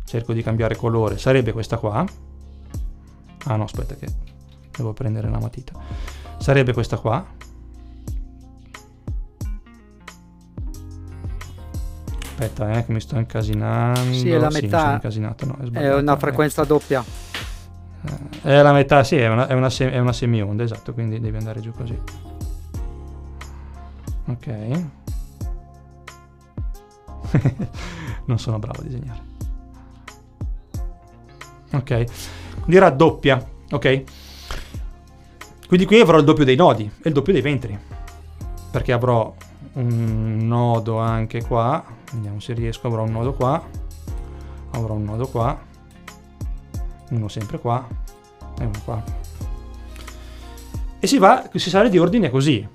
cerco 0.05 0.35
di 0.35 0.43
cambiare 0.43 0.77
colore, 0.77 1.17
sarebbe 1.17 1.53
questa 1.53 1.79
qua. 1.79 2.05
Ah 3.45 3.57
no, 3.57 3.65
aspetta 3.65 3.95
che 3.95 4.35
devo 4.77 4.93
prendere 4.93 5.29
la 5.29 5.39
matita. 5.39 5.73
Sarebbe 6.39 6.73
questa 6.73 6.99
qua. 6.99 7.25
Aspetta, 12.21 12.71
eh, 12.73 12.85
che 12.85 12.93
mi 12.93 13.01
sto 13.01 13.17
incasinando. 13.17 14.13
Sì, 14.13 14.31
è 14.31 14.39
la 14.39 14.51
metà. 14.51 14.93
incasinato, 14.93 15.47
no, 15.47 15.57
è, 15.73 15.79
è 15.79 15.95
una 15.95 16.17
frequenza 16.17 16.63
eh. 16.63 16.67
doppia. 16.67 17.03
È 18.43 18.63
la 18.63 18.73
metà, 18.73 19.03
sì, 19.03 19.17
è 19.17 19.29
una, 19.29 19.49
è 19.49 19.55
una, 19.55 19.71
sem- 19.71 19.91
è 19.91 19.99
una 19.99 20.13
semionda, 20.13 20.63
esatto, 20.63 20.93
quindi 20.93 21.19
devi 21.19 21.37
andare 21.37 21.61
giù 21.61 21.73
così. 21.73 21.99
Ok. 24.27 24.85
non 28.27 28.39
sono 28.39 28.59
bravo 28.59 28.81
a 28.81 28.85
disegnare. 28.85 29.21
Ok. 31.73 32.05
Quindi 32.55 32.79
raddoppia, 32.79 33.45
ok? 33.71 34.03
Quindi 35.67 35.87
qui 35.87 36.01
avrò 36.01 36.19
il 36.19 36.25
doppio 36.25 36.45
dei 36.45 36.57
nodi 36.57 36.85
e 36.85 37.09
il 37.09 37.13
doppio 37.13 37.33
dei 37.33 37.43
ventri. 37.43 37.79
Perché 38.71 38.93
avrò 38.93 39.35
un 39.75 40.39
nodo 40.47 40.99
anche 40.99 41.43
qua. 41.43 41.85
Vediamo 42.13 42.41
se 42.41 42.53
riesco, 42.53 42.87
avrò 42.87 43.03
un 43.03 43.13
nodo 43.13 43.33
qua. 43.33 43.63
Avrò 44.71 44.95
un 44.95 45.05
nodo 45.05 45.27
qua. 45.27 45.59
Uno 47.11 47.29
sempre 47.29 47.59
qua 47.59 47.87
e 48.59 48.65
uno 48.65 48.81
qua. 48.85 49.03
E 50.99 51.07
si 51.07 51.19
va, 51.19 51.49
si 51.55 51.71
sale 51.71 51.89
di 51.89 51.99
ordine 51.99 52.31
così. 52.31 52.67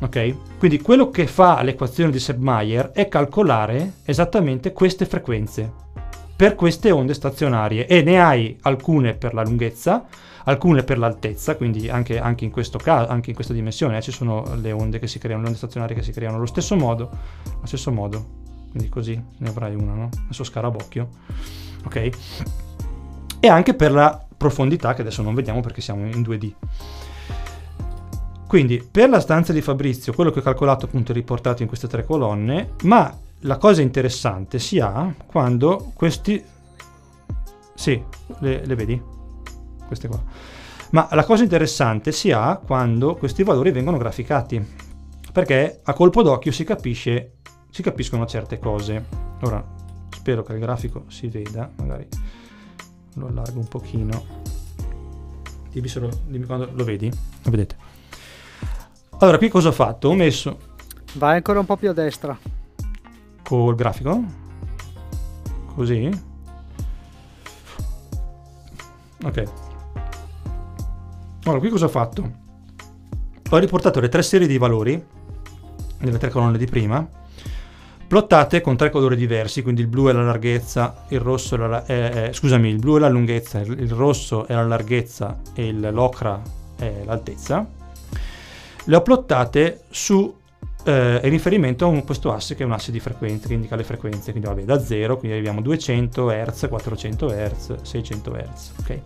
Ok? 0.00 0.58
Quindi 0.58 0.80
quello 0.80 1.10
che 1.10 1.26
fa 1.26 1.62
l'equazione 1.62 2.10
di 2.10 2.20
Sebmayer 2.20 2.92
è 2.92 3.08
calcolare 3.08 3.94
esattamente 4.04 4.72
queste 4.72 5.06
frequenze 5.06 5.86
per 6.36 6.54
queste 6.54 6.92
onde 6.92 7.14
stazionarie 7.14 7.86
e 7.88 8.00
ne 8.02 8.22
hai 8.22 8.56
alcune 8.62 9.14
per 9.14 9.34
la 9.34 9.42
lunghezza, 9.42 10.06
alcune 10.44 10.82
per 10.82 10.98
l'altezza, 10.98 11.56
quindi 11.56 11.88
anche, 11.88 12.18
anche, 12.18 12.44
in, 12.44 12.50
questo 12.50 12.78
caso, 12.78 13.10
anche 13.10 13.30
in 13.30 13.34
questa 13.34 13.52
dimensione 13.52 13.98
eh, 13.98 14.02
ci 14.02 14.12
sono 14.12 14.54
le 14.56 14.72
onde 14.72 14.98
che 14.98 15.06
si 15.06 15.18
creano, 15.18 15.42
le 15.42 15.48
onde 15.48 15.58
stazionarie 15.58 15.96
che 15.96 16.02
si 16.02 16.12
creano 16.12 16.36
allo 16.36 16.46
stesso 16.46 16.76
modo, 16.76 17.10
allo 17.44 17.66
stesso 17.66 17.90
modo, 17.90 18.26
quindi 18.70 18.88
così 18.88 19.20
ne 19.38 19.48
avrai 19.48 19.74
una, 19.74 19.92
no? 19.92 20.08
Adesso 20.24 20.44
scarabocchio, 20.44 21.08
ok? 21.84 22.10
E 23.40 23.48
anche 23.48 23.74
per 23.74 23.92
la 23.92 24.24
profondità 24.36 24.94
che 24.94 25.02
adesso 25.02 25.22
non 25.22 25.34
vediamo 25.34 25.60
perché 25.60 25.80
siamo 25.80 26.06
in 26.06 26.22
2D. 26.22 26.52
Quindi 28.46 28.82
per 28.90 29.10
la 29.10 29.20
stanza 29.20 29.52
di 29.52 29.60
Fabrizio, 29.60 30.14
quello 30.14 30.30
che 30.30 30.38
ho 30.38 30.42
calcolato 30.42 30.86
appunto 30.86 31.12
è 31.12 31.14
riportato 31.14 31.60
in 31.62 31.68
queste 31.68 31.86
tre 31.86 32.04
colonne, 32.04 32.70
ma 32.84 33.14
la 33.40 33.58
cosa 33.58 33.82
interessante 33.82 34.58
si 34.58 34.80
ha 34.80 35.14
quando 35.26 35.92
questi... 35.94 36.42
Sì, 37.74 38.02
le, 38.38 38.64
le 38.64 38.74
vedi? 38.74 39.02
Queste 39.88 40.06
qua. 40.06 40.22
Ma 40.90 41.08
la 41.12 41.24
cosa 41.24 41.42
interessante 41.42 42.12
si 42.12 42.30
ha 42.30 42.56
quando 42.56 43.16
questi 43.16 43.42
valori 43.42 43.72
vengono 43.72 43.96
graficati, 43.96 44.64
perché 45.32 45.80
a 45.82 45.92
colpo 45.92 46.22
d'occhio 46.22 46.52
si 46.52 46.62
capisce, 46.62 47.38
si 47.70 47.82
capiscono 47.82 48.24
certe 48.26 48.58
cose. 48.58 49.04
Ora, 49.40 49.64
spero 50.10 50.42
che 50.42 50.52
il 50.52 50.60
grafico 50.60 51.04
si 51.08 51.26
veda, 51.28 51.70
magari 51.76 52.06
lo 53.14 53.26
allargo 53.26 53.58
un 53.58 53.68
pochino. 53.68 54.24
Dimmi, 55.70 55.88
solo, 55.88 56.08
dimmi 56.26 56.46
quando 56.46 56.70
lo 56.72 56.84
vedi, 56.84 57.10
lo 57.42 57.50
vedete. 57.50 57.76
Allora, 59.18 59.38
qui 59.38 59.48
cosa 59.48 59.68
ho 59.68 59.72
fatto? 59.72 60.08
Ho 60.08 60.14
messo... 60.14 60.58
Vai 61.14 61.36
ancora 61.36 61.58
un 61.58 61.66
po' 61.66 61.76
più 61.76 61.90
a 61.90 61.92
destra. 61.92 62.38
Col 63.42 63.74
grafico? 63.74 64.22
Così? 65.74 66.10
Ok. 69.24 69.67
Allora, 71.48 71.60
qui 71.60 71.70
cosa 71.70 71.86
ho 71.86 71.88
fatto? 71.88 72.30
Ho 73.50 73.56
riportato 73.56 74.00
le 74.00 74.08
tre 74.08 74.22
serie 74.22 74.46
di 74.46 74.58
valori, 74.58 75.02
nelle 76.00 76.18
tre 76.18 76.28
colonne 76.28 76.58
di 76.58 76.66
prima, 76.66 77.08
plottate 78.06 78.60
con 78.60 78.76
tre 78.76 78.90
colori 78.90 79.16
diversi, 79.16 79.62
quindi 79.62 79.80
il 79.80 79.86
blu 79.86 80.08
è 80.08 80.12
la 80.12 80.22
larghezza, 80.22 81.04
il 81.08 81.20
rosso 81.20 81.54
è 81.54 81.58
la, 81.58 81.86
eh, 81.86 81.94
eh, 82.26 82.32
scusami, 82.32 82.68
il 82.68 82.78
blu 82.78 82.96
è 82.96 83.00
la 83.00 83.08
lunghezza, 83.08 83.60
il, 83.60 83.80
il 83.80 83.90
rosso 83.90 84.46
è 84.46 84.54
la 84.54 84.66
larghezza 84.66 85.40
e 85.54 85.72
l'ocra 85.72 86.40
è 86.76 87.02
l'altezza 87.04 87.76
le 88.88 88.96
ho 88.96 89.02
plottate 89.02 89.82
su 89.90 90.34
eh, 90.84 91.20
in 91.22 91.30
riferimento 91.30 91.84
a 91.84 91.88
un, 91.88 92.04
questo 92.04 92.32
asse 92.32 92.54
che 92.54 92.62
è 92.62 92.66
un 92.66 92.72
asse 92.72 92.90
di 92.90 93.00
frequenze 93.00 93.46
che 93.46 93.54
indica 93.54 93.76
le 93.76 93.84
frequenze, 93.84 94.30
quindi 94.30 94.48
vabbè 94.48 94.62
da 94.62 94.80
0, 94.82 95.18
quindi 95.18 95.36
abbiamo 95.36 95.60
200 95.60 96.30
Hz, 96.30 96.68
400 96.68 97.26
Hz, 97.26 97.82
600 97.82 98.30
Hz, 98.32 98.72
ok? 98.80 99.00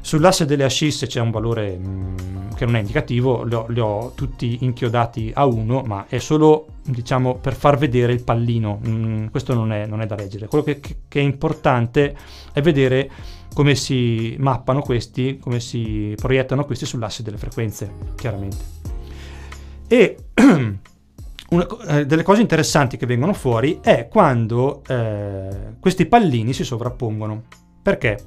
Sull'asse 0.00 0.44
delle 0.44 0.64
ascisse 0.64 1.06
c'è 1.06 1.20
un 1.20 1.30
valore 1.30 1.76
mh, 1.76 2.14
mm, 2.20 2.50
che 2.54 2.64
non 2.66 2.76
è 2.76 2.80
indicativo, 2.80 3.42
li 3.42 3.54
ho, 3.54 3.66
li 3.68 3.80
ho, 3.80 4.12
tutti 4.14 4.58
inchiodati 4.60 5.32
a 5.34 5.46
1, 5.46 5.82
ma 5.82 6.06
è 6.08 6.18
solo 6.18 6.66
diciamo 6.84 7.36
per 7.36 7.54
far 7.54 7.78
vedere 7.78 8.12
il 8.12 8.22
pallino, 8.22 8.78
mh, 8.82 9.30
questo 9.30 9.54
non 9.54 9.72
è, 9.72 9.86
non 9.86 10.02
è, 10.02 10.06
da 10.06 10.14
leggere. 10.14 10.46
Quello 10.46 10.62
che, 10.62 10.80
che 10.80 11.20
è 11.20 11.22
importante 11.22 12.14
è 12.52 12.60
vedere 12.60 13.10
come 13.54 13.74
si 13.74 14.36
mappano 14.38 14.82
questi, 14.82 15.38
come 15.38 15.60
si 15.60 16.14
proiettano 16.16 16.64
questi 16.64 16.84
sull'asse 16.84 17.22
delle 17.22 17.38
frequenze, 17.38 17.90
chiaramente. 18.16 18.56
E 19.86 20.16
una, 21.50 21.66
eh, 21.86 22.04
delle 22.04 22.22
cose 22.22 22.40
interessanti 22.40 22.96
che 22.96 23.06
vengono 23.06 23.32
fuori 23.32 23.78
è 23.80 24.08
quando 24.08 24.82
eh, 24.86 25.76
questi 25.80 26.06
pallini 26.06 26.52
si 26.52 26.64
sovrappongono. 26.64 27.44
Perché? 27.80 28.18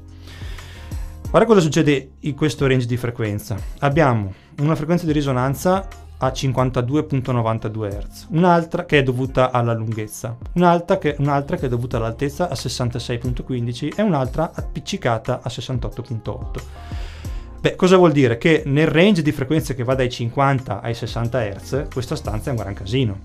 Guarda 1.37 1.53
cosa 1.53 1.63
succede 1.63 2.13
in 2.21 2.33
questo 2.33 2.65
range 2.65 2.87
di 2.87 2.97
frequenza. 2.97 3.55
Abbiamo 3.81 4.33
una 4.57 4.73
frequenza 4.73 5.05
di 5.05 5.11
risonanza 5.11 5.87
a 6.17 6.29
52.92 6.29 7.89
Hz, 7.89 8.27
un'altra 8.31 8.85
che 8.85 8.97
è 8.97 9.03
dovuta 9.03 9.51
alla 9.51 9.75
lunghezza, 9.75 10.35
un'altra 10.53 10.97
che, 10.97 11.15
un'altra 11.19 11.57
che 11.57 11.67
è 11.67 11.69
dovuta 11.69 11.97
all'altezza 11.97 12.49
a 12.49 12.53
66.15 12.53 13.91
e 13.95 14.01
un'altra 14.01 14.51
appiccicata 14.51 15.41
a 15.43 15.47
68.8. 15.47 16.61
Beh, 17.59 17.75
cosa 17.75 17.97
vuol 17.97 18.13
dire? 18.13 18.39
Che 18.39 18.63
nel 18.65 18.87
range 18.87 19.21
di 19.21 19.31
frequenze 19.31 19.75
che 19.75 19.83
va 19.83 19.93
dai 19.93 20.09
50 20.09 20.81
ai 20.81 20.95
60 20.95 21.49
Hz, 21.49 21.85
questa 21.93 22.15
stanza 22.15 22.49
è 22.49 22.53
un 22.53 22.59
gran 22.59 22.73
casino. 22.73 23.19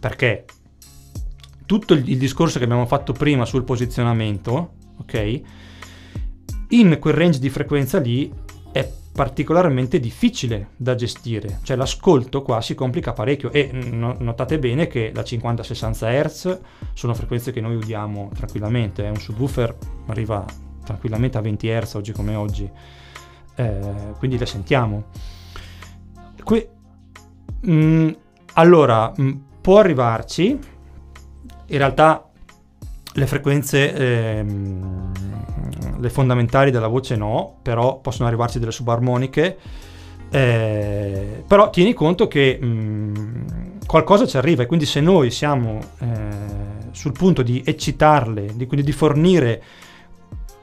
Perché 0.00 0.46
tutto 1.66 1.92
il 1.92 2.16
discorso 2.16 2.56
che 2.56 2.64
abbiamo 2.64 2.86
fatto 2.86 3.12
prima 3.12 3.44
sul 3.44 3.64
posizionamento, 3.64 4.70
ok? 4.96 5.66
In 6.70 6.98
quel 7.00 7.14
range 7.14 7.38
di 7.38 7.48
frequenza 7.50 7.98
lì 7.98 8.32
è 8.72 8.90
particolarmente 9.12 9.98
difficile 9.98 10.68
da 10.76 10.94
gestire, 10.94 11.60
cioè 11.62 11.76
l'ascolto 11.76 12.42
qua 12.42 12.60
si 12.60 12.74
complica 12.74 13.12
parecchio 13.12 13.50
e 13.50 13.70
no, 13.72 14.16
notate 14.18 14.58
bene 14.58 14.86
che 14.86 15.10
da 15.12 15.24
50 15.24 15.62
a 15.62 15.64
60 15.64 16.22
Hz 16.22 16.60
sono 16.92 17.14
frequenze 17.14 17.50
che 17.50 17.60
noi 17.60 17.74
udiamo 17.74 18.30
tranquillamente, 18.34 19.04
eh. 19.04 19.08
un 19.08 19.16
subwoofer 19.16 19.76
arriva 20.06 20.44
tranquillamente 20.84 21.36
a 21.36 21.40
20 21.40 21.68
Hz 21.68 21.94
oggi 21.94 22.12
come 22.12 22.34
oggi 22.34 22.70
eh, 23.58 24.14
quindi 24.18 24.38
le 24.38 24.46
sentiamo. 24.46 25.04
Que- 26.44 26.70
mh, 27.60 27.72
mm, 27.72 28.08
allora, 28.54 29.12
mh, 29.14 29.22
mm, 29.22 29.32
può 29.60 29.80
arrivarci, 29.80 30.58
in 31.66 31.78
realtà 31.78 32.30
le 33.14 33.26
frequenze, 33.26 33.92
ehm, 33.94 35.12
le 35.98 36.10
fondamentali 36.10 36.70
della 36.70 36.86
voce 36.86 37.16
no, 37.16 37.58
però 37.62 38.00
possono 38.00 38.28
arrivarci 38.28 38.58
delle 38.58 38.72
subarmoniche, 38.72 39.58
eh, 40.30 41.42
però 41.46 41.70
tieni 41.70 41.94
conto 41.94 42.28
che 42.28 42.58
mh, 42.60 42.66
mm, 42.66 43.46
qualcosa 43.86 44.26
ci 44.26 44.36
arriva 44.36 44.62
e 44.62 44.66
quindi 44.66 44.84
se 44.84 45.00
noi 45.00 45.30
siamo 45.30 45.78
eh, 46.00 46.06
sul 46.92 47.12
punto 47.12 47.42
di 47.42 47.62
eccitarle, 47.64 48.52
di, 48.54 48.66
quindi 48.66 48.84
di 48.84 48.92
fornire 48.92 49.62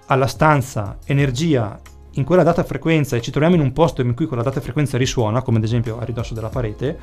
alla 0.07 0.27
stanza 0.27 0.97
energia 1.05 1.79
in 2.11 2.23
quella 2.23 2.43
data 2.43 2.63
frequenza 2.63 3.15
e 3.15 3.21
ci 3.21 3.31
troviamo 3.31 3.55
in 3.55 3.61
un 3.61 3.73
posto 3.73 4.01
in 4.01 4.13
cui 4.13 4.25
quella 4.25 4.43
data 4.43 4.61
frequenza 4.61 4.97
risuona, 4.97 5.41
come 5.41 5.57
ad 5.57 5.63
esempio 5.63 5.99
a 5.99 6.03
ridosso 6.03 6.33
della 6.33 6.49
parete, 6.49 6.97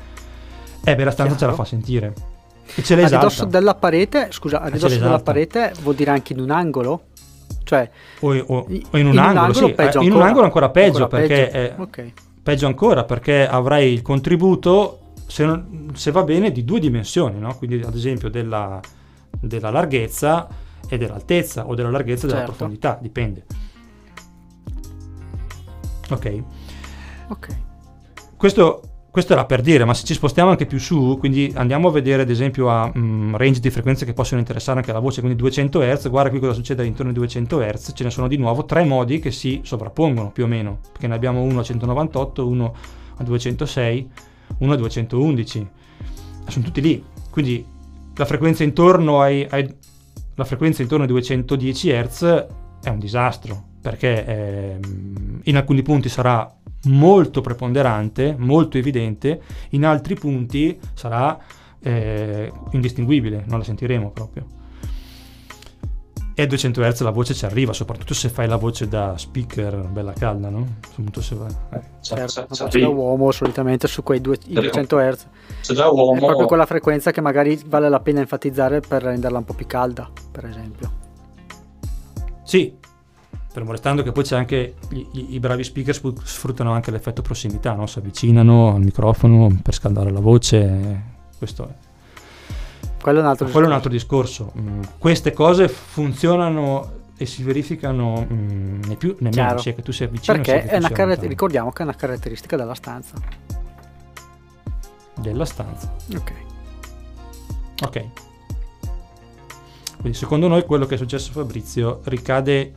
eh 0.83 0.95
beh, 0.95 1.03
la 1.03 1.11
stanza 1.11 1.35
Chiaro. 1.35 1.37
ce 1.37 1.45
la 1.45 1.63
fa 1.63 1.65
sentire. 1.65 2.13
E 2.75 2.81
ce 2.81 2.95
le 2.95 3.03
esalta. 3.03 3.25
A 3.25 3.29
ridosso 3.29 3.45
della 3.45 3.75
parete, 3.75 4.27
scusa, 4.31 4.61
a 4.61 4.67
ridosso 4.67 4.97
della 4.97 5.19
parete 5.19 5.73
vuol 5.81 5.95
dire 5.95 6.11
anche 6.11 6.33
in 6.33 6.39
un 6.39 6.49
angolo? 6.49 7.03
Cioè, 7.63 7.89
o, 8.19 8.35
o, 8.35 8.57
o 8.57 8.97
in, 8.97 9.05
un 9.05 9.13
in 9.13 9.19
angolo, 9.19 9.47
un 9.47 9.53
sì, 9.53 9.73
eh, 9.75 10.03
in 10.03 10.13
un 10.13 10.21
angolo 10.21 10.45
ancora 10.45 10.69
peggio, 10.69 11.03
ancora 11.03 11.21
perché 11.21 11.49
peggio. 11.51 11.81
okay. 11.81 12.13
peggio 12.41 12.67
ancora 12.67 13.03
perché 13.03 13.47
avrai 13.47 13.91
il 13.91 14.01
contributo 14.01 14.99
se, 15.27 15.45
non, 15.45 15.91
se, 15.95 16.11
va 16.11 16.23
bene 16.23 16.51
di 16.51 16.63
due 16.63 16.79
dimensioni, 16.79 17.39
no? 17.39 17.55
quindi 17.55 17.81
ad 17.81 17.95
esempio 17.95 18.29
della, 18.29 18.79
della 19.39 19.69
larghezza 19.69 20.47
e 20.87 20.97
dell'altezza 20.97 21.65
o 21.67 21.75
della 21.75 21.89
larghezza 21.89 22.27
e 22.27 22.29
certo. 22.29 22.35
della 22.35 22.45
profondità, 22.45 22.97
dipende. 23.01 23.45
Ok. 26.09 26.43
Ok. 27.29 27.47
Questo, 28.37 28.81
questo 29.13 29.33
era 29.33 29.45
per 29.45 29.61
dire, 29.61 29.85
ma 29.85 29.93
se 29.93 30.05
ci 30.05 30.15
spostiamo 30.15 30.49
anche 30.49 30.65
più 30.65 30.79
su, 30.79 31.17
quindi 31.19 31.53
andiamo 31.53 31.89
a 31.89 31.91
vedere 31.91 32.23
ad 32.23 32.31
esempio 32.31 32.71
a 32.71 32.91
um, 32.95 33.37
range 33.37 33.59
di 33.59 33.69
frequenze 33.69 34.05
che 34.05 34.13
possono 34.13 34.39
interessare 34.39 34.79
anche 34.79 34.89
alla 34.89 34.99
voce, 34.99 35.19
quindi 35.21 35.37
200 35.37 35.81
Hz, 35.81 36.09
guarda 36.09 36.31
qui 36.31 36.39
cosa 36.39 36.53
succede 36.53 36.83
intorno 36.83 37.11
ai 37.11 37.17
200 37.17 37.59
Hz, 37.59 37.91
ce 37.93 38.03
ne 38.05 38.09
sono 38.09 38.27
di 38.27 38.37
nuovo 38.37 38.65
tre 38.65 38.83
modi 38.83 39.19
che 39.19 39.29
si 39.29 39.59
sovrappongono 39.61 40.31
più 40.31 40.45
o 40.45 40.47
meno, 40.47 40.79
perché 40.91 41.05
ne 41.05 41.13
abbiamo 41.13 41.43
uno 41.43 41.59
a 41.59 41.63
198, 41.63 42.47
uno 42.47 42.73
a 43.17 43.23
206, 43.23 44.09
uno 44.57 44.73
a 44.73 44.77
211, 44.77 45.67
sono 46.47 46.65
tutti 46.65 46.81
lì, 46.81 47.05
quindi 47.29 47.63
la 48.15 48.25
frequenza 48.25 48.63
intorno 48.63 49.21
ai, 49.21 49.45
ai 49.47 49.71
frequenza 50.43 50.81
intorno 50.81 51.03
ai 51.03 51.11
210 51.11 51.91
Hz 51.91 52.45
è 52.81 52.89
un 52.89 52.97
disastro, 52.97 53.63
perché 53.79 54.25
eh, 54.25 54.79
in 55.43 55.55
alcuni 55.55 55.83
punti 55.83 56.09
sarà 56.09 56.51
molto 56.85 57.41
preponderante, 57.41 58.35
molto 58.37 58.77
evidente, 58.77 59.41
in 59.69 59.85
altri 59.85 60.15
punti 60.15 60.79
sarà 60.93 61.37
eh, 61.81 62.51
indistinguibile, 62.71 63.43
non 63.47 63.59
la 63.59 63.65
sentiremo 63.65 64.11
proprio. 64.11 64.61
E 66.35 66.41
a 66.41 66.47
200 66.47 66.81
Hz 66.81 67.01
la 67.01 67.11
voce 67.11 67.35
ci 67.35 67.45
arriva, 67.45 67.73
soprattutto 67.73 68.15
se 68.15 68.27
fai 68.27 68.47
la 68.47 68.55
voce 68.55 68.87
da 68.87 69.15
speaker 69.17 69.87
bella 69.89 70.13
calda, 70.13 70.49
no? 70.49 70.77
Soprattutto 70.87 71.21
se 71.21 71.35
vai. 71.35 71.51
Eh, 71.73 71.81
certo, 72.01 72.47
voce 72.49 72.79
da 72.79 72.87
uomo 72.87 73.31
solitamente 73.31 73.87
su 73.87 74.01
quei 74.01 74.19
due, 74.19 74.39
200 74.43 74.97
Hz. 74.97 75.27
Se 75.61 75.73
da 75.75 75.89
uomo... 75.89 76.15
È 76.15 76.25
proprio 76.25 76.47
quella 76.47 76.65
frequenza 76.65 77.11
che 77.11 77.21
magari 77.21 77.61
vale 77.67 77.87
la 77.87 77.99
pena 77.99 78.21
enfatizzare 78.21 78.79
per 78.79 79.03
renderla 79.03 79.37
un 79.37 79.45
po' 79.45 79.53
più 79.53 79.67
calda, 79.67 80.09
per 80.31 80.45
esempio. 80.45 80.91
Sì, 82.43 82.77
fermo 83.53 83.69
restando 83.69 84.01
che 84.01 84.11
poi 84.11 84.23
c'è 84.23 84.35
anche 84.35 84.73
i, 84.89 85.07
i, 85.11 85.33
i 85.35 85.39
bravi 85.39 85.63
speaker 85.63 85.95
sfruttano 86.23 86.71
anche 86.71 86.89
l'effetto 86.89 87.21
prossimità, 87.21 87.73
no? 87.73 87.85
si 87.85 87.99
avvicinano 87.99 88.73
al 88.73 88.81
microfono 88.81 89.59
per 89.61 89.75
scaldare 89.75 90.09
la 90.09 90.19
voce, 90.19 91.01
questo 91.37 91.69
è. 91.69 91.71
Quello 92.99 93.19
è 93.19 93.21
un 93.21 93.27
altro, 93.27 93.47
quello 93.47 93.67
è 93.67 93.69
un 93.69 93.75
altro 93.75 93.91
discorso. 93.91 94.53
Mm, 94.57 94.81
queste 94.97 95.33
cose 95.33 95.67
funzionano 95.67 97.01
e 97.15 97.27
si 97.27 97.43
verificano 97.43 98.25
mm, 98.27 98.81
né 98.87 98.95
più 98.95 99.15
né 99.19 99.29
meno, 99.31 99.59
sia 99.59 99.73
che 99.73 99.83
tu 99.83 99.91
sia 99.91 100.07
vicino 100.07 100.35
Perché 100.35 100.65
è 100.65 100.77
una 100.77 100.89
caratter- 100.89 101.27
ricordiamo 101.27 101.71
che 101.71 101.83
è 101.83 101.85
una 101.85 101.95
caratteristica 101.95 102.57
della 102.57 102.73
stanza. 102.73 103.17
Della 105.15 105.45
stanza. 105.45 105.93
Ok. 106.15 106.31
Ok. 107.83 108.05
Quindi 109.99 110.17
secondo 110.17 110.47
noi 110.47 110.65
quello 110.65 110.87
che 110.87 110.95
è 110.95 110.97
successo 110.97 111.29
a 111.29 111.33
Fabrizio 111.33 112.01
ricade 112.05 112.73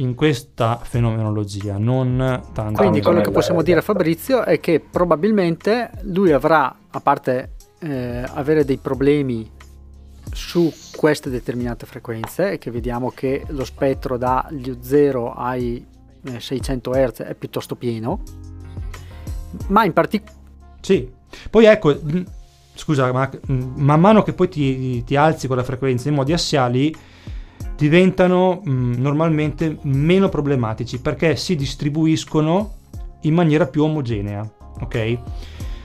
in 0.00 0.14
questa 0.14 0.80
fenomenologia, 0.82 1.76
non 1.78 2.42
tanto. 2.52 2.80
Quindi 2.80 3.00
quello 3.00 3.20
che 3.20 3.30
possiamo 3.30 3.62
dire 3.62 3.80
a 3.80 3.82
Fabrizio 3.82 4.44
è 4.44 4.58
che 4.60 4.80
probabilmente 4.80 5.90
lui 6.02 6.32
avrà, 6.32 6.74
a 6.90 7.00
parte 7.00 7.52
eh, 7.80 8.24
avere 8.26 8.64
dei 8.64 8.78
problemi 8.78 9.50
su 10.32 10.72
queste 10.96 11.28
determinate 11.28 11.86
frequenze, 11.86 12.52
e 12.52 12.58
che 12.58 12.70
vediamo 12.70 13.10
che 13.10 13.44
lo 13.48 13.64
spettro 13.64 14.16
dagli 14.16 14.78
0 14.80 15.32
ai 15.32 15.84
eh, 16.24 16.40
600 16.40 16.90
Hz 16.90 17.22
è 17.22 17.34
piuttosto 17.34 17.76
pieno, 17.76 18.22
ma 19.68 19.84
in 19.84 19.92
particolare... 19.92 20.38
Sì, 20.80 21.10
poi 21.50 21.66
ecco, 21.66 21.94
scusa, 22.74 23.12
ma 23.12 23.30
man 23.48 24.00
mano 24.00 24.22
che 24.22 24.32
poi 24.32 24.48
ti, 24.48 25.04
ti 25.04 25.14
alzi 25.14 25.46
con 25.46 25.56
la 25.56 25.64
frequenza 25.64 26.08
in 26.08 26.14
modi 26.14 26.32
assiali 26.32 26.94
diventano 27.76 28.60
mh, 28.62 28.70
mm, 28.70 28.92
normalmente 28.98 29.78
meno 29.82 30.28
problematici 30.28 31.00
perché 31.00 31.36
si 31.36 31.56
distribuiscono 31.56 32.74
in 33.22 33.34
maniera 33.34 33.66
più 33.66 33.82
omogenea, 33.82 34.48
ok? 34.80 35.18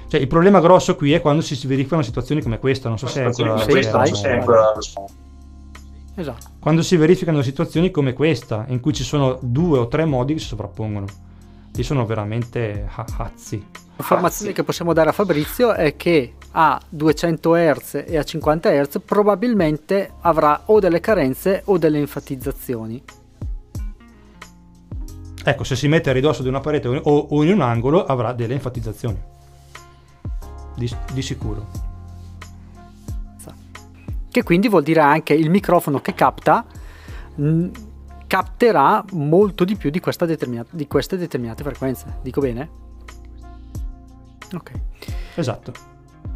Cioè, 0.07 0.19
il 0.19 0.27
problema 0.27 0.59
grosso 0.59 0.95
qui 0.95 1.13
è 1.13 1.21
quando 1.21 1.41
si 1.41 1.55
verificano 1.67 2.01
situazioni 2.01 2.41
come 2.41 2.59
questa, 2.59 2.89
non 2.89 2.97
so 2.97 3.07
se 3.07 3.21
è 3.21 3.25
ancora... 3.25 3.57
Sì, 3.57 4.15
sì, 4.15 4.27
ancora... 4.27 4.73
Esatto. 6.15 6.47
Quando 6.59 6.81
si 6.81 6.95
verificano 6.95 7.41
situazioni 7.41 7.91
come 7.91 8.13
questa, 8.13 8.65
in 8.69 8.79
cui 8.79 8.93
ci 8.93 9.03
sono 9.03 9.37
due 9.41 9.79
o 9.79 9.87
tre 9.87 10.05
modi 10.05 10.33
che 10.33 10.39
si 10.39 10.47
sovrappongono. 10.47 11.05
Lì 11.75 11.83
sono 11.83 12.05
veramente 12.05 12.87
hazzi. 13.17 13.63
L'informazione 13.97 14.53
che 14.53 14.63
possiamo 14.63 14.93
dare 14.93 15.09
a 15.09 15.11
Fabrizio 15.11 15.73
è 15.73 15.95
che 15.95 16.35
a 16.51 16.81
200 16.87 17.53
Hz 17.53 18.03
e 18.07 18.17
a 18.17 18.23
50 18.23 18.69
Hz 18.81 19.01
probabilmente 19.03 20.13
avrà 20.21 20.63
o 20.65 20.79
delle 20.79 21.01
carenze 21.01 21.61
o 21.65 21.77
delle 21.77 21.99
enfatizzazioni. 21.99 23.03
Ecco, 25.43 25.63
se 25.63 25.75
si 25.75 25.87
mette 25.87 26.09
a 26.09 26.13
ridosso 26.13 26.41
di 26.41 26.47
una 26.47 26.59
parete 26.59 26.87
o, 26.87 27.43
in 27.43 27.51
un 27.51 27.61
angolo 27.61 28.05
avrà 28.05 28.31
delle 28.31 28.53
enfatizzazioni. 28.53 29.21
Di, 30.75 30.89
di 31.13 31.21
sicuro. 31.21 31.67
Che 34.31 34.43
quindi 34.43 34.67
vuol 34.67 34.83
dire 34.83 35.01
anche 35.01 35.33
il 35.33 35.49
microfono 35.49 35.99
che 36.01 36.13
capta 36.13 36.65
capterà 38.27 39.03
molto 39.11 39.63
di 39.63 39.75
più 39.75 39.89
di, 39.89 40.01
di 40.69 40.87
queste 40.87 41.17
determinate 41.17 41.63
frequenze. 41.63 42.17
Dico 42.21 42.41
bene? 42.41 42.69
Ok. 44.53 44.71
Esatto. 45.35 45.71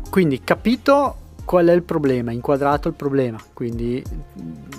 Quindi 0.10 0.42
capito 0.42 1.28
qual 1.46 1.68
è 1.68 1.74
il 1.74 1.82
problema, 1.82 2.32
inquadrato 2.32 2.88
il 2.88 2.94
problema, 2.94 3.40
quindi 3.54 4.04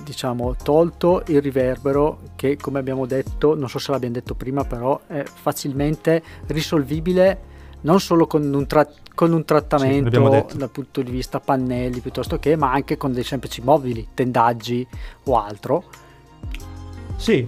diciamo 0.04 0.54
tolto 0.54 1.22
il 1.26 1.42
riverbero 1.42 2.20
che 2.36 2.56
come 2.56 2.78
abbiamo 2.78 3.06
detto, 3.06 3.56
non 3.56 3.68
so 3.68 3.80
se 3.80 3.90
l'abbiamo 3.90 4.14
detto 4.14 4.34
prima, 4.34 4.64
però 4.64 5.00
è 5.06 5.24
facilmente 5.24 6.22
risolvibile 6.46 7.48
non 7.82 7.98
solo 8.00 8.26
con 8.26 8.52
un, 8.52 8.66
tra- 8.66 8.88
con 9.14 9.32
un 9.32 9.44
trattamento 9.44 10.46
sì, 10.48 10.56
dal 10.58 10.70
punto 10.70 11.02
di 11.02 11.10
vista 11.10 11.40
pannelli 11.40 12.00
piuttosto 12.00 12.38
che, 12.38 12.56
ma 12.56 12.72
anche 12.72 12.96
con 12.96 13.12
dei 13.12 13.24
semplici 13.24 13.62
mobili, 13.62 14.08
tendaggi 14.14 14.86
o 15.24 15.42
altro. 15.42 15.84
Sì, 17.20 17.46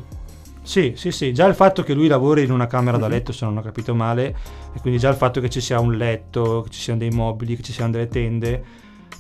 sì, 0.61 0.93
sì, 0.97 1.11
sì, 1.11 1.33
già 1.33 1.47
il 1.47 1.55
fatto 1.55 1.83
che 1.83 1.95
lui 1.95 2.07
lavori 2.07 2.45
in 2.45 2.53
una 2.53 2.67
camera 2.67 2.99
da 2.99 3.07
mhm. 3.07 3.13
letto, 3.13 3.33
se 3.33 3.47
non 3.47 3.57
ho 3.57 3.63
capito 3.63 3.95
male, 3.95 4.37
e 4.75 4.81
quindi 4.83 4.99
già 5.01 5.09
il 5.09 5.17
fatto 5.17 5.41
che 5.41 5.49
ci 5.49 5.63
sia 5.63 5.81
un 5.81 5.95
letto, 5.95 6.61
che 6.61 6.69
ci 6.69 6.81
siano 6.81 6.99
dei 6.99 7.09
mobili, 7.09 7.57
che 7.57 7.63
ci 7.63 7.73
siano 7.73 7.91
delle 7.91 8.09
tende, 8.09 8.63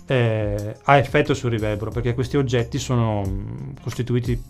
eh, 0.05 0.76
ha 0.82 0.96
effetto 0.98 1.32
sul 1.32 1.48
riverbero, 1.48 1.90
perché 1.90 2.12
questi 2.12 2.36
oggetti 2.36 2.78
sono 2.78 3.22
mm, 3.26 3.76
costituiti 3.82 4.40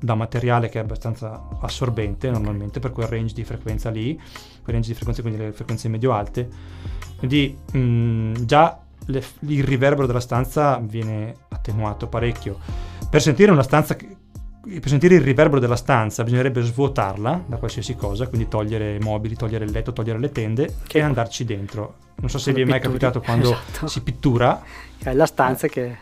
da 0.00 0.16
materiale 0.16 0.68
che 0.68 0.80
è 0.80 0.82
abbastanza 0.82 1.48
assorbente 1.60 2.28
normalmente 2.28 2.80
per 2.80 2.90
quel 2.90 3.06
range 3.06 3.32
di 3.32 3.44
frequenza 3.44 3.88
lì, 3.88 4.16
quel 4.16 4.74
range 4.74 4.88
di 4.88 4.94
frequenze, 4.94 5.22
quindi 5.22 5.40
le 5.40 5.52
frequenze 5.52 5.88
medio-alte. 5.88 6.48
Quindi 7.18 7.56
mh, 7.72 7.78
mm, 7.78 8.34
già 8.40 8.80
le, 9.06 9.22
il 9.46 9.62
riverbero 9.62 10.08
della 10.08 10.18
stanza 10.18 10.78
viene 10.82 11.36
attenuato 11.50 12.08
parecchio. 12.08 12.58
Per 13.08 13.22
sentire 13.22 13.52
una 13.52 13.62
stanza 13.62 13.94
che, 13.94 14.16
per 14.62 14.88
sentire 14.88 15.16
il 15.16 15.22
riverbero 15.22 15.60
della 15.60 15.76
stanza 15.76 16.22
bisognerebbe 16.22 16.62
svuotarla 16.62 17.44
da 17.46 17.56
qualsiasi 17.56 17.96
cosa, 17.96 18.28
quindi 18.28 18.48
togliere 18.48 18.94
i 18.94 18.98
mobili, 19.00 19.34
togliere 19.34 19.64
il 19.64 19.72
letto, 19.72 19.92
togliere 19.92 20.18
le 20.18 20.30
tende 20.30 20.74
che... 20.86 20.98
e 20.98 21.00
andarci 21.00 21.44
dentro. 21.44 21.94
Non 22.16 22.30
so 22.30 22.38
se 22.38 22.52
vi 22.52 22.62
è 22.62 22.64
mai 22.64 22.80
capitato 22.80 23.20
quando 23.20 23.52
esatto. 23.52 23.88
si 23.88 24.02
pittura. 24.02 24.62
È 24.98 25.12
la 25.12 25.26
stanza 25.26 25.66
che... 25.66 25.96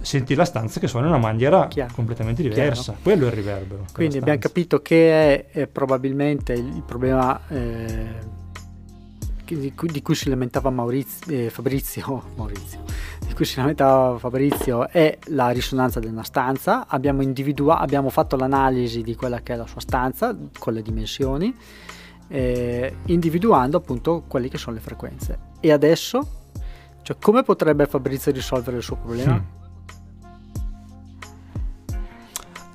Senti 0.00 0.34
la 0.34 0.44
stanza 0.44 0.80
che 0.80 0.88
suona 0.88 1.06
in 1.06 1.12
una 1.12 1.20
maniera 1.20 1.68
Chiaro. 1.68 1.92
completamente 1.94 2.42
diversa. 2.42 2.82
Chiaro. 2.82 2.98
Quello 3.02 3.24
è 3.24 3.28
il 3.28 3.34
riverbero. 3.34 3.84
Quindi 3.92 4.18
abbiamo 4.18 4.38
capito 4.38 4.80
che 4.80 5.10
è, 5.10 5.46
è 5.50 5.66
probabilmente 5.66 6.54
il 6.54 6.82
problema... 6.86 7.38
Eh 7.48 8.44
di 9.54 9.74
cui, 9.74 9.88
di 9.88 10.02
cui, 10.02 10.14
si 10.14 10.28
lamentava 10.28 10.70
Maurizio, 10.70 11.32
eh, 11.32 11.50
Fabrizio, 11.50 12.30
Maurizio, 12.36 12.82
di 13.26 13.34
cui 13.34 13.44
si 13.44 13.56
lamentava 13.56 14.18
Fabrizio 14.18 14.88
è 14.88 15.18
la 15.26 15.50
risonanza 15.50 16.00
una 16.04 16.24
stanza. 16.24 16.86
Abbiamo, 16.88 17.22
individua- 17.22 17.78
abbiamo 17.78 18.10
fatto 18.10 18.36
l'analisi 18.36 19.02
di 19.02 19.14
quella 19.14 19.40
che 19.40 19.52
è 19.52 19.56
la 19.56 19.66
sua 19.66 19.80
stanza 19.80 20.36
con 20.58 20.72
le 20.72 20.82
dimensioni, 20.82 21.54
eh, 22.28 22.96
individuando 23.06 23.76
appunto 23.76 24.24
quelle 24.26 24.48
che 24.48 24.58
sono 24.58 24.76
le 24.76 24.82
frequenze. 24.82 25.38
E 25.60 25.70
adesso, 25.70 26.28
cioè, 27.02 27.16
come 27.20 27.42
potrebbe 27.42 27.86
Fabrizio 27.86 28.32
risolvere 28.32 28.78
il 28.78 28.82
suo 28.82 28.96
problema? 28.96 29.34
Hmm. 29.34 29.55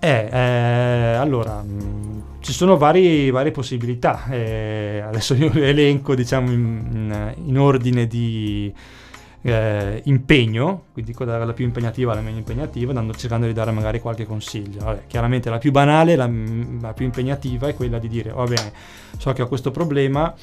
Eh, 0.03 0.29
eh, 0.31 1.13
allora, 1.13 1.61
mh, 1.61 2.39
ci 2.39 2.53
sono 2.53 2.75
vari, 2.75 3.29
varie 3.29 3.51
possibilità. 3.51 4.25
Eh, 4.31 4.99
adesso 5.05 5.35
io 5.35 5.51
elenco, 5.61 6.15
diciamo, 6.15 6.51
in, 6.51 7.33
in 7.45 7.59
ordine 7.59 8.07
di 8.07 8.73
eh, 9.43 10.01
impegno, 10.05 10.85
quindi 10.91 11.13
dalla 11.13 11.53
più 11.53 11.65
impegnativa 11.65 12.13
alla 12.13 12.21
meno 12.21 12.37
impegnativa, 12.37 12.93
dando, 12.93 13.13
cercando 13.13 13.45
di 13.45 13.53
dare 13.53 13.69
magari 13.69 13.99
qualche 13.99 14.25
consiglio. 14.25 14.83
Vabbè, 14.83 15.03
chiaramente 15.05 15.51
la 15.51 15.59
più 15.59 15.69
banale, 15.71 16.15
la, 16.15 16.27
la, 16.81 16.93
più 16.93 17.05
impegnativa 17.05 17.67
è 17.67 17.75
quella 17.75 17.99
di 17.99 18.07
dire, 18.07 18.31
va 18.31 18.45
bene, 18.45 18.73
so 19.19 19.31
che 19.33 19.43
ho 19.43 19.47
questo 19.47 19.69
problema, 19.69 20.33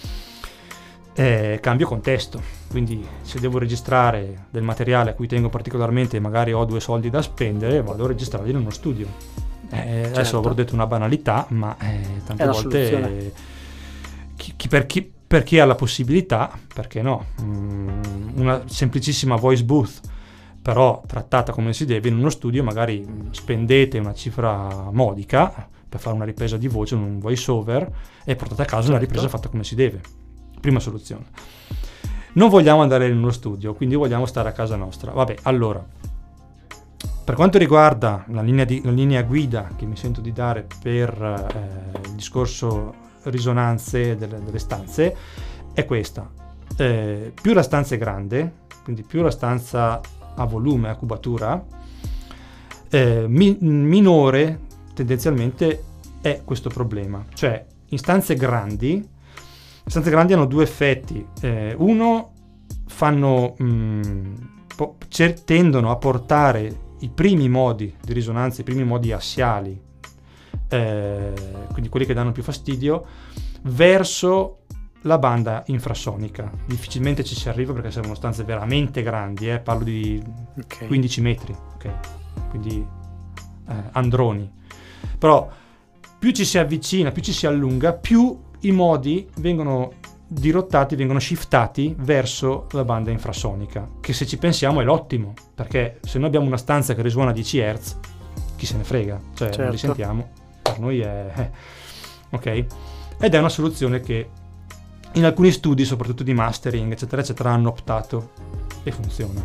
eh, 1.15 1.59
cambio 1.61 1.89
contesto. 1.89 2.41
Quindi 2.69 3.05
se 3.23 3.41
devo 3.41 3.59
registrare 3.59 4.47
del 4.51 4.63
materiale 4.63 5.11
a 5.11 5.15
cui 5.15 5.27
tengo 5.27 5.49
particolarmente 5.49 6.21
magari 6.21 6.53
ho 6.53 6.65
due 6.65 6.79
soldi 6.79 7.11
da 7.11 7.23
spendere, 7.23 7.83
vado 7.83 8.05
a 8.05 8.07
registrarli 8.07 8.51
in 8.51 8.57
uno 8.57 8.71
studio 8.71 9.48
eh, 9.71 9.77
certo. 9.77 10.19
Adesso 10.21 10.39
avrò 10.39 10.55
detto 10.55 10.75
una 10.75 10.87
banalità, 10.87 11.47
ma 11.51 11.77
eh, 11.79 12.23
tante 12.25 12.47
volte 12.47 13.33
chi, 14.37 14.55
chi 14.57 14.69
per 14.69 14.87
chi, 14.87 15.13
per 15.27 15.43
chi 15.43 15.59
ha 15.59 15.67
la 15.67 15.75
possibilità, 15.75 16.51
perché 16.73 17.03
no, 17.03 17.27
mm, 17.43 18.39
una 18.39 18.63
semplicissima 18.67 19.37
voice 19.37 19.65
booth, 19.65 20.01
però 20.63 21.03
trattata 21.07 21.53
come 21.53 21.73
si 21.73 21.85
deve 21.85 22.09
in 22.09 22.17
uno 22.17 22.31
studio, 22.31 22.63
magari 22.63 23.07
spendete 23.33 23.99
una 23.99 24.15
cifra 24.15 24.89
modica 24.91 25.69
per 25.89 26.01
fare 26.01 26.15
una 26.15 26.25
ripresa 26.25 26.57
di 26.57 26.69
voce, 26.69 26.95
un 26.95 27.19
voice 27.19 27.51
over, 27.51 27.91
e 28.25 28.37
portate 28.37 28.63
a 28.63 28.65
casa 28.65 28.83
certo. 28.83 28.91
una 28.91 28.99
ripresa 28.99 29.29
fatta 29.29 29.49
come 29.49 29.65
si 29.65 29.75
deve. 29.75 30.01
Prima 30.61 30.81
soluzione. 30.81 31.25
Non 32.35 32.49
vogliamo 32.51 32.83
andare 32.83 33.09
in 33.09 33.17
uno 33.17 33.31
studio, 33.31 33.75
quindi 33.75 33.95
vogliamo 33.95 34.27
stare 34.27 34.49
a 34.49 34.53
casa 34.53 34.77
nostra. 34.77 35.13
Vabbè, 35.13 35.37
allora, 35.43 35.85
per 37.29 37.37
quanto 37.37 37.59
riguarda 37.59 38.25
la 38.29 38.41
linea, 38.41 38.65
di, 38.65 38.81
la 38.83 38.91
linea 38.91 39.23
guida 39.23 39.69
che 39.77 39.85
mi 39.85 39.97
sento 39.97 40.23
di 40.23 40.33
dare 40.33 40.67
per 40.81 41.13
eh, 41.23 42.09
il 42.09 42.15
discorso 42.15 42.95
risonanze 43.25 44.17
delle, 44.17 44.43
delle 44.43 44.59
stanze 44.59 45.15
è 45.75 45.85
questa. 45.85 46.27
Eh, 46.75 47.35
più 47.39 47.53
la 47.53 47.63
stanza 47.63 47.97
è 47.97 47.99
grande, 47.99 48.61
quindi 48.83 49.03
più 49.03 49.21
la 49.21 49.31
stanza 49.31 50.01
ha 50.37 50.45
volume, 50.47 50.89
ha 50.89 50.95
cubatura, 50.95 51.63
eh, 52.89 53.27
mi, 53.29 53.59
minore 53.61 54.61
tendenzialmente 54.95 55.85
è 56.23 56.41
questo 56.47 56.71
problema. 56.71 57.23
Cioè, 57.35 57.63
in 57.89 57.99
stanze 57.99 58.37
grandi, 58.37 59.07
le 59.85 59.91
stanze 59.91 60.09
grandi 60.09 60.33
hanno 60.33 60.47
due 60.47 60.63
effetti. 60.63 61.27
Eh, 61.43 61.75
uno, 61.77 62.33
fanno, 62.87 63.55
mh, 63.59 63.65
mm, 63.67 64.35
po- 64.75 64.97
tendono 65.45 65.91
a 65.91 65.97
portare 65.97 66.87
i 67.01 67.09
primi 67.09 67.49
modi 67.49 67.95
di 68.01 68.13
risonanza, 68.13 68.61
i 68.61 68.65
primi 68.65 68.85
modi 68.85 69.13
assiali 69.13 69.87
eh, 70.69 71.33
quindi 71.73 71.89
quelli 71.89 72.07
che 72.07 72.15
danno 72.15 72.33
più 72.33 72.43
fastidio, 72.43 73.07
verso 73.63 74.61
la 75.03 75.19
banda 75.19 75.63
infrasonica. 75.67 76.51
Difficilmente 76.67 77.25
ci 77.25 77.35
si 77.35 77.49
arriva 77.49 77.73
perché 77.73 77.91
servono 77.91 78.15
stanze 78.15 78.45
veramente 78.45 79.03
grandi, 79.03 79.49
eh? 79.51 79.59
parlo 79.61 79.85
di 79.85 80.23
okay. 80.63 80.87
15 80.87 81.21
metri, 81.21 81.57
okay? 81.75 81.95
quindi 82.51 82.87
eh, 83.69 83.75
androni. 83.93 84.51
Però 85.19 85.49
più 86.19 86.31
ci 86.33 86.45
si 86.45 86.59
avvicina, 86.59 87.13
più 87.13 87.23
ci 87.23 87.33
si 87.33 87.47
allunga, 87.47 87.93
più 87.93 88.47
i 88.61 88.73
modi 88.73 89.29
vengono 89.37 89.93
dirottati, 90.29 90.95
vengono 90.95 91.19
shiftati 91.19 91.95
verso 91.99 92.67
la 92.73 92.85
banda 92.85 93.11
infrasonica, 93.11 93.89
che 94.01 94.13
se 94.13 94.27
ci 94.27 94.37
pensiamo 94.39 94.81
è 94.81 94.85
l'ottimo, 94.85 95.33
perché 95.55 95.99
se 96.03 96.19
noi 96.19 96.29
abbiamo 96.29 96.47
una 96.47 96.57
stanza 96.57 96.95
che 96.95 97.03
risuona 97.03 97.31
a 97.31 97.33
10 97.33 97.59
Hz, 97.59 97.97
chi 98.57 98.67
se 98.67 98.77
ne 98.77 98.85
frega, 98.85 99.19
cioè 99.35 99.49
certo. 99.49 99.63
non 99.63 99.71
li 99.71 99.79
certo. 99.79 99.95
sentiamo 99.95 100.47
per 100.69 100.79
noi 100.79 101.01
è... 101.01 101.33
Eh, 101.35 101.51
ok? 102.31 102.67
Ed 103.21 103.35
è 103.35 103.39
una 103.39 103.49
soluzione 103.49 104.01
che 104.01 104.29
in 105.13 105.25
alcuni 105.25 105.51
studi, 105.51 105.85
soprattutto 105.85 106.23
di 106.23 106.35
mastering, 106.35 106.93
eccetera, 106.93 107.23
eccetera, 107.23 107.51
hanno 107.51 107.71
optato 107.71 108.31
e 108.83 108.93
funziona. 108.93 109.43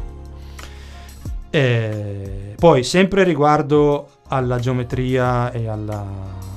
E 1.50 2.56
poi, 2.58 2.84
sempre 2.84 3.24
riguardo 3.24 4.10
alla 4.28 4.60
geometria 4.60 5.52
e 5.52 5.68
alla, 5.68 6.06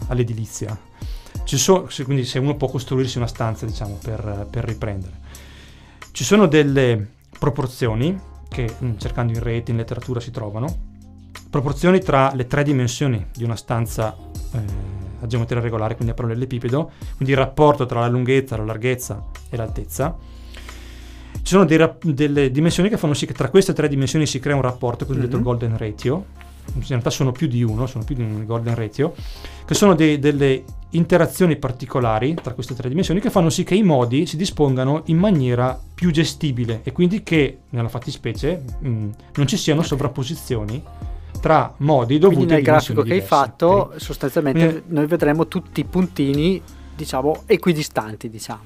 all'edilizia, 0.08 0.78
ci 1.46 1.58
sono, 1.58 1.86
quindi 2.04 2.24
se 2.24 2.40
uno 2.40 2.56
può 2.56 2.68
costruirsi 2.68 3.18
una 3.18 3.28
stanza, 3.28 3.66
diciamo, 3.66 3.98
per, 4.02 4.48
per 4.50 4.64
riprendere, 4.64 5.12
ci 6.10 6.24
sono 6.24 6.46
delle 6.46 7.06
proporzioni 7.38 8.18
che 8.48 8.74
mm, 8.82 8.96
cercando 8.96 9.32
in 9.32 9.40
rete, 9.40 9.70
in 9.70 9.76
letteratura 9.76 10.18
si 10.18 10.32
trovano, 10.32 10.66
proporzioni 11.48 12.00
tra 12.00 12.32
le 12.34 12.48
tre 12.48 12.64
dimensioni 12.64 13.26
di 13.32 13.44
una 13.44 13.54
stanza 13.54 14.16
eh, 14.52 14.58
a 15.20 15.26
geometria 15.28 15.60
regolare, 15.60 15.94
quindi 15.94 16.12
a 16.12 16.16
parallelepipedo, 16.16 16.90
quindi 17.14 17.32
il 17.32 17.38
rapporto 17.38 17.86
tra 17.86 18.00
la 18.00 18.08
lunghezza, 18.08 18.56
la 18.56 18.64
larghezza 18.64 19.24
e 19.48 19.56
l'altezza. 19.56 20.16
Ci 21.32 21.54
sono 21.54 21.64
rap- 21.76 22.04
delle 22.06 22.50
dimensioni 22.50 22.88
che 22.88 22.96
fanno 22.96 23.14
sì 23.14 23.24
che 23.24 23.34
tra 23.34 23.50
queste 23.50 23.72
tre 23.72 23.86
dimensioni 23.86 24.26
si 24.26 24.40
crea 24.40 24.56
un 24.56 24.62
rapporto 24.62 25.06
cosiddetto 25.06 25.36
mm-hmm. 25.36 25.44
golden 25.44 25.78
ratio, 25.78 26.24
in 26.74 26.84
realtà 26.86 27.10
sono 27.10 27.32
più 27.32 27.46
di 27.46 27.62
uno, 27.62 27.86
sono 27.86 28.04
più 28.04 28.14
di 28.14 28.22
un 28.22 28.44
golden 28.44 28.74
ratio, 28.74 29.14
che 29.64 29.74
sono 29.74 29.94
dei, 29.94 30.18
delle 30.18 30.64
interazioni 30.90 31.56
particolari 31.56 32.34
tra 32.34 32.54
queste 32.54 32.74
tre 32.74 32.88
dimensioni 32.88 33.20
che 33.20 33.30
fanno 33.30 33.50
sì 33.50 33.64
che 33.64 33.74
i 33.74 33.82
modi 33.82 34.26
si 34.26 34.36
dispongano 34.36 35.02
in 35.06 35.18
maniera 35.18 35.78
più 35.94 36.10
gestibile 36.10 36.80
e 36.84 36.92
quindi 36.92 37.22
che 37.22 37.58
nella 37.70 37.88
fattispecie 37.88 38.62
mh, 38.78 38.88
mm, 38.88 39.10
non 39.34 39.46
ci 39.46 39.56
siano 39.56 39.82
sovrapposizioni 39.82 40.82
tra 41.40 41.74
modi 41.78 42.18
dovuti 42.18 42.36
Quindi 42.36 42.54
nel 42.54 42.62
grafico 42.62 43.02
che 43.02 43.14
hai 43.14 43.20
fatto 43.20 43.68
okay. 43.68 44.00
sostanzialmente 44.00 44.66
Quindi, 44.66 44.82
noi 44.94 45.06
vedremo 45.06 45.48
tutti 45.48 45.80
i 45.80 45.84
puntini 45.84 46.62
diciamo 46.94 47.42
equidistanti 47.46 48.30
diciamo 48.30 48.62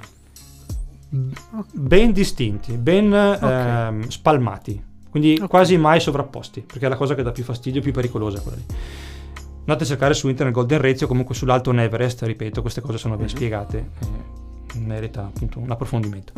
ben 1.73 2.13
distinti 2.13 2.77
ben 2.77 3.11
okay. 3.11 3.87
ehm, 3.87 4.07
spalmati 4.07 4.89
quindi 5.11 5.35
okay. 5.35 5.47
quasi 5.47 5.77
mai 5.77 5.99
sovrapposti 5.99 6.61
perché 6.61 6.87
è 6.87 6.89
la 6.89 6.95
cosa 6.95 7.13
che 7.13 7.21
dà 7.21 7.31
più 7.31 7.43
fastidio 7.43 7.81
più 7.81 7.91
pericolosa 7.91 8.41
quella 8.41 8.57
lì 8.57 8.65
andate 9.59 9.83
a 9.83 9.87
cercare 9.87 10.15
su 10.15 10.27
internet 10.27 10.55
Golden 10.55 10.81
Ratio 10.81 11.05
comunque 11.05 11.35
sull'alto 11.35 11.71
Everest 11.71 12.23
ripeto 12.23 12.61
queste 12.61 12.81
cose 12.81 12.97
sono 12.97 13.15
ben 13.15 13.25
mm-hmm. 13.25 13.35
spiegate 13.35 13.89
eh, 13.99 14.79
merita 14.79 15.21
appunto 15.21 15.59
un 15.59 15.69
approfondimento 15.69 16.33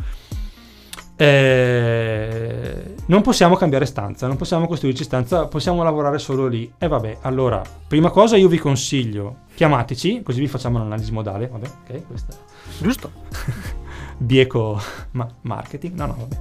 eh, 1.16 2.96
non 3.06 3.22
possiamo 3.22 3.56
cambiare 3.56 3.86
stanza, 3.86 4.28
non 4.28 4.36
possiamo 4.36 4.68
costruirci 4.68 5.04
stanza, 5.04 5.48
possiamo 5.48 5.84
lavorare 5.84 6.18
solo 6.18 6.48
lì. 6.48 6.72
E 6.78 6.88
vabbè, 6.88 7.20
allora, 7.22 7.62
prima 7.88 8.10
cosa 8.10 8.36
io 8.36 8.48
vi 8.48 8.58
consiglio, 8.58 9.42
chiamateci, 9.54 10.24
così 10.24 10.40
vi 10.40 10.48
facciamo 10.48 10.80
un'analisi 10.80 11.12
modale. 11.12 11.48
Vabbè, 11.48 11.68
ok, 11.68 12.08
questa. 12.08 12.36
Giusto. 12.82 13.12
Bieco 14.18 14.82
ma- 15.12 15.30
marketing, 15.42 15.96
no, 15.96 16.06
no, 16.08 16.16
vabbè. 16.20 16.38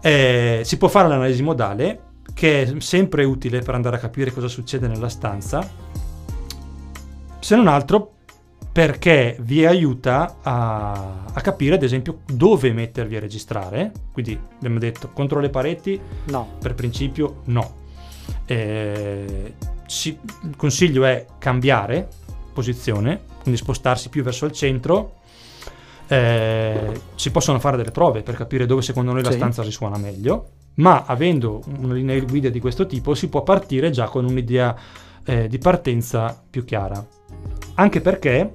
Eh, 0.00 0.62
si 0.64 0.78
può 0.78 0.88
fare 0.88 1.08
l'analisi 1.08 1.42
modale, 1.42 2.00
che 2.34 2.62
è 2.62 2.80
sempre 2.80 3.24
utile 3.24 3.60
per 3.60 3.74
andare 3.74 3.96
a 3.96 3.98
capire 3.98 4.32
cosa 4.32 4.48
succede 4.48 4.86
nella 4.86 5.08
stanza. 5.08 5.68
Se 7.38 7.56
non 7.56 7.68
altro 7.68 8.12
perché 8.72 9.36
vi 9.40 9.66
aiuta 9.66 10.36
a, 10.42 11.24
a, 11.32 11.40
capire 11.40 11.74
ad 11.74 11.82
esempio 11.82 12.20
dove 12.26 12.72
mettervi 12.72 13.16
a 13.16 13.20
registrare. 13.20 13.92
Quindi 14.12 14.38
abbiamo 14.56 14.78
detto 14.78 15.10
contro 15.12 15.40
le 15.40 15.50
pareti? 15.50 16.00
No. 16.26 16.56
Per 16.60 16.74
principio 16.74 17.42
no. 17.46 17.78
Eh, 18.46 19.54
si, 19.86 20.16
il 20.42 20.56
consiglio 20.56 21.04
è 21.04 21.26
cambiare 21.38 22.08
posizione 22.52 23.28
quindi 23.42 23.58
spostarsi 23.58 24.08
più 24.08 24.22
verso 24.22 24.46
il 24.46 24.52
centro 24.52 25.19
eh, 26.12 27.00
si 27.14 27.30
possono 27.30 27.60
fare 27.60 27.76
delle 27.76 27.92
prove 27.92 28.22
per 28.22 28.34
capire 28.34 28.66
dove 28.66 28.82
secondo 28.82 29.12
noi 29.12 29.22
la 29.22 29.30
sì. 29.30 29.36
stanza 29.36 29.62
risuona 29.62 29.96
meglio 29.96 30.48
ma 30.74 31.04
avendo 31.06 31.62
una 31.78 31.94
linea 31.94 32.18
guida 32.20 32.48
di 32.48 32.58
questo 32.58 32.86
tipo 32.86 33.14
si 33.14 33.28
può 33.28 33.44
partire 33.44 33.90
già 33.90 34.08
con 34.08 34.24
un'idea 34.24 34.76
eh, 35.24 35.46
di 35.46 35.58
partenza 35.58 36.42
più 36.50 36.64
chiara 36.64 37.04
anche 37.74 38.00
perché 38.00 38.54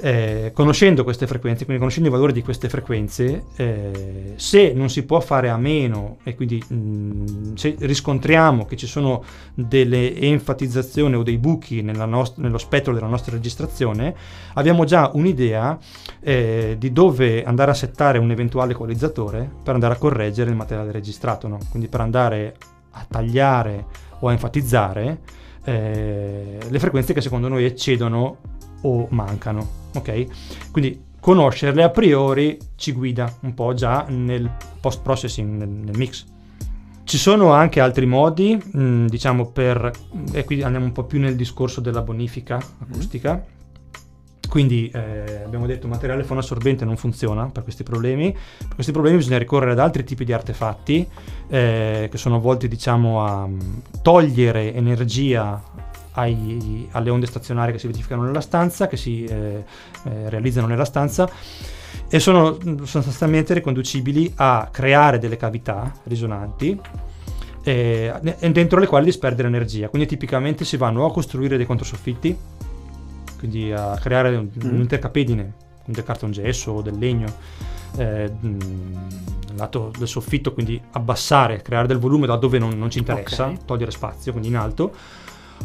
eh, 0.00 0.50
conoscendo 0.52 1.04
queste 1.04 1.26
frequenze, 1.26 1.64
quindi 1.64 1.78
conoscendo 1.78 2.08
i 2.08 2.12
valori 2.12 2.32
di 2.32 2.42
queste 2.42 2.68
frequenze, 2.68 3.44
eh, 3.56 4.34
se 4.36 4.72
non 4.74 4.90
si 4.90 5.04
può 5.04 5.20
fare 5.20 5.48
a 5.48 5.56
meno 5.56 6.18
e 6.22 6.34
quindi 6.34 6.62
mh, 6.66 6.74
mm, 6.74 7.54
se 7.54 7.76
riscontriamo 7.78 8.66
che 8.66 8.76
ci 8.76 8.86
sono 8.86 9.24
delle 9.54 10.14
enfatizzazioni 10.14 11.14
o 11.14 11.22
dei 11.22 11.38
buchi 11.38 11.82
nost- 11.82 12.38
nello 12.38 12.58
spettro 12.58 12.92
della 12.92 13.06
nostra 13.06 13.32
registrazione, 13.32 14.14
abbiamo 14.54 14.84
già 14.84 15.10
un'idea 15.14 15.78
eh, 16.20 16.76
di 16.78 16.92
dove 16.92 17.44
andare 17.44 17.70
a 17.70 17.74
settare 17.74 18.18
un 18.18 18.30
eventuale 18.30 18.72
equalizzatore 18.72 19.50
per 19.62 19.74
andare 19.74 19.94
a 19.94 19.98
correggere 19.98 20.50
il 20.50 20.56
materiale 20.56 20.92
registrato, 20.92 21.48
no? 21.48 21.58
quindi 21.70 21.88
per 21.88 22.00
andare 22.00 22.56
a 22.90 23.06
tagliare 23.08 23.86
o 24.20 24.28
a 24.28 24.32
enfatizzare 24.32 25.20
eh, 25.64 26.58
le 26.68 26.78
frequenze 26.78 27.12
che 27.12 27.20
secondo 27.20 27.48
noi 27.48 27.64
eccedono 27.64 28.38
o 28.82 29.06
mancano. 29.10 29.84
Ok? 29.96 30.70
Quindi 30.70 31.04
conoscerle 31.26 31.82
a 31.82 31.90
priori 31.90 32.56
ci 32.76 32.92
guida 32.92 33.34
un 33.40 33.52
po' 33.52 33.74
già 33.74 34.04
nel 34.08 34.48
post 34.80 35.02
processing, 35.02 35.56
nel, 35.56 35.68
nel 35.68 35.96
mix. 35.96 36.24
Ci 37.02 37.18
sono 37.18 37.52
anche 37.52 37.80
altri 37.80 38.06
modi, 38.06 38.56
mh, 38.56 38.80
mm, 38.80 39.06
diciamo 39.06 39.46
per, 39.46 39.90
e 40.32 40.44
qui 40.44 40.62
andiamo 40.62 40.86
un 40.86 40.92
po' 40.92 41.04
più 41.04 41.18
nel 41.18 41.36
discorso 41.36 41.80
della 41.80 42.02
bonifica 42.02 42.56
acustica. 42.56 43.34
Mm-hmm. 43.34 43.54
Quindi 44.48 44.88
eh, 44.94 45.42
abbiamo 45.44 45.66
detto 45.66 45.88
materiale 45.88 46.22
fonoassorbente 46.22 46.84
non 46.84 46.96
funziona 46.96 47.46
per 47.46 47.62
questi 47.62 47.82
problemi. 47.82 48.32
Per 48.32 48.74
questi 48.74 48.92
problemi 48.92 49.18
bisogna 49.18 49.38
ricorrere 49.38 49.72
ad 49.72 49.80
altri 49.80 50.04
tipi 50.04 50.24
di 50.24 50.32
artefatti 50.32 51.06
eh, 51.48 52.08
che 52.10 52.18
sono 52.18 52.40
volti 52.40 52.68
diciamo 52.68 53.24
a 53.24 53.46
mm, 53.46 53.60
togliere 54.02 54.72
energia 54.74 55.60
ai, 56.16 56.88
alle 56.92 57.10
onde 57.10 57.26
stazionarie 57.26 57.72
che 57.72 57.78
si 57.78 57.86
verificano 57.86 58.22
nella 58.22 58.40
stanza, 58.40 58.86
che 58.86 58.96
si 58.96 59.24
eh, 59.24 59.64
eh, 60.04 60.28
realizzano 60.28 60.66
nella 60.66 60.84
stanza 60.84 61.28
e 62.08 62.20
sono 62.20 62.58
sostanzialmente 62.84 63.54
riconducibili 63.54 64.32
a 64.36 64.68
creare 64.70 65.18
delle 65.18 65.36
cavità 65.36 65.92
risonanti 66.04 66.78
eh, 67.62 68.12
dentro 68.52 68.78
le 68.78 68.86
quali 68.86 69.06
disperdere 69.06 69.48
energia. 69.48 69.88
Quindi 69.88 70.06
tipicamente 70.06 70.64
si 70.64 70.76
vanno 70.76 71.04
a 71.04 71.12
costruire 71.12 71.56
dei 71.56 71.66
controsoffitti, 71.66 72.36
quindi 73.38 73.72
a 73.72 73.98
creare 74.00 74.36
un, 74.36 74.48
mm. 74.64 74.70
un'intercapedine 74.70 75.52
del 75.84 76.04
cartongesso 76.04 76.72
o 76.72 76.82
del 76.82 76.96
legno, 76.96 77.26
eh, 77.96 78.30
lato 79.56 79.90
del 79.98 80.08
soffitto, 80.08 80.52
quindi 80.52 80.80
abbassare, 80.92 81.60
creare 81.62 81.88
del 81.88 81.98
volume 81.98 82.26
da 82.26 82.36
dove 82.36 82.58
non, 82.58 82.78
non 82.78 82.90
ci 82.90 82.98
interessa, 82.98 83.46
okay. 83.46 83.58
togliere 83.64 83.90
spazio, 83.90 84.30
quindi 84.30 84.48
in 84.48 84.56
alto, 84.56 84.92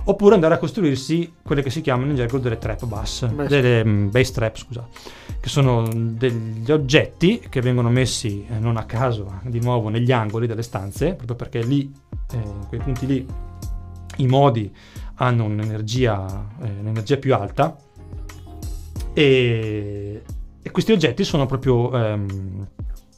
oppure 0.06 0.36
andare 0.36 0.56
a 0.56 0.58
costruirsi 0.58 1.34
quelle 1.43 1.62
che 1.62 1.70
si 1.70 1.82
chiamano 1.82 2.10
in 2.10 2.16
gergo 2.16 2.39
delle 2.39 2.58
trap 2.58 2.86
bass, 2.86 3.28
Beh, 3.28 3.47
delle 3.47 3.82
um, 3.82 4.10
bass 4.10 4.32
trap, 4.32 4.58
scusa, 4.58 4.88
che 5.39 5.49
sono 5.49 5.88
degli 5.91 6.72
oggetti 6.72 7.39
che 7.49 7.62
vengono 7.62 7.89
messi 7.89 8.45
eh, 8.49 8.60
non 8.60 8.78
a 8.78 8.86
caso, 8.86 9.39
di 9.43 9.60
nuovo, 9.60 9.89
negli 9.89 10.12
angoli 10.12 10.47
delle 10.47 10.64
stanze, 10.64 11.14
proprio 11.14 11.36
perché 11.36 11.62
lì, 11.62 11.91
eh, 12.32 12.38
in 12.38 12.66
quei 12.68 12.80
punti 12.80 13.06
lì, 13.06 13.26
i 14.18 14.28
modi 14.28 14.74
hanno 15.16 15.45
un'energia, 15.45 16.47
eh, 16.62 16.70
un'energia 16.80 17.18
più 17.18 17.36
alta. 17.36 17.76
E, 19.14 20.24
e, 20.62 20.72
questi 20.72 20.91
oggetti 20.93 21.24
sono 21.24 21.45
proprio 21.45 21.93
ehm, 21.93 22.68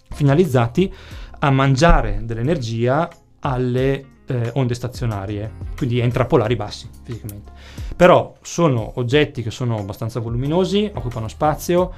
finalizzati 0.09 0.91
a 1.39 1.51
mangiare 1.51 2.21
dell'energia 2.23 3.09
alle 3.39 4.12
eh, 4.27 4.51
onde 4.55 4.73
stazionarie, 4.73 5.51
quindi 5.75 6.01
a 6.01 6.03
intrappolare 6.03 6.53
i 6.53 6.55
bassi 6.55 6.89
fisicamente. 7.03 7.51
Però 7.95 8.35
sono 8.41 8.91
oggetti 8.95 9.43
che 9.43 9.51
sono 9.51 9.77
abbastanza 9.77 10.19
voluminosi, 10.19 10.89
occupano 10.93 11.27
spazio, 11.27 11.91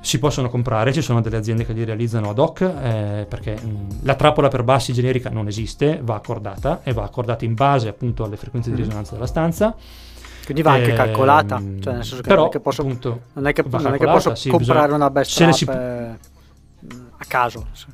si 0.00 0.18
possono 0.18 0.48
comprare, 0.48 0.92
ci 0.92 1.02
sono 1.02 1.20
delle 1.20 1.36
aziende 1.36 1.66
che 1.66 1.72
li 1.72 1.84
realizzano 1.84 2.30
ad 2.30 2.38
hoc, 2.38 2.60
eh, 2.60 3.26
perché 3.28 3.54
mh, 3.60 4.00
la 4.02 4.14
trappola 4.14 4.48
per 4.48 4.62
bassi 4.62 4.92
generica 4.92 5.30
non 5.30 5.48
esiste, 5.48 6.00
va 6.02 6.14
accordata 6.14 6.80
e 6.84 6.92
va 6.92 7.02
accordata 7.02 7.44
in 7.44 7.54
base 7.54 7.88
appunto 7.88 8.24
alle 8.24 8.36
frequenze 8.36 8.70
di 8.70 8.76
mm. 8.76 8.84
risonanza 8.84 9.14
della 9.14 9.26
stanza. 9.26 9.74
Quindi 10.44 10.62
va 10.62 10.72
anche 10.72 10.92
eh, 10.92 10.94
calcolata, 10.94 11.56
cioè 11.58 11.94
nel 11.94 12.04
senso 12.04 12.16
che 12.16 12.28
però, 12.28 12.42
non 12.42 12.46
è 12.46 12.52
che 12.52 12.60
posso, 12.60 12.82
appunto, 12.82 13.20
non 13.32 13.46
è 13.48 13.52
che, 13.52 13.64
non 13.68 13.94
è 13.94 13.98
che 13.98 14.04
posso 14.04 14.34
sì, 14.36 14.48
comprare 14.48 14.78
bisogna, 14.78 14.94
una 14.94 15.10
best 15.10 15.36
trap, 15.36 15.52
si... 15.52 15.64
eh, 15.64 16.18
a 17.16 17.24
caso. 17.26 17.66
Sì. 17.72 17.86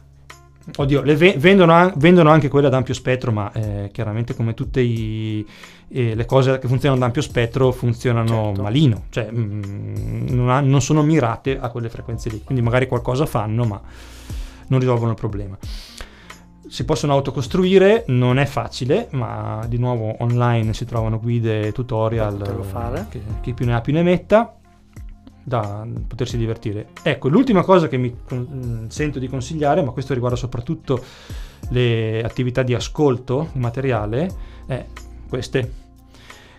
Oddio, 0.76 1.02
le 1.02 1.16
ve- 1.16 1.34
vendono, 1.38 1.92
vendono, 1.96 2.30
anche 2.30 2.48
quelle 2.48 2.68
ad 2.68 2.74
ampio 2.74 2.94
spettro, 2.94 3.32
ma 3.32 3.50
eh, 3.52 3.90
chiaramente 3.92 4.34
come 4.34 4.54
tutte 4.54 4.80
i, 4.80 5.44
eh, 5.88 6.14
le 6.14 6.24
cose 6.24 6.58
che 6.58 6.68
funzionano 6.68 7.00
ad 7.00 7.06
ampio 7.06 7.22
spettro 7.22 7.72
funzionano 7.72 8.46
certo. 8.46 8.62
malino, 8.62 9.02
cioè 9.10 9.30
mh, 9.30 9.40
mm, 9.40 10.26
non, 10.28 10.50
ha, 10.50 10.60
non, 10.60 10.80
sono 10.80 11.02
mirate 11.02 11.58
a 11.58 11.68
quelle 11.68 11.88
frequenze 11.88 12.30
lì, 12.30 12.42
quindi 12.44 12.62
magari 12.62 12.86
qualcosa 12.86 13.26
fanno, 13.26 13.64
ma 13.64 13.80
non 14.68 14.78
risolvono 14.78 15.10
il 15.10 15.16
problema. 15.16 15.58
Si 16.68 16.84
possono 16.84 17.12
autocostruire, 17.12 18.04
non 18.06 18.38
è 18.38 18.46
facile, 18.46 19.08
ma 19.10 19.64
di 19.68 19.78
nuovo 19.78 20.14
online 20.20 20.72
si 20.72 20.86
trovano 20.86 21.18
guide 21.18 21.66
e 21.66 21.72
tutorial 21.72 23.06
che 23.10 23.20
chi 23.42 23.52
più 23.52 23.66
ne 23.66 23.74
ha 23.74 23.80
più 23.80 23.92
ne 23.92 24.02
metta 24.02 24.56
da 25.43 25.86
potersi 26.07 26.36
divertire. 26.36 26.88
Ecco, 27.03 27.28
l'ultima 27.28 27.62
cosa 27.62 27.88
che 27.88 27.97
mi 27.97 28.14
con, 28.24 28.86
sento 28.88 29.18
di 29.18 29.28
consigliare, 29.28 29.82
ma 29.82 29.90
questo 29.90 30.14
riguarda 30.14 30.36
soprattutto 30.36 31.03
le 31.70 32.22
attività 32.22 32.62
di 32.62 32.74
ascolto 32.74 33.49
di 33.53 33.59
materiale, 33.59 34.30
è 34.66 34.84
queste. 35.28 35.80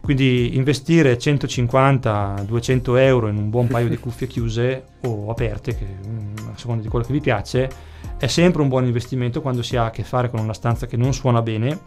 Quindi 0.02 0.58
investire 0.58 1.18
150-200 1.18 2.98
euro 2.98 3.30
in 3.30 3.38
un 3.38 3.50
buon 3.50 3.68
paio 3.68 3.88
di 3.88 3.96
cuffie 4.00 4.28
chiuse 4.28 4.84
o 5.04 5.30
aperte, 5.30 5.78
che, 5.78 5.86
mm, 5.86 6.50
a 6.54 6.58
seconda 6.58 6.82
di 6.82 6.90
quello 6.90 7.06
che 7.06 7.14
vi 7.14 7.22
piace, 7.22 7.70
è 8.18 8.28
sempre 8.28 8.62
un 8.62 8.68
buon 8.68 8.86
investimento 8.86 9.42
quando 9.42 9.62
si 9.62 9.78
ha 9.78 9.86
a 9.86 9.92
che 9.92 10.04
fare 10.04 10.30
con 10.30 10.42
una 10.42 10.54
stanza 10.54 10.88
che 10.88 10.98
non 10.98 11.14
suona 11.14 11.42
bene 11.42 11.80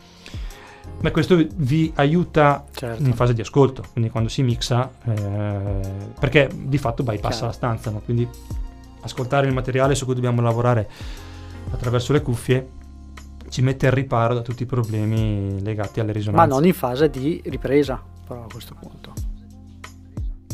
ma 1.01 1.11
questo 1.11 1.37
vi 1.57 1.93
aiuta 1.97 2.65
certo. 2.73 3.03
in 3.03 3.15
fase 3.15 3.35
di 3.35 3.41
ascolto, 3.41 3.85
quindi 3.93 4.11
quando 4.11 4.29
si 4.29 4.43
mixa, 4.43 4.91
eh, 5.05 5.81
perché 6.19 6.51
di 6.55 6.79
fatto 6.79 7.03
bypassa 7.03 7.29
Chiaro. 7.29 7.47
la 7.47 7.53
stanza, 7.53 7.91
no? 7.91 8.01
quindi 8.01 8.29
ascoltare 9.03 9.47
il 9.47 9.53
materiale 9.53 9.95
su 9.95 10.05
cui 10.05 10.15
dobbiamo 10.15 10.41
lavorare 10.41 10.89
attraverso 11.71 12.13
le 12.13 12.23
cuffie 12.23 12.69
ci 13.49 13.63
mette 13.63 13.87
al 13.87 13.93
riparo 13.93 14.35
da 14.35 14.43
tutti 14.43 14.65
i 14.65 14.67
problemi 14.67 15.63
legati 15.63 16.01
alle 16.01 16.13
risonanze. 16.13 16.47
Ma 16.47 16.53
non 16.53 16.67
in 16.67 16.75
fase 16.75 17.09
di 17.09 17.41
ripresa, 17.45 18.03
però 18.27 18.45
a 18.45 18.47
questo 18.51 18.75
punto. 18.79 19.13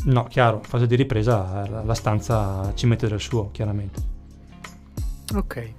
No, 0.05 0.25
chiaro, 0.25 0.57
in 0.57 0.63
fase 0.63 0.85
di 0.85 0.95
ripresa 0.95 1.83
la 1.83 1.93
stanza 1.93 2.71
ci 2.75 2.85
mette 2.85 3.07
del 3.07 3.19
suo, 3.19 3.49
chiaramente. 3.51 4.01
Ok. 5.33 5.73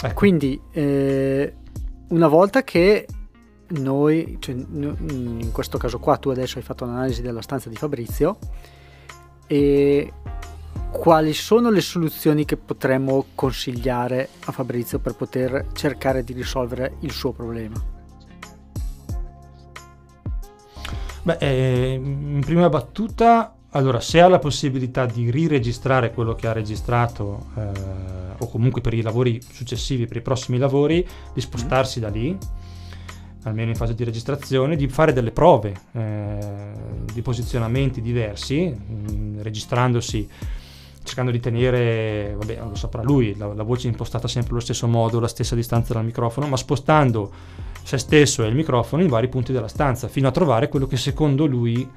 Ecco. 0.00 0.14
Quindi 0.14 0.60
eh, 0.72 1.54
una 2.08 2.28
volta 2.28 2.62
che 2.62 3.06
noi, 3.68 4.38
cioè, 4.40 4.54
in 4.54 5.50
questo 5.52 5.76
caso 5.78 5.98
qua 5.98 6.16
tu 6.16 6.30
adesso 6.30 6.58
hai 6.58 6.64
fatto 6.64 6.84
un'analisi 6.84 7.20
della 7.20 7.42
stanza 7.42 7.68
di 7.68 7.76
Fabrizio 7.76 8.38
e 9.46 10.12
quali 10.90 11.34
sono 11.34 11.70
le 11.70 11.80
soluzioni 11.80 12.44
che 12.44 12.56
potremmo 12.56 13.26
consigliare 13.34 14.28
a 14.46 14.52
Fabrizio 14.52 14.98
per 15.00 15.14
poter 15.14 15.66
cercare 15.72 16.24
di 16.24 16.32
risolvere 16.32 16.96
il 17.00 17.12
suo 17.12 17.32
problema? 17.32 17.96
Beh, 21.22 21.36
eh, 21.40 21.92
in 21.92 22.40
prima 22.40 22.70
battuta, 22.70 23.54
allora, 23.78 24.00
se 24.00 24.20
ha 24.20 24.28
la 24.28 24.40
possibilità 24.40 25.06
di 25.06 25.30
riregistrare 25.30 26.12
quello 26.12 26.34
che 26.34 26.48
ha 26.48 26.52
registrato 26.52 27.46
eh, 27.56 27.70
o 28.38 28.48
comunque 28.48 28.80
per 28.80 28.92
i 28.92 29.02
lavori 29.02 29.40
successivi, 29.40 30.06
per 30.06 30.16
i 30.16 30.20
prossimi 30.20 30.58
lavori, 30.58 31.06
di 31.32 31.40
spostarsi 31.40 32.00
da 32.00 32.08
lì, 32.08 32.36
almeno 33.44 33.70
in 33.70 33.76
fase 33.76 33.94
di 33.94 34.02
registrazione, 34.02 34.74
di 34.74 34.88
fare 34.88 35.12
delle 35.12 35.30
prove 35.30 35.74
eh, 35.92 36.38
di 37.12 37.22
posizionamenti 37.22 38.00
diversi, 38.00 38.66
mh, 38.66 39.12
mm, 39.12 39.40
registrandosi 39.42 40.28
cercando 41.04 41.30
di 41.30 41.40
tenere, 41.40 42.34
vabbè, 42.36 42.58
lo 42.68 42.74
saprà 42.74 43.02
lui, 43.02 43.34
la, 43.36 43.46
la, 43.54 43.62
voce 43.62 43.86
impostata 43.86 44.28
sempre 44.28 44.52
allo 44.52 44.60
stesso 44.60 44.86
modo, 44.86 45.20
la 45.20 45.28
stessa 45.28 45.54
distanza 45.54 45.94
dal 45.94 46.04
microfono, 46.04 46.48
ma 46.48 46.56
spostando 46.56 47.32
se 47.82 47.96
stesso 47.96 48.44
e 48.44 48.48
il 48.48 48.54
microfono 48.54 49.02
in 49.02 49.08
vari 49.08 49.28
punti 49.28 49.52
della 49.52 49.68
stanza, 49.68 50.08
fino 50.08 50.28
a 50.28 50.32
trovare 50.32 50.68
quello 50.68 50.86
che 50.86 50.98
secondo 50.98 51.46
lui 51.46 51.88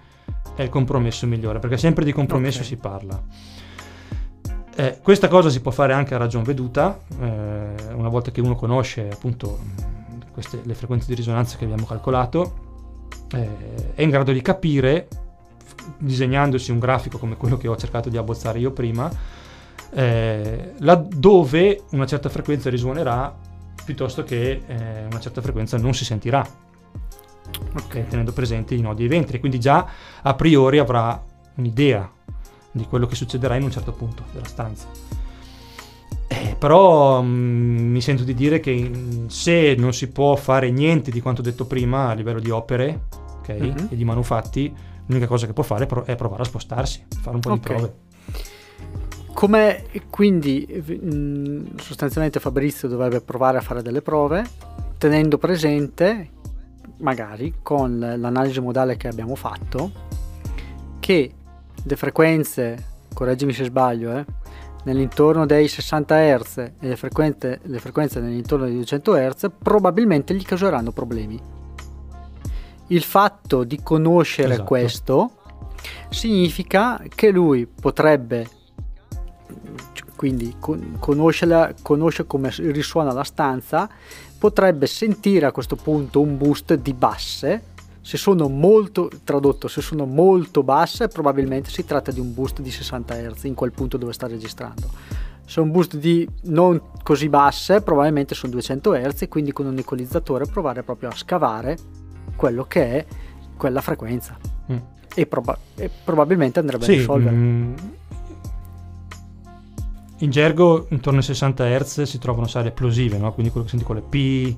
è 0.62 0.64
il 0.66 0.70
compromesso 0.70 1.28
migliore, 1.28 1.60
perché 1.60 1.78
sempre 1.78 2.06
di 2.06 2.14
compromesso 2.14 2.60
okay. 2.60 2.70
si 2.70 2.76
parla. 2.78 3.22
Eh, 4.74 5.00
questa 5.02 5.28
cosa 5.28 5.50
si 5.50 5.60
può 5.60 5.72
fare 5.72 5.94
anche 5.94 6.16
a 6.16 6.18
ragion 6.18 6.44
veduta, 6.44 7.00
eh, 7.20 7.74
una 7.94 8.10
volta 8.10 8.32
che 8.32 8.42
uno 8.42 8.56
conosce 8.56 9.10
appunto 9.12 9.60
queste, 10.32 10.62
le 10.64 10.74
frequenze 10.74 11.08
di 11.08 11.16
risonanza 11.16 11.58
che 11.58 11.66
abbiamo 11.66 11.86
calcolato, 11.86 12.70
eh, 13.34 13.94
è 13.96 14.02
in 14.02 14.10
grado 14.10 14.32
di 14.32 14.42
capire, 14.42 15.08
disegnandosi 15.98 16.72
un 16.72 16.80
grafico 16.80 17.18
come 17.18 17.36
quello 17.36 17.58
che 17.58 17.68
ho 17.68 17.76
cercato 17.76 18.10
di 18.10 18.18
abbozzare 18.18 18.60
io 18.60 18.72
prima, 18.72 19.10
eh, 19.94 20.74
laddove 20.78 21.84
una 21.92 22.06
certa 22.06 22.30
frequenza 22.30 22.70
risuonerà 22.70 23.36
piuttosto 23.84 24.24
che 24.24 24.62
eh, 24.66 25.06
una 25.06 25.20
certa 25.20 25.42
frequenza 25.42 25.78
non 25.78 25.94
si 25.94 26.06
sentirà, 26.06 26.48
okay. 27.76 28.06
tenendo 28.08 28.32
presenti 28.32 28.78
i 28.78 28.82
nodi 28.82 29.04
e 29.04 29.06
i 29.06 29.10
ventri, 29.10 29.40
quindi 29.40 29.60
già 29.60 29.88
a 30.22 30.34
priori 30.34 30.80
avrà 30.80 31.22
un'idea 31.56 32.10
di 32.72 32.86
quello 32.86 33.06
che 33.06 33.16
succederà 33.16 33.56
in 33.56 33.64
un 33.64 33.72
certo 33.72 33.92
punto 33.92 34.24
della 34.32 34.48
stanza. 34.48 34.88
Eh, 36.28 36.56
però 36.58 37.22
mh, 37.22 37.28
mm, 37.28 37.92
mi 37.92 38.02
sento 38.02 38.24
di 38.24 38.34
dire 38.34 38.60
che 38.60 39.26
se 39.28 39.76
non 39.78 39.94
si 39.94 40.10
può 40.10 40.36
fare 40.36 40.72
niente 40.72 41.12
di 41.12 41.22
quanto 41.22 41.42
detto 41.42 41.66
prima 41.66 42.10
a 42.10 42.14
livello 42.14 42.40
di 42.40 42.50
opere 42.50 43.08
okay, 43.40 43.60
mm-hmm. 43.60 43.88
e 43.90 43.96
di 43.96 44.06
manufatti, 44.06 44.74
l'unica 45.08 45.28
cosa 45.28 45.46
che 45.46 45.54
può 45.54 45.64
fare 45.64 45.88
è 46.06 46.16
provare 46.16 46.42
a 46.44 46.46
spostarsi, 46.46 47.06
fare 47.22 47.36
un 47.36 47.42
po' 47.42 47.52
okay. 47.52 47.60
di 47.60 47.74
prove. 47.74 47.94
Come 49.34 49.86
quindi 50.10 50.66
mh, 50.70 51.16
mm, 51.16 51.66
sostanzialmente 51.78 52.40
Fabrizio 52.40 52.88
dovrebbe 52.88 53.22
provare 53.22 53.58
a 53.58 53.62
fare 53.62 53.82
delle 53.82 54.02
prove 54.02 54.46
tenendo 54.98 55.38
presente 55.38 56.30
magari 57.02 57.56
con 57.62 58.00
l'analisi 58.00 58.60
modale 58.60 58.98
che 58.98 59.08
abbiamo 59.08 59.36
fatto 59.36 59.92
che 61.00 61.34
le 61.84 61.96
frequenze, 61.96 62.86
correggimi 63.14 63.54
se 63.54 63.66
sbaglio, 63.66 64.18
eh, 64.18 64.26
nell'intorno 64.84 65.46
dei 65.46 65.68
60 65.68 66.38
Hz 66.38 66.58
e 66.58 66.72
le 66.80 66.96
frequenze, 66.96 67.60
le 67.64 67.80
frequenze 67.80 68.20
nell'intorno 68.20 68.66
dei 68.66 68.76
200 68.76 69.14
Hz 69.14 69.52
probabilmente 69.62 70.34
gli 70.34 70.44
causeranno 70.44 70.92
problemi. 70.92 71.40
Il 72.88 73.04
fatto 73.04 73.64
di 73.64 73.80
conoscere 73.82 74.54
esatto. 74.54 74.68
questo 74.68 75.32
significa 76.10 77.02
che 77.08 77.32
lui 77.32 77.66
potrebbe 77.66 78.48
quindi 80.22 80.56
conosce, 80.60 81.76
conosce 81.82 82.28
come 82.28 82.54
risuona 82.58 83.12
la 83.12 83.24
stanza 83.24 83.90
potrebbe 84.38 84.86
sentire 84.86 85.48
a 85.48 85.52
questo 85.52 85.76
punto 85.76 86.22
un 86.22 86.38
boost 86.38 86.76
di 86.76 86.94
basse 86.94 87.64
se 88.02 88.18
sono 88.18 88.48
molto, 88.48 89.10
tradotto, 89.24 89.68
se 89.68 89.82
sono 89.82 90.06
molto 90.06 90.62
basse, 90.62 91.08
probabilmente 91.08 91.72
si 91.72 91.86
tratta 91.86 92.12
di 92.12 92.20
un 92.20 92.36
boost 92.36 92.62
di 92.62 92.70
60 92.70 93.16
Hz 93.16 93.44
in 93.46 93.56
quel 93.56 93.72
punto 93.72 93.98
dove 93.98 94.14
sta 94.14 94.28
registrando. 94.28 94.92
Se 95.44 95.60
un 95.60 95.72
boost 95.72 95.98
di 95.98 96.30
non 96.44 96.80
così 97.02 97.28
basse, 97.28 97.82
probabilmente 97.82 98.36
sono 98.36 98.52
200 98.52 98.92
Hz, 98.92 99.22
e 99.24 99.28
quindi 99.28 99.52
con 99.52 99.66
un 99.66 99.78
equalizzatore 99.80 100.46
provare 100.46 100.84
proprio 100.84 101.10
a 101.10 101.16
scavare 101.16 101.78
quello 102.36 102.66
che 102.66 102.84
è 102.92 103.06
quella 103.58 103.82
frequenza. 103.82 104.38
Mm. 104.72 104.78
e, 105.16 105.26
proba- 105.26 105.58
e 105.76 105.90
probabilmente 106.04 106.60
andrebbe 106.60 106.86
sì, 106.86 106.92
a 106.92 106.96
risolvere. 106.96 107.36
mm, 107.36 107.74
in 110.22 110.30
gergo 110.32 110.88
intorno 110.90 111.20
ai 111.20 111.26
60 111.26 111.66
Hz 111.80 112.02
si 112.04 112.18
trovano 112.20 112.48
sale 112.48 112.72
plosive, 112.72 113.18
no? 113.18 113.32
quindi 113.34 113.52
quello 113.52 113.66
che 113.66 113.72
senti 113.72 113.86
con 113.86 113.96
le 113.96 114.02
P, 114.02 114.56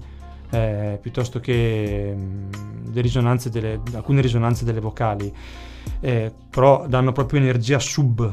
eh, 0.49 0.99
piuttosto 1.01 1.39
che 1.39 2.14
mm, 2.16 2.51
le 2.93 3.01
risonanze 3.01 3.49
delle, 3.49 3.80
alcune 3.93 4.22
risonanze 4.22 4.66
delle 4.66 4.80
vocali, 4.82 5.34
eh, 6.01 6.32
però 6.49 6.86
danno 6.88 7.11
proprio 7.11 7.39
energia 7.39 7.80
sub. 7.80 8.32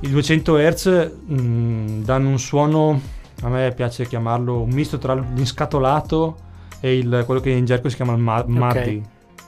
I 0.00 0.08
200 0.08 0.56
Hz 0.56 1.10
mm, 1.30 2.02
danno 2.02 2.28
un 2.30 2.38
suono, 2.38 3.00
a 3.42 3.48
me 3.48 3.72
piace 3.74 4.06
chiamarlo 4.06 4.60
un 4.62 4.70
misto 4.70 4.98
tra 4.98 5.14
l'inscatolato 5.14 6.36
e 6.80 6.96
il- 6.98 7.22
quello 7.26 7.40
che 7.40 7.50
in 7.50 7.64
gergo 7.64 7.88
si 7.88 7.96
chiama 7.96 8.12
il 8.12 8.18
ma- 8.18 8.44
muddy, 8.46 9.02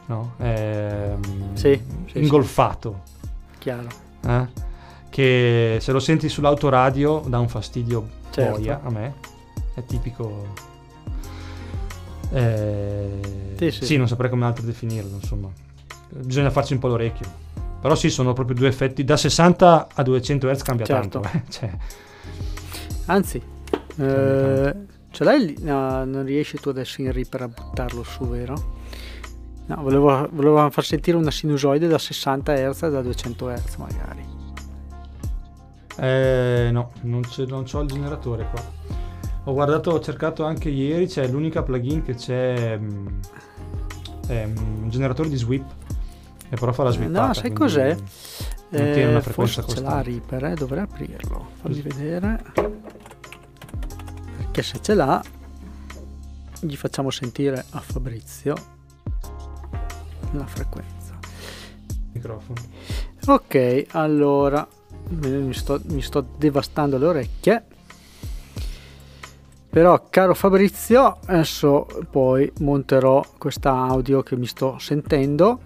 no? 0.07 0.35
Ehm, 0.39 1.55
Sì, 1.55 1.81
sì, 2.11 2.19
ingolfato. 2.19 3.03
Chiaro. 3.59 3.89
Che 5.11 5.79
se 5.81 5.93
lo 5.93 5.99
senti 5.99 6.29
sull'autoradio 6.29 7.23
dà 7.27 7.39
un 7.39 7.49
fastidio 7.49 8.09
Certo. 8.31 8.59
boia 8.59 8.81
a 8.83 8.91
me. 8.91 9.15
È 9.75 9.85
tipico. 9.85 10.47
Eh, 12.33 13.55
Sì, 13.59 13.71
sì. 13.71 13.85
sì, 13.85 13.97
non 13.97 14.09
saprei 14.09 14.31
come 14.31 14.47
altro 14.47 14.65
definirlo, 14.65 15.17
insomma. 15.17 15.49
Bisogna 16.11 16.51
farci 16.51 16.73
un 16.73 16.79
po' 16.79 16.89
l'orecchio. 16.89 17.27
Però 17.81 17.95
sì, 17.95 18.09
sono 18.11 18.33
proprio 18.33 18.57
due 18.57 18.69
effetti. 18.69 19.05
Da 19.05 19.17
60 19.17 19.89
a 19.95 20.03
200 20.03 20.49
Hz 20.49 20.63
cambia 20.63 20.87
Certo. 20.87 21.21
tanto. 21.21 21.37
eh. 21.39 21.43
Cioè, 21.51 21.71
Anzi, 23.07 23.43
eh, 23.99 24.75
ce 25.11 25.25
l'hai? 25.25 25.57
No, 25.61 26.05
non 26.05 26.25
riesci 26.25 26.59
tu 26.59 26.69
adesso 26.69 27.01
in 27.01 27.11
Reaper 27.11 27.43
a 27.43 27.49
buttarlo 27.49 28.03
su, 28.05 28.25
vero? 28.29 28.79
No, 29.67 29.77
volevo, 29.83 30.29
volevo 30.33 30.71
far 30.71 30.85
sentire 30.85 31.17
una 31.17 31.31
sinusoide 31.31 31.89
da 31.89 31.99
60 31.99 32.55
Hz 32.71 32.89
da 32.89 33.03
200 33.03 33.49
Hz 33.49 33.77
magari. 33.77 34.25
Eh, 36.01 36.69
no, 36.73 36.93
non, 37.03 37.21
c'è, 37.23 37.47
non 37.47 37.65
c'ho 37.65 37.81
il 37.81 37.89
generatore 37.89 38.49
qua. 38.51 38.63
Ho 39.45 39.53
guardato, 39.53 39.91
ho 39.93 40.01
cercato 40.01 40.45
anche 40.45 40.69
ieri, 40.69 41.07
c'è 41.07 41.27
l'unica 41.29 41.63
plugin 41.63 42.03
che 42.03 42.15
c'è. 42.15 42.77
mm, 42.79 43.07
è 44.27 44.45
un 44.45 44.89
generatore 44.91 45.29
di 45.29 45.37
sweep. 45.37 45.65
E 46.49 46.57
però 46.57 46.73
fa 46.73 46.83
la 46.85 46.91
sweepata. 46.91 47.27
no, 47.27 47.35
sai 47.35 47.53
cos'è? 47.53 47.97
Mantiene 48.71 49.05
una 49.11 49.19
Eh, 49.19 49.23
frequenza 49.23 49.63
forse 49.63 49.77
ce 49.77 49.81
l'ha 49.83 49.89
costante. 49.91 50.11
Reaper, 50.11 50.45
eh, 50.45 50.55
dovrei 50.55 50.83
aprirlo. 50.83 51.49
Fammi 51.61 51.81
vedere. 51.81 52.43
Perché 54.37 54.63
se 54.63 54.81
ce 54.81 54.95
l'ha, 54.95 55.23
gli 56.61 56.77
facciamo 56.77 57.11
sentire 57.11 57.65
a 57.71 57.81
Fabrizio 57.81 58.55
la 60.33 60.47
frequenza. 60.47 61.19
Microfono. 62.13 62.61
Ok, 63.27 63.87
allora 63.91 64.67
mi 65.11 65.55
sto, 65.55 65.81
mi 65.89 66.03
sto 66.03 66.27
devastando 66.37 66.99
le 66.99 67.07
orecchie. 67.07 67.65
Però, 69.69 70.07
caro 70.11 70.35
Fabrizio, 70.35 71.19
adesso 71.27 71.87
poi 72.11 72.51
monterò 72.59 73.25
questa 73.39 73.71
audio 73.71 74.23
che 74.23 74.37
mi 74.37 74.47
sto 74.47 74.79
sentendo. 74.79 75.61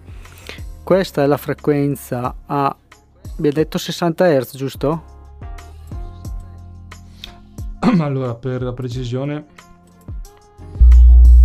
Questa 0.83 1.23
è 1.23 1.25
la 1.25 1.37
frequenza 1.37 2.35
a 2.45 2.75
abbiamo 3.37 3.55
detto 3.55 3.77
60 3.77 4.39
Hz, 4.39 4.55
giusto? 4.55 5.03
allora, 7.99 8.35
per 8.35 8.61
la 8.61 8.73
precisione, 8.73 9.45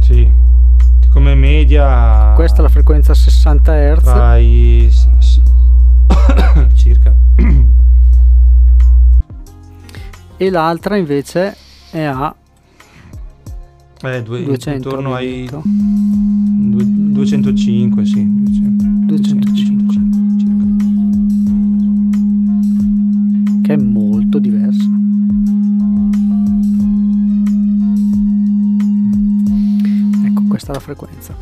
sì, 0.02 0.30
come 1.12 1.34
media. 1.34 2.32
Questa 2.34 2.58
è 2.58 2.62
la 2.62 2.68
frequenza 2.68 3.12
a 3.12 3.14
60 3.14 3.94
Hz. 3.94 4.02
tra 4.02 4.36
i 4.36 4.90
e 10.42 10.48
l'altra 10.48 10.96
invece 10.96 11.54
è 11.90 12.00
a 12.00 12.34
eh, 14.02 14.22
due, 14.22 14.42
200 14.42 14.70
intorno 14.70 15.14
ai 15.14 15.42
detto. 15.42 15.62
due- 15.66 16.82
205, 16.86 18.04
sì, 18.06 18.26
200, 18.26 18.84
205. 19.04 19.54
circa. 19.54 19.98
che 23.62 23.74
è 23.74 23.76
molto 23.76 24.38
diversa. 24.38 24.88
Ecco, 30.24 30.42
questa 30.48 30.70
è 30.70 30.74
la 30.74 30.80
frequenza. 30.80 31.36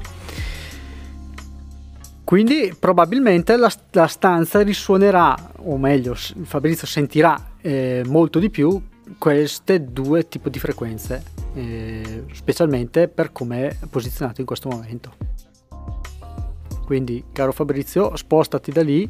Quindi 2.24 2.74
probabilmente 2.76 3.57
la, 3.57 3.72
la 3.92 4.07
stanza 4.09 4.61
risuonerà, 4.62 5.36
o 5.59 5.78
meglio, 5.78 6.16
Fabrizio 6.16 6.86
sentirà 6.86 7.53
eh, 7.61 8.03
molto 8.07 8.38
di 8.38 8.51
più 8.51 8.80
queste 9.17 9.85
due 9.85 10.29
tipi 10.29 10.51
di 10.51 10.59
frequenze, 10.59 11.23
eh, 11.55 12.25
specialmente 12.33 13.09
per 13.09 13.33
come 13.33 13.69
è 13.69 13.87
posizionato 13.89 14.41
in 14.41 14.47
questo 14.47 14.69
momento. 14.69 15.13
Quindi, 16.85 17.25
caro 17.33 17.53
Fabrizio, 17.53 18.17
spostati 18.17 18.71
da 18.73 18.83
lì, 18.83 19.09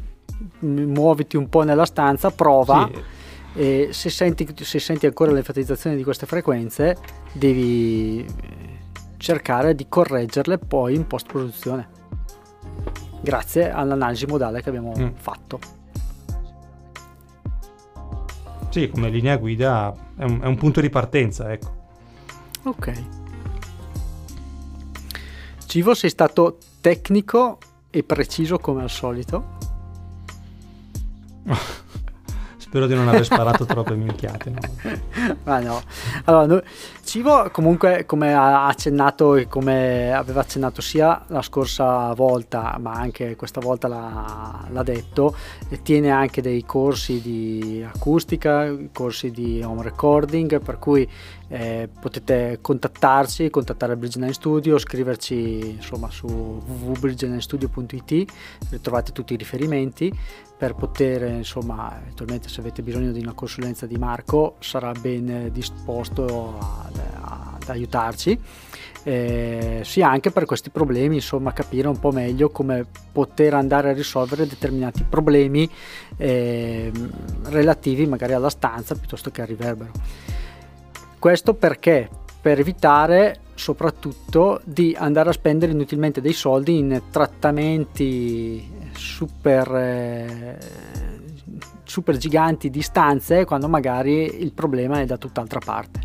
muoviti 0.59 1.37
un 1.37 1.49
po' 1.49 1.63
nella 1.63 1.85
stanza, 1.85 2.29
prova 2.31 2.89
Sì, 2.93 3.01
e 3.59 3.87
se 3.91 4.09
senti, 4.09 4.47
se 4.63 4.79
senti 4.79 5.05
ancora 5.05 5.31
l'enfatizzazione 5.31 5.95
di 5.95 6.03
queste 6.03 6.25
frequenze 6.25 6.95
devi 7.33 8.19
eh, 8.23 8.27
cercare 9.17 9.75
di 9.75 9.87
correggerle 9.89 10.57
poi 10.59 10.95
in 10.95 11.07
post 11.07 11.25
produzione 11.27 11.89
grazie 13.21 13.69
all'analisi 13.71 14.25
modale 14.27 14.61
che 14.61 14.69
abbiamo 14.69 14.93
Mm. 14.97 15.07
fatto 15.15 15.59
sì, 18.69 18.89
come 18.89 19.09
linea 19.09 19.37
guida 19.37 19.93
è 20.15 20.23
un, 20.23 20.41
è 20.41 20.45
un 20.45 20.55
punto 20.57 20.81
di 20.81 20.89
partenza, 20.89 21.51
ecco. 21.51 21.75
ok 22.63 23.03
Civo 25.65 25.93
sei 25.93 26.09
stato 26.09 26.57
tecnico 26.81 27.59
e 27.91 28.03
preciso 28.03 28.57
come 28.57 28.81
al 28.81 28.89
solito 28.89 29.57
Spero 32.69 32.85
di 32.85 32.93
non 32.93 33.07
aver 33.07 33.25
sparato 33.25 33.65
troppe 33.65 33.95
minchiate. 33.95 34.51
no? 34.51 34.59
Ma 35.43 35.59
no. 35.59 35.81
Allora, 36.25 36.45
noi- 36.45 36.61
Civo 37.09 37.49
comunque 37.51 38.05
come 38.05 38.35
ha 38.35 38.67
accennato 38.67 39.35
e 39.35 39.47
come 39.47 40.13
aveva 40.13 40.41
accennato 40.41 40.79
sia 40.79 41.23
la 41.29 41.41
scorsa 41.41 42.13
volta, 42.13 42.77
ma 42.79 42.91
anche 42.91 43.35
questa 43.35 43.59
volta 43.59 43.87
l'ha, 43.87 44.67
l'ha 44.69 44.83
detto, 44.83 45.35
tiene 45.81 46.11
anche 46.11 46.43
dei 46.43 46.63
corsi 46.65 47.19
di 47.19 47.83
acustica, 47.83 48.71
corsi 48.93 49.31
di 49.31 49.59
home 49.63 49.81
recording, 49.81 50.61
per 50.61 50.77
cui 50.77 51.09
eh, 51.47 51.89
potete 51.99 52.59
contattarci, 52.61 53.49
contattare 53.49 53.95
Bridge 53.95 54.19
9 54.19 54.33
Studio, 54.33 54.77
scriverci 54.77 55.77
insomma 55.77 56.11
su 56.11 56.27
www.bridge9studio.it, 56.27 58.31
trovate 58.81 59.11
tutti 59.13 59.33
i 59.33 59.37
riferimenti 59.37 60.15
per 60.59 60.75
poter 60.75 61.21
insomma 61.21 61.97
eventualmente 62.01 62.49
se 62.49 62.59
avete 62.59 62.81
bisogno 62.81 63.13
di 63.13 63.21
una 63.21 63.31
consulenza 63.31 63.85
di 63.85 63.95
Marco 63.95 64.55
sarà 64.59 64.91
ben 64.91 65.49
disposto 65.53 66.57
ad, 66.59 66.99
ad 67.21 67.69
aiutarci. 67.69 68.37
Eh, 69.03 69.79
sia 69.85 70.09
anche 70.09 70.31
per 70.31 70.43
questi 70.43 70.69
problemi 70.69 71.15
insomma 71.15 71.53
capire 71.53 71.87
un 71.87 71.97
po' 71.97 72.11
meglio 72.11 72.49
come 72.49 72.85
poter 73.13 73.53
andare 73.53 73.91
a 73.91 73.93
risolvere 73.93 74.45
determinati 74.45 75.05
problemi 75.07 75.67
eh, 76.17 76.91
relativi 77.43 78.05
magari 78.05 78.33
alla 78.33 78.49
stanza 78.49 78.95
piuttosto 78.95 79.31
che 79.31 79.39
al 79.39 79.47
riverbero. 79.47 79.91
Questo 81.17 81.53
perché? 81.53 82.09
Per 82.41 82.59
evitare 82.59 83.39
soprattutto 83.53 84.59
di 84.65 84.93
andare 84.97 85.29
a 85.29 85.33
spendere 85.33 85.71
inutilmente 85.71 86.19
dei 86.19 86.33
soldi 86.33 86.77
in 86.77 87.01
trattamenti 87.11 88.78
super 88.99 89.75
eh, 89.75 90.57
super 91.83 92.17
giganti 92.17 92.69
di 92.69 92.81
stanze 92.81 93.45
quando 93.45 93.67
magari 93.67 94.41
il 94.41 94.53
problema 94.53 94.99
è 94.99 95.05
da 95.05 95.17
tutt'altra 95.17 95.59
parte 95.59 96.01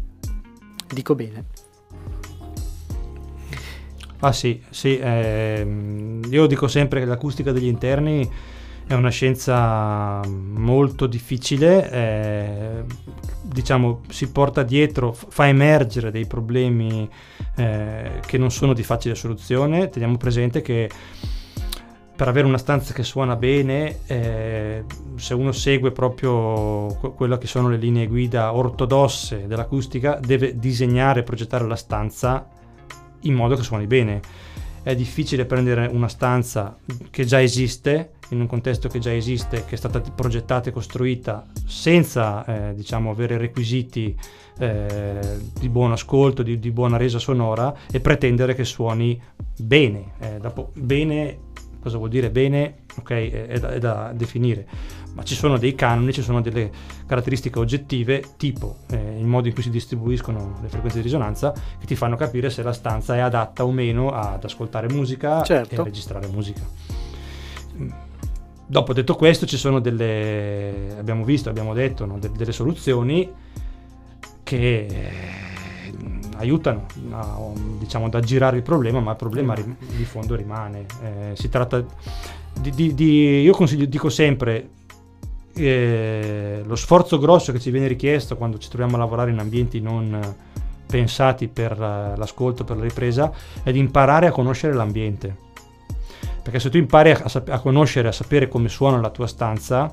dico 0.88 1.14
bene 1.14 1.44
Ah 4.20 4.32
sì, 4.32 4.58
sì, 4.70 4.98
ehm, 4.98 6.22
io 6.30 6.46
dico 6.46 6.66
sempre 6.66 7.00
che 7.00 7.04
l'acustica 7.04 7.52
degli 7.52 7.66
interni 7.66 8.26
è 8.86 8.94
una 8.94 9.10
scienza 9.10 10.20
molto 10.26 11.06
difficile, 11.06 11.90
eh, 11.90 12.84
diciamo 13.42 14.00
si 14.08 14.30
porta 14.30 14.62
dietro, 14.62 15.12
fa 15.12 15.48
emergere 15.48 16.10
dei 16.10 16.26
problemi 16.26 17.08
eh, 17.56 18.20
che 18.24 18.38
non 18.38 18.50
sono 18.50 18.72
di 18.72 18.82
facile 18.82 19.14
soluzione. 19.14 19.88
Teniamo 19.88 20.16
presente 20.16 20.62
che 20.62 20.90
per 22.16 22.28
avere 22.28 22.46
una 22.46 22.58
stanza 22.58 22.92
che 22.92 23.02
suona 23.02 23.34
bene, 23.34 23.98
eh, 24.06 24.84
se 25.16 25.34
uno 25.34 25.50
segue 25.50 25.90
proprio 25.90 26.94
que- 27.00 27.12
quello 27.12 27.38
che 27.38 27.46
sono 27.46 27.68
le 27.68 27.76
linee 27.76 28.06
guida 28.06 28.54
ortodosse 28.54 29.46
dell'acustica, 29.46 30.18
deve 30.22 30.58
disegnare 30.58 31.20
e 31.20 31.22
progettare 31.24 31.66
la 31.66 31.76
stanza 31.76 32.48
in 33.22 33.34
modo 33.34 33.56
che 33.56 33.62
suoni 33.62 33.86
bene. 33.86 34.20
è 34.84 34.94
difficile 34.94 35.46
prendere 35.46 35.86
una 35.90 36.08
stanza 36.08 36.76
che 37.08 37.24
già 37.24 37.40
esiste, 37.40 38.16
in 38.28 38.40
un 38.40 38.46
contesto 38.46 38.86
che 38.86 38.98
già 38.98 39.14
esiste, 39.14 39.64
che 39.64 39.76
è 39.76 39.78
stata 39.78 39.98
progettata 39.98 40.68
e 40.68 40.72
costruita 40.72 41.46
senza 41.64 42.44
eh, 42.44 42.74
diciamo, 42.74 43.10
avere 43.10 43.38
requisiti 43.38 44.14
eh, 44.58 45.38
di 45.58 45.70
buon 45.70 45.92
ascolto, 45.92 46.42
di, 46.42 46.58
di, 46.58 46.70
buona 46.70 46.98
resa 46.98 47.18
sonora 47.18 47.74
e 47.90 47.98
pretendere 48.00 48.54
che 48.54 48.64
suoni 48.64 49.18
bene. 49.56 50.12
Eh, 50.20 50.38
dopo, 50.38 50.70
bene, 50.74 51.38
cosa 51.84 51.98
vuol 51.98 52.08
dire 52.08 52.30
bene? 52.30 52.78
Ok, 52.96 53.10
è, 53.12 53.58
da, 53.60 53.68
è 53.68 53.78
da 53.78 54.12
definire 54.12 54.66
ma 55.14 55.22
ci 55.22 55.34
sono 55.34 55.58
dei 55.58 55.74
canoni, 55.74 56.12
ci 56.12 56.22
sono 56.22 56.40
delle 56.40 56.70
caratteristiche 57.06 57.58
oggettive, 57.58 58.22
tipo 58.36 58.78
eh, 58.90 59.18
il 59.18 59.26
modo 59.26 59.46
in 59.46 59.54
cui 59.54 59.62
si 59.62 59.70
distribuiscono 59.70 60.58
le 60.60 60.68
frequenze 60.68 60.98
di 60.98 61.04
risonanza, 61.04 61.52
che 61.52 61.86
ti 61.86 61.94
fanno 61.94 62.16
capire 62.16 62.50
se 62.50 62.62
la 62.62 62.72
stanza 62.72 63.14
è 63.14 63.20
adatta 63.20 63.64
o 63.64 63.70
meno 63.70 64.10
ad 64.10 64.42
ascoltare 64.42 64.88
musica 64.92 65.42
certo. 65.42 65.74
e 65.74 65.78
a 65.78 65.82
registrare 65.84 66.26
musica. 66.26 66.62
Dopo 68.66 68.92
detto 68.92 69.14
questo, 69.14 69.46
ci 69.46 69.56
sono 69.56 69.78
delle, 69.78 70.96
abbiamo 70.98 71.22
visto, 71.22 71.48
abbiamo 71.48 71.74
detto, 71.74 72.06
no, 72.06 72.18
de- 72.18 72.32
delle 72.32 72.52
soluzioni 72.52 73.30
che 74.42 74.86
aiutano 76.36 76.86
a, 77.10 77.38
diciamo, 77.78 78.06
ad 78.06 78.14
aggirare 78.14 78.56
il 78.56 78.62
problema, 78.62 79.00
ma 79.00 79.12
il 79.12 79.16
problema 79.16 79.54
rim- 79.54 79.76
di 79.78 80.04
fondo 80.04 80.34
rimane. 80.34 80.86
Eh, 81.02 81.32
si 81.34 81.48
tratta 81.48 81.84
di, 82.60 82.70
di, 82.70 82.94
di, 82.94 83.40
io 83.40 83.52
consiglio, 83.52 83.84
dico 83.86 84.08
sempre, 84.08 84.68
eh, 85.54 86.62
lo 86.64 86.76
sforzo 86.76 87.18
grosso 87.18 87.52
che 87.52 87.60
ci 87.60 87.70
viene 87.70 87.86
richiesto 87.86 88.36
quando 88.36 88.58
ci 88.58 88.68
troviamo 88.68 88.96
a 88.96 88.98
lavorare 88.98 89.30
in 89.30 89.38
ambienti 89.38 89.80
non 89.80 90.34
pensati 90.86 91.48
per 91.48 91.78
l'ascolto, 91.78 92.64
per 92.64 92.76
la 92.76 92.82
ripresa, 92.82 93.32
è 93.62 93.72
di 93.72 93.78
imparare 93.78 94.26
a 94.26 94.30
conoscere 94.30 94.74
l'ambiente. 94.74 95.42
Perché 96.42 96.60
se 96.60 96.70
tu 96.70 96.76
impari 96.76 97.10
a, 97.10 97.28
sap- 97.28 97.48
a 97.48 97.58
conoscere, 97.58 98.08
a 98.08 98.12
sapere 98.12 98.48
come 98.48 98.68
suona 98.68 99.00
la 99.00 99.10
tua 99.10 99.26
stanza, 99.26 99.92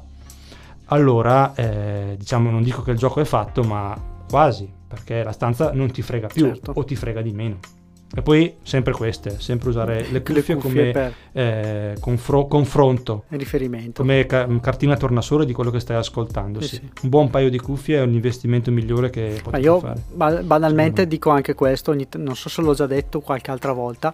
allora 0.86 1.54
eh, 1.56 2.16
diciamo 2.18 2.52
non 2.52 2.62
dico 2.62 2.82
che 2.82 2.92
il 2.92 2.98
gioco 2.98 3.22
è 3.22 3.24
fatto, 3.24 3.64
ma 3.64 3.98
quasi, 4.30 4.70
perché 4.92 5.24
la 5.24 5.32
stanza 5.32 5.72
non 5.72 5.90
ti 5.90 6.02
frega 6.02 6.28
più 6.28 6.48
certo. 6.48 6.74
o 6.76 6.84
ti 6.84 6.96
frega 6.96 7.22
di 7.22 7.32
meno. 7.32 7.60
E 8.14 8.22
poi 8.22 8.56
sempre 8.62 8.92
queste, 8.92 9.40
sempre 9.40 9.70
usare 9.70 10.06
le 10.12 10.22
cuffie, 10.22 10.34
le 10.34 10.34
cuffie 10.34 10.56
come 10.58 10.92
per... 10.92 11.14
eh, 11.32 11.96
confro- 12.02 12.46
confronto, 12.46 13.24
riferimento, 13.30 14.02
come 14.02 14.26
ca- 14.26 14.48
cartina 14.60 14.98
tornasole 14.98 15.46
di 15.46 15.54
quello 15.54 15.72
che 15.72 15.80
stai 15.80 15.96
ascoltando. 15.96 16.60
Sì, 16.60 16.76
sì. 16.76 16.90
Un 17.04 17.10
buon 17.10 17.30
paio 17.30 17.50
di 17.50 17.58
cuffie 17.58 18.00
è 18.00 18.02
un 18.02 18.12
investimento 18.12 18.70
migliore 18.70 19.10
che 19.10 19.40
potrei 19.42 19.64
fare. 19.64 20.04
Io 20.18 20.44
banalmente 20.44 21.08
dico 21.08 21.30
anche 21.30 21.54
questo, 21.54 21.96
t- 21.96 22.18
non 22.18 22.36
so 22.36 22.50
se 22.50 22.62
l'ho 22.62 22.74
già 22.74 22.86
detto 22.86 23.22
qualche 23.22 23.50
altra 23.50 23.72
volta, 23.72 24.12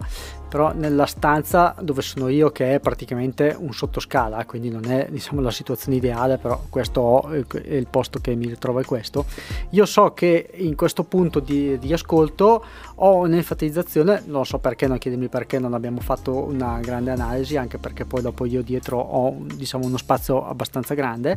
però 0.48 0.72
nella 0.72 1.06
stanza 1.06 1.74
dove 1.80 2.00
sono 2.00 2.28
io, 2.28 2.50
che 2.50 2.74
è 2.74 2.80
praticamente 2.80 3.56
un 3.58 3.72
sottoscala, 3.72 4.44
quindi 4.44 4.70
non 4.70 4.84
è 4.84 5.08
diciamo, 5.10 5.40
la 5.40 5.50
situazione 5.50 5.96
ideale, 5.96 6.38
però 6.38 6.62
questo 6.70 7.00
ho, 7.00 7.28
è 7.30 7.74
il 7.74 7.88
posto 7.90 8.20
che 8.20 8.32
mi 8.36 8.46
ritrovo 8.46 8.78
è 8.78 8.84
questo, 8.84 9.26
io 9.70 9.84
so 9.86 10.12
che 10.14 10.50
in 10.54 10.76
questo 10.76 11.02
punto 11.02 11.40
di, 11.40 11.78
di 11.80 11.92
ascolto 11.92 12.64
ho 12.94 13.16
un'enfatizzazione, 13.16 13.86
non 14.26 14.44
so 14.44 14.58
perché, 14.58 14.86
non 14.86 14.98
chiedermi 14.98 15.28
perché, 15.28 15.58
non 15.58 15.74
abbiamo 15.74 16.00
fatto 16.00 16.44
una 16.44 16.78
grande 16.80 17.10
analisi, 17.10 17.56
anche 17.56 17.78
perché 17.78 18.04
poi 18.04 18.22
dopo 18.22 18.44
io 18.44 18.62
dietro 18.62 18.98
ho 18.98 19.36
diciamo, 19.54 19.86
uno 19.86 19.96
spazio 19.96 20.46
abbastanza 20.46 20.94
grande, 20.94 21.36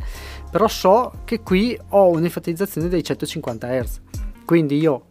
però 0.50 0.68
so 0.68 1.12
che 1.24 1.40
qui 1.40 1.78
ho 1.90 2.08
un'enfatizzazione 2.08 2.88
dei 2.88 3.02
150 3.02 3.82
Hz. 3.82 4.00
Quindi 4.44 4.78
io 4.78 5.06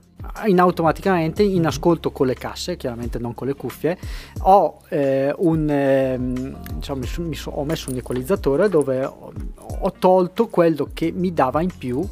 in 0.45 0.59
automaticamente 0.59 1.43
in 1.43 1.65
ascolto 1.65 2.11
con 2.11 2.27
le 2.27 2.35
casse, 2.35 2.77
chiaramente 2.77 3.19
non 3.19 3.33
con 3.33 3.47
le 3.47 3.55
cuffie, 3.55 3.97
ho, 4.41 4.79
eh, 4.89 5.33
un, 5.37 5.69
eh, 5.69 6.17
diciamo, 6.75 7.01
mi 7.19 7.35
so, 7.35 7.51
ho 7.51 7.63
messo 7.63 7.89
un 7.89 7.97
equalizzatore 7.97 8.69
dove 8.69 9.03
ho, 9.03 9.33
ho, 9.79 9.91
tolto 9.97 10.47
quello 10.47 10.89
che 10.93 11.11
mi 11.11 11.33
dava 11.33 11.61
in 11.61 11.71
più 11.75 12.07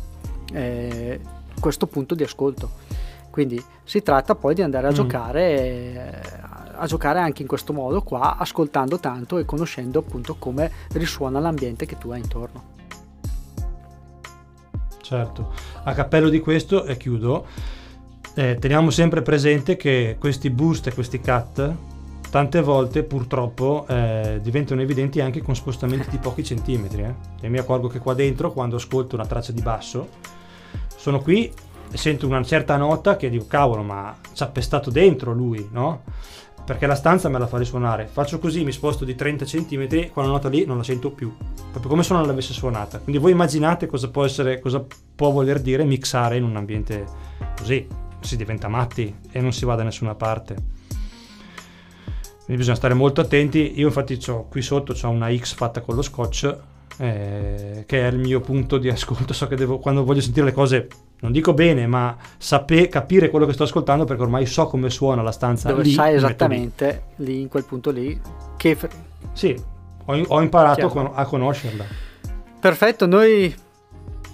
eh, 0.54 1.20
questo 1.60 1.88
punto 1.88 2.16
di 2.16 2.24
ascolto. 2.24 2.88
Quindi 3.30 3.64
si 3.84 4.02
tratta 4.02 4.36
poi 4.36 4.56
di 4.56 4.62
andare 4.62 4.88
a 4.88 4.92
mm. 4.92 4.94
giocare 4.94 6.58
a 6.80 6.86
giocare 6.86 7.20
anche 7.20 7.42
in 7.42 7.48
questo 7.48 7.74
modo 7.74 8.02
qua, 8.02 8.38
ascoltando 8.38 9.00
tanto 9.00 9.38
e 9.38 9.46
conoscendo 9.46 10.00
appunto 10.00 10.36
come 10.40 10.72
risuona 10.94 11.40
l'ambiente 11.40 11.86
che 11.86 11.98
tu 11.98 12.10
hai 12.12 12.22
intorno. 12.22 12.78
Certo, 15.02 15.54
a 15.84 15.94
cappello 15.94 16.30
di 16.30 16.40
questo 16.40 16.86
e 16.86 16.96
chiudo, 16.96 17.46
eh, 18.36 18.58
teniamo 18.60 18.90
sempre 18.92 19.22
presente 19.22 19.76
che 19.76 20.16
questi 20.20 20.50
boost 20.50 20.88
e 20.88 20.94
questi 20.94 21.20
cut 21.20 21.74
tante 22.30 22.62
volte 22.62 23.04
purtroppo 23.04 23.86
eh, 23.88 24.40
diventano 24.42 24.82
evidenti 24.82 25.20
anche 25.20 25.42
con 25.42 25.56
spostamenti 25.56 26.10
di 26.10 26.18
pochi 26.18 26.44
centimetri. 26.44 27.02
Eh. 27.02 27.14
E 27.42 27.50
mi 27.50 27.58
accorgo 27.58 27.88
che 27.88 28.00
qua 28.00 28.14
dentro, 28.14 28.52
quando 28.52 28.76
ascolto 28.76 29.16
una 29.16 29.26
traccia 29.26 29.52
di 29.52 29.62
basso, 29.62 30.10
sono 30.96 31.20
qui 31.22 31.52
sento 31.98 32.28
una 32.28 32.44
certa 32.44 32.78
nota 32.78 33.16
che 33.16 33.30
dico 33.30 33.46
cavolo 33.48 33.82
ma 33.82 34.16
ci 34.34 34.44
ha 34.44 34.48
pestato 34.48 34.90
dentro 34.90 35.34
lui 35.34 35.68
no? 35.72 36.02
perché 36.70 36.86
la 36.86 36.94
stanza 36.94 37.30
me 37.30 37.40
la 37.40 37.48
fa 37.48 37.58
risuonare. 37.58 38.06
Faccio 38.06 38.38
così 38.38 38.64
mi 38.64 38.72
sposto 38.72 39.04
di 39.04 39.16
30 39.16 39.44
cm 39.44 40.12
quella 40.12 40.28
nota 40.28 40.50
lì 40.50 40.66
non 40.66 40.78
la 40.78 40.84
sento 40.84 41.10
più. 41.10 41.36
Proprio 41.72 41.90
come 41.90 42.04
se 42.04 42.14
non 42.14 42.28
l'avesse 42.28 42.54
suonata. 42.54 43.00
Quindi 43.00 43.20
voi 43.20 43.32
immaginate 43.32 43.88
cosa 43.88 44.12
può 44.12 44.24
essere 44.24 44.60
cosa 44.60 44.86
può 45.16 45.32
voler 45.32 45.62
dire 45.62 45.84
mixare 45.84 46.38
in 46.38 46.44
un 46.44 46.56
ambiente 46.56 47.06
così. 47.58 47.88
Si 48.20 48.36
diventa 48.36 48.68
matti 48.68 49.16
e 49.32 49.42
non 49.42 49.52
si 49.52 49.66
va 49.66 49.74
da 49.74 49.82
nessuna 49.82 50.14
parte. 50.14 50.54
Quindi 50.54 52.58
bisogna 52.58 52.76
stare 52.76 52.94
molto 52.94 53.22
attenti. 53.22 53.80
Io 53.80 53.88
infatti 53.88 54.20
qui 54.48 54.62
sotto 54.62 54.96
ho 55.02 55.10
una 55.10 55.36
X 55.36 55.56
fatta 55.56 55.82
con 55.82 55.96
lo 55.96 56.04
scotch 56.04 56.56
eh, 56.98 57.84
che 57.88 58.08
è 58.08 58.12
il 58.12 58.20
mio 58.20 58.42
punto 58.42 58.78
di 58.78 58.90
ascolto. 58.90 59.34
So 59.34 59.48
che 59.48 59.56
devo 59.56 59.80
quando 59.80 60.04
voglio 60.04 60.22
sentire 60.22 60.46
le 60.46 60.54
cose 60.54 60.88
non 61.22 61.32
dico 61.32 61.53
bene, 61.53 61.86
ma 61.86 62.15
sape, 62.38 62.88
capire 62.88 63.30
quello 63.30 63.45
che 63.45 63.53
sto 63.53 63.63
ascoltando 63.63 64.05
perché 64.05 64.22
ormai 64.22 64.45
so 64.45 64.67
come 64.67 64.89
suona 64.89 65.22
la 65.22 65.32
stanza. 65.32 65.70
Dove 65.70 65.84
lì, 65.84 65.91
sai 65.91 66.15
esattamente 66.15 67.03
lì. 67.17 67.26
lì. 67.26 67.41
in 67.41 67.47
quel 67.49 67.65
punto 67.65 67.91
lì 67.91 68.20
che... 68.55 68.78
Sì, 69.34 69.55
ho, 70.05 70.24
ho 70.28 70.41
imparato 70.41 70.88
con, 70.88 71.11
a 71.13 71.26
conoscerla. 71.26 71.86
Perfetto, 72.59 73.05
noi... 73.05 73.53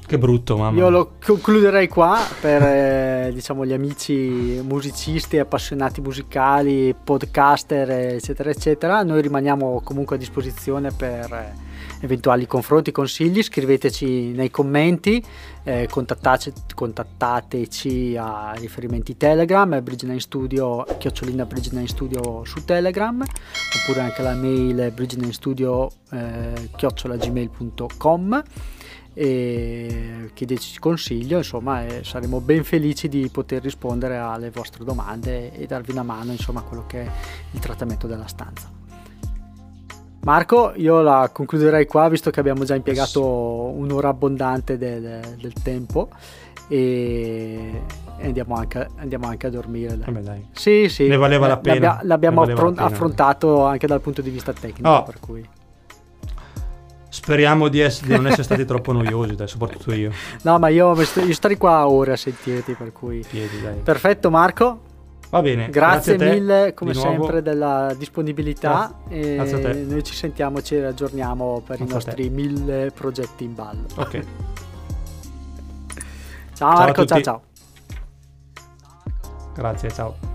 Che 0.07 0.17
brutto, 0.19 0.55
mamma. 0.57 0.77
Io 0.77 0.89
lo 0.89 1.13
concluderei 1.23 1.88
qua 1.88 2.19
per 2.39 2.61
eh, 2.61 3.31
diciamo, 3.33 3.65
gli 3.65 3.73
amici 3.73 4.61
musicisti, 4.63 5.39
appassionati 5.39 5.99
musicali, 5.99 6.93
podcaster, 6.93 7.89
eccetera, 7.89 8.51
eccetera. 8.51 9.01
Noi 9.01 9.23
rimaniamo 9.23 9.81
comunque 9.83 10.17
a 10.17 10.19
disposizione 10.19 10.91
per... 10.91 11.33
Eh, 11.33 11.53
eventuali 12.02 12.46
confronti, 12.48 12.91
consigli, 12.91 13.42
scriveteci 13.42 14.32
nei 14.32 14.51
commenti, 14.51 15.24
eh, 15.63 15.88
contattateci 16.74 18.16
a 18.17 18.54
riferimenti 18.55 19.17
Telegram, 19.17 19.70
Bridge9 19.70 20.17
Studio, 20.17 20.86
chiocciolina 20.97 21.43
Bridge9 21.43 21.86
Studio 21.86 22.43
su 22.46 22.63
Telegram, 22.66 23.22
oppure 23.22 24.01
anche 24.01 24.22
la 24.22 24.34
mail 24.34 24.92
bridge 24.93 25.32
studio 25.32 25.89
eh, 26.12 26.70
chiocciolagmail.com 26.76 28.43
e 29.17 30.30
chiedeteci 30.34 30.78
consiglio, 30.80 31.38
insomma, 31.38 31.86
e 31.86 32.04
saremo 32.04 32.42
ben 32.42 32.63
felici 32.66 33.08
di 33.08 33.30
poter 33.30 33.62
rispondere 33.62 34.17
alle 34.17 34.51
vostre 34.51 34.84
domande 34.84 35.54
e 35.54 35.66
darvi 35.66 35.92
una 35.92 36.04
mano, 36.04 36.32
insomma, 36.32 36.59
a 36.59 36.63
quello 36.63 36.86
che 36.86 37.01
è 37.04 37.12
il 37.51 37.59
trattamento 37.59 38.08
della 38.08 38.28
stanza. 38.28 38.84
Marco, 40.26 40.74
io 40.76 41.02
la 41.02 41.30
concluderei 41.32 41.86
qua 41.86 42.10
visto 42.10 42.32
che 42.32 42.39
abbiamo 42.39 42.64
già 42.64 42.74
impiegato 42.74 43.24
un'ora 43.24 44.08
abbondante 44.10 44.76
del, 44.76 45.20
del 45.39 45.54
tempo 45.62 46.10
e 46.68 47.80
andiamo 48.22 48.56
anche, 48.56 48.88
andiamo 48.96 49.28
anche 49.28 49.46
a 49.46 49.50
dormire. 49.52 49.96
Dai. 49.96 50.24
dai. 50.24 50.47
Sì, 50.52 50.89
sì. 50.89 51.08
Ne 51.08 51.18
valeva 51.18 51.46
la 51.46 51.58
pena. 51.58 51.76
L'abbia, 51.76 52.00
l'abbiamo 52.02 52.42
affron- 52.42 52.74
pena, 52.74 52.88
affrontato 52.88 53.56
dai. 53.56 53.72
anche 53.74 53.86
dal 53.86 54.02
punto 54.02 54.24
di 54.24 54.32
vista 54.32 54.52
tecnico. 54.52 54.89
Oh. 54.89 55.04
Per 55.04 55.20
cui. 55.20 55.47
Speriamo 57.08 57.68
di, 57.68 57.80
essere, 57.82 58.08
di, 58.08 58.16
non 58.16 58.26
essere 58.26 58.43
stati 58.43 58.66
troppo 58.66 58.93
noiosi, 58.93 59.36
dai, 59.36 59.47
soprattutto 59.47 59.93
io. 59.93 60.12
No, 60.42 60.58
ma 60.58 60.70
io, 60.70 60.96
io 60.96 61.34
starei 61.34 61.58
qua 61.58 61.88
ore 61.88 62.14
a 62.14 62.18
sentirti, 62.18 62.74
per 62.74 62.92
cui... 62.92 63.24
Piedi, 63.30 63.58
Perfetto, 63.84 64.32
Marco. 64.32 64.84
Va 65.36 65.41
bene. 65.41 65.70
Grazie, 65.70 66.16
grazie 66.16 66.39
mille 66.39 66.74
come 66.74 66.93
sempre 66.93 67.41
della 67.41 67.93
disponibilità. 67.97 68.95
Grazie. 69.05 69.36
grazie 69.36 69.55
a 69.55 69.59
te. 69.59 69.74
Noi 69.74 70.03
ci 70.03 70.13
sentiamo, 70.13 70.62
ci 70.62 70.75
aggiorniamo 70.75 71.62
per 71.66 71.75
grazie 71.75 71.86
i 71.86 71.89
nostri 71.89 72.29
mille 72.29 72.91
progetti 72.95 73.43
in 73.43 73.53
ballo. 73.53 73.83
Ok. 73.95 74.12
ciao, 76.53 76.70
ciao 76.70 76.74
Marco, 76.78 77.05
ciao 77.05 77.21
ciao. 77.21 77.41
Grazie, 79.53 79.91
ciao. 79.91 80.34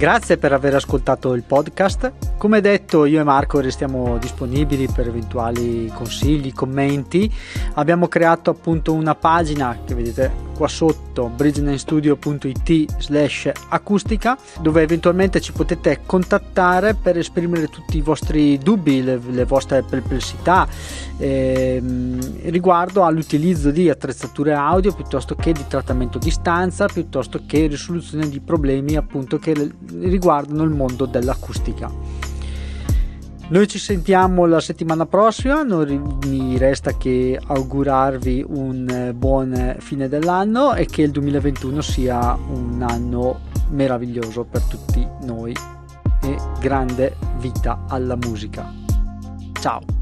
Grazie 0.00 0.38
per 0.38 0.54
aver 0.54 0.74
ascoltato 0.76 1.34
il 1.34 1.42
podcast. 1.42 2.12
Come 2.38 2.62
detto, 2.62 3.04
io 3.04 3.20
e 3.20 3.22
Marco 3.22 3.60
restiamo 3.60 4.16
disponibili 4.16 4.88
per 4.88 5.06
eventuali 5.06 5.92
consigli, 5.92 6.54
commenti. 6.54 7.30
Abbiamo 7.74 8.08
creato 8.08 8.48
appunto 8.48 8.94
una 8.94 9.14
pagina 9.14 9.76
che 9.84 9.94
vedete 9.94 10.48
qua 10.56 10.68
sotto 10.68 11.28
bridgenamestudio.it 11.28 12.98
slash 12.98 13.50
acustica 13.68 14.38
dove 14.60 14.80
eventualmente 14.80 15.38
ci 15.42 15.52
potete 15.52 16.00
contattare 16.06 16.94
per 16.94 17.18
esprimere 17.18 17.68
tutti 17.68 17.98
i 17.98 18.00
vostri 18.00 18.56
dubbi, 18.56 19.04
le, 19.04 19.20
le 19.30 19.44
vostre 19.44 19.82
perplessità 19.82 20.66
ehm, 21.20 22.50
riguardo 22.50 23.04
all'utilizzo 23.04 23.70
di 23.70 23.88
attrezzature 23.88 24.54
audio 24.54 24.92
piuttosto 24.92 25.34
che 25.34 25.52
di 25.52 25.64
trattamento 25.68 26.18
di 26.18 26.30
stanza 26.30 26.86
piuttosto 26.86 27.42
che 27.46 27.66
risoluzione 27.66 28.28
di 28.28 28.40
problemi 28.40 28.96
appunto 28.96 29.38
che 29.38 29.54
riguardano 30.00 30.62
il 30.62 30.70
mondo 30.70 31.06
dell'acustica. 31.06 31.90
Noi 33.50 33.66
ci 33.66 33.80
sentiamo 33.80 34.46
la 34.46 34.60
settimana 34.60 35.06
prossima, 35.06 35.64
non 35.64 36.18
mi 36.26 36.56
resta 36.56 36.96
che 36.96 37.38
augurarvi 37.44 38.44
un 38.46 38.88
eh, 38.88 39.12
buon 39.12 39.76
fine 39.80 40.08
dell'anno 40.08 40.74
e 40.74 40.86
che 40.86 41.02
il 41.02 41.10
2021 41.10 41.80
sia 41.80 42.34
un 42.34 42.84
anno 42.88 43.40
meraviglioso 43.70 44.44
per 44.44 44.62
tutti 44.62 45.04
noi 45.22 45.52
e 46.22 46.36
grande 46.60 47.16
vita 47.38 47.86
alla 47.88 48.14
musica. 48.14 48.72
Ciao! 49.60 49.99